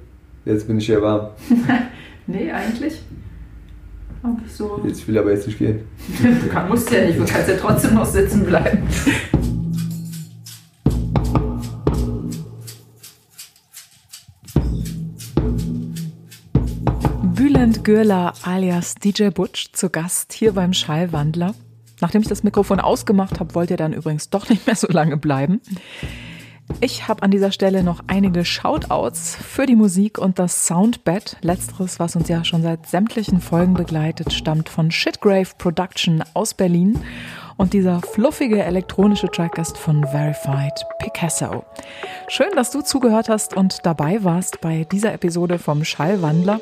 Jetzt 0.45 0.67
bin 0.67 0.79
ich 0.79 0.89
ja 0.89 1.01
warm. 1.01 1.29
Nee, 2.27 2.51
eigentlich. 2.51 3.03
Ich 4.47 4.53
so. 4.53 4.81
Jetzt 4.87 5.07
will 5.07 5.19
aber 5.19 5.33
jetzt 5.33 5.47
nicht 5.47 5.59
gehen. 5.59 5.81
Du 6.41 6.49
kann, 6.51 6.69
musst 6.69 6.91
ja 6.91 7.05
nicht, 7.05 7.19
du 7.19 7.27
kannst 7.27 7.49
ja 7.49 7.57
trotzdem 7.61 7.95
noch 7.95 8.07
sitzen 8.07 8.47
bleiben. 8.47 8.79
Bülent 17.35 17.85
Gürler 17.85 18.33
alias 18.43 18.95
DJ 18.95 19.29
Butch 19.29 19.73
zu 19.73 19.91
Gast 19.91 20.33
hier 20.33 20.53
beim 20.53 20.73
Schallwandler. 20.73 21.55
Nachdem 22.01 22.23
ich 22.23 22.29
das 22.29 22.43
Mikrofon 22.43 22.81
ausgemacht 22.81 23.41
habe, 23.41 23.55
wollt 23.55 23.71
ihr 23.71 23.77
dann 23.77 23.93
übrigens 23.93 24.31
doch 24.31 24.49
nicht 24.49 24.67
mehr 24.67 24.77
so 24.77 24.89
lange 24.89 25.17
bleiben. 25.17 25.61
Ich 26.81 27.09
habe 27.09 27.23
an 27.23 27.31
dieser 27.31 27.53
Stelle 27.53 27.83
noch 27.83 28.01
einige 28.07 28.45
Shoutouts 28.45 29.37
für 29.37 29.67
die 29.67 29.77
Musik 29.77 30.19
und 30.19 30.39
das 30.39 30.67
Soundbed. 30.67 31.37
Letzteres, 31.43 32.01
was 32.01 32.17
uns 32.17 32.29
ja 32.29 32.43
schon 32.45 32.63
seit 32.63 32.87
sämtlichen 32.87 33.41
Folgen 33.41 33.75
begleitet, 33.75 34.33
stammt 34.33 34.69
von 34.69 34.91
Shitgrave 34.91 35.51
Production 35.59 36.25
aus 36.33 36.55
Berlin. 36.55 36.99
Und 37.57 37.73
dieser 37.73 38.01
fluffige 38.01 38.63
elektronische 38.63 39.29
Track 39.29 39.59
ist 39.59 39.79
von 39.79 40.05
Verified 40.05 40.73
Picasso. 40.99 41.65
Schön, 42.29 42.51
dass 42.57 42.71
du 42.73 42.81
zugehört 42.81 43.29
hast 43.29 43.57
und 43.57 43.87
dabei 43.87 44.25
warst 44.25 44.61
bei 44.61 44.85
dieser 44.85 45.13
Episode 45.13 45.59
vom 45.59 45.85
Schallwandler. 45.85 46.61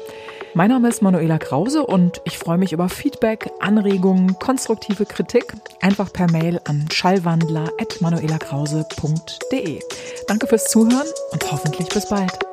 Mein 0.55 0.69
Name 0.69 0.91
ist 0.91 1.01
Manuela 1.01 1.39
Krause 1.39 1.87
und 1.87 2.21
ich 2.25 2.37
freue 2.37 2.59
mich 2.59 2.75
über 2.75 2.91
Feedback, 2.91 3.51
Anregungen, 3.61 4.39
konstruktive 4.39 5.07
Kritik. 5.07 5.55
Einfach 5.81 6.13
per 6.13 6.31
Mail 6.31 6.61
an 6.65 6.87
schallwandler.manuelakrause.de. 6.93 9.81
Danke 10.29 10.47
fürs 10.47 10.65
Zuhören 10.65 11.07
und 11.33 11.51
hoffentlich 11.51 11.89
bis 11.89 12.07
bald. 12.07 12.52